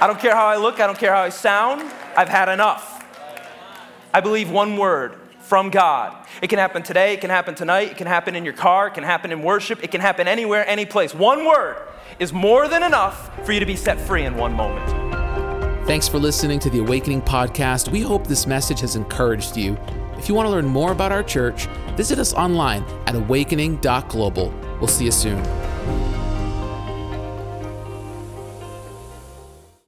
I 0.00 0.08
don't 0.08 0.18
care 0.18 0.34
how 0.34 0.46
I 0.46 0.56
look, 0.56 0.80
I 0.80 0.88
don't 0.88 0.98
care 0.98 1.14
how 1.14 1.22
I 1.22 1.28
sound. 1.28 1.82
I've 2.16 2.28
had 2.28 2.48
enough. 2.48 3.04
I 4.12 4.20
believe 4.20 4.50
one 4.50 4.76
word 4.76 5.21
from 5.52 5.68
God. 5.68 6.16
It 6.40 6.48
can 6.48 6.58
happen 6.58 6.82
today, 6.82 7.12
it 7.12 7.20
can 7.20 7.28
happen 7.28 7.54
tonight, 7.54 7.90
it 7.90 7.98
can 7.98 8.06
happen 8.06 8.34
in 8.34 8.42
your 8.42 8.54
car, 8.54 8.86
it 8.86 8.94
can 8.94 9.04
happen 9.04 9.30
in 9.30 9.42
worship, 9.42 9.84
it 9.84 9.90
can 9.90 10.00
happen 10.00 10.26
anywhere, 10.26 10.66
any 10.66 10.86
place. 10.86 11.14
One 11.14 11.44
word 11.44 11.76
is 12.18 12.32
more 12.32 12.68
than 12.68 12.82
enough 12.82 13.30
for 13.44 13.52
you 13.52 13.60
to 13.60 13.66
be 13.66 13.76
set 13.76 14.00
free 14.00 14.24
in 14.24 14.34
one 14.34 14.54
moment. 14.54 14.88
Thanks 15.86 16.08
for 16.08 16.18
listening 16.18 16.58
to 16.60 16.70
the 16.70 16.78
Awakening 16.78 17.20
Podcast. 17.20 17.88
We 17.92 18.00
hope 18.00 18.26
this 18.26 18.46
message 18.46 18.80
has 18.80 18.96
encouraged 18.96 19.54
you. 19.54 19.76
If 20.16 20.26
you 20.26 20.34
want 20.34 20.46
to 20.46 20.50
learn 20.50 20.64
more 20.64 20.90
about 20.90 21.12
our 21.12 21.22
church, 21.22 21.66
visit 21.98 22.18
us 22.18 22.32
online 22.32 22.82
at 23.06 23.14
awakening.global. 23.14 24.54
We'll 24.80 24.88
see 24.88 25.04
you 25.04 25.12
soon. 25.12 26.11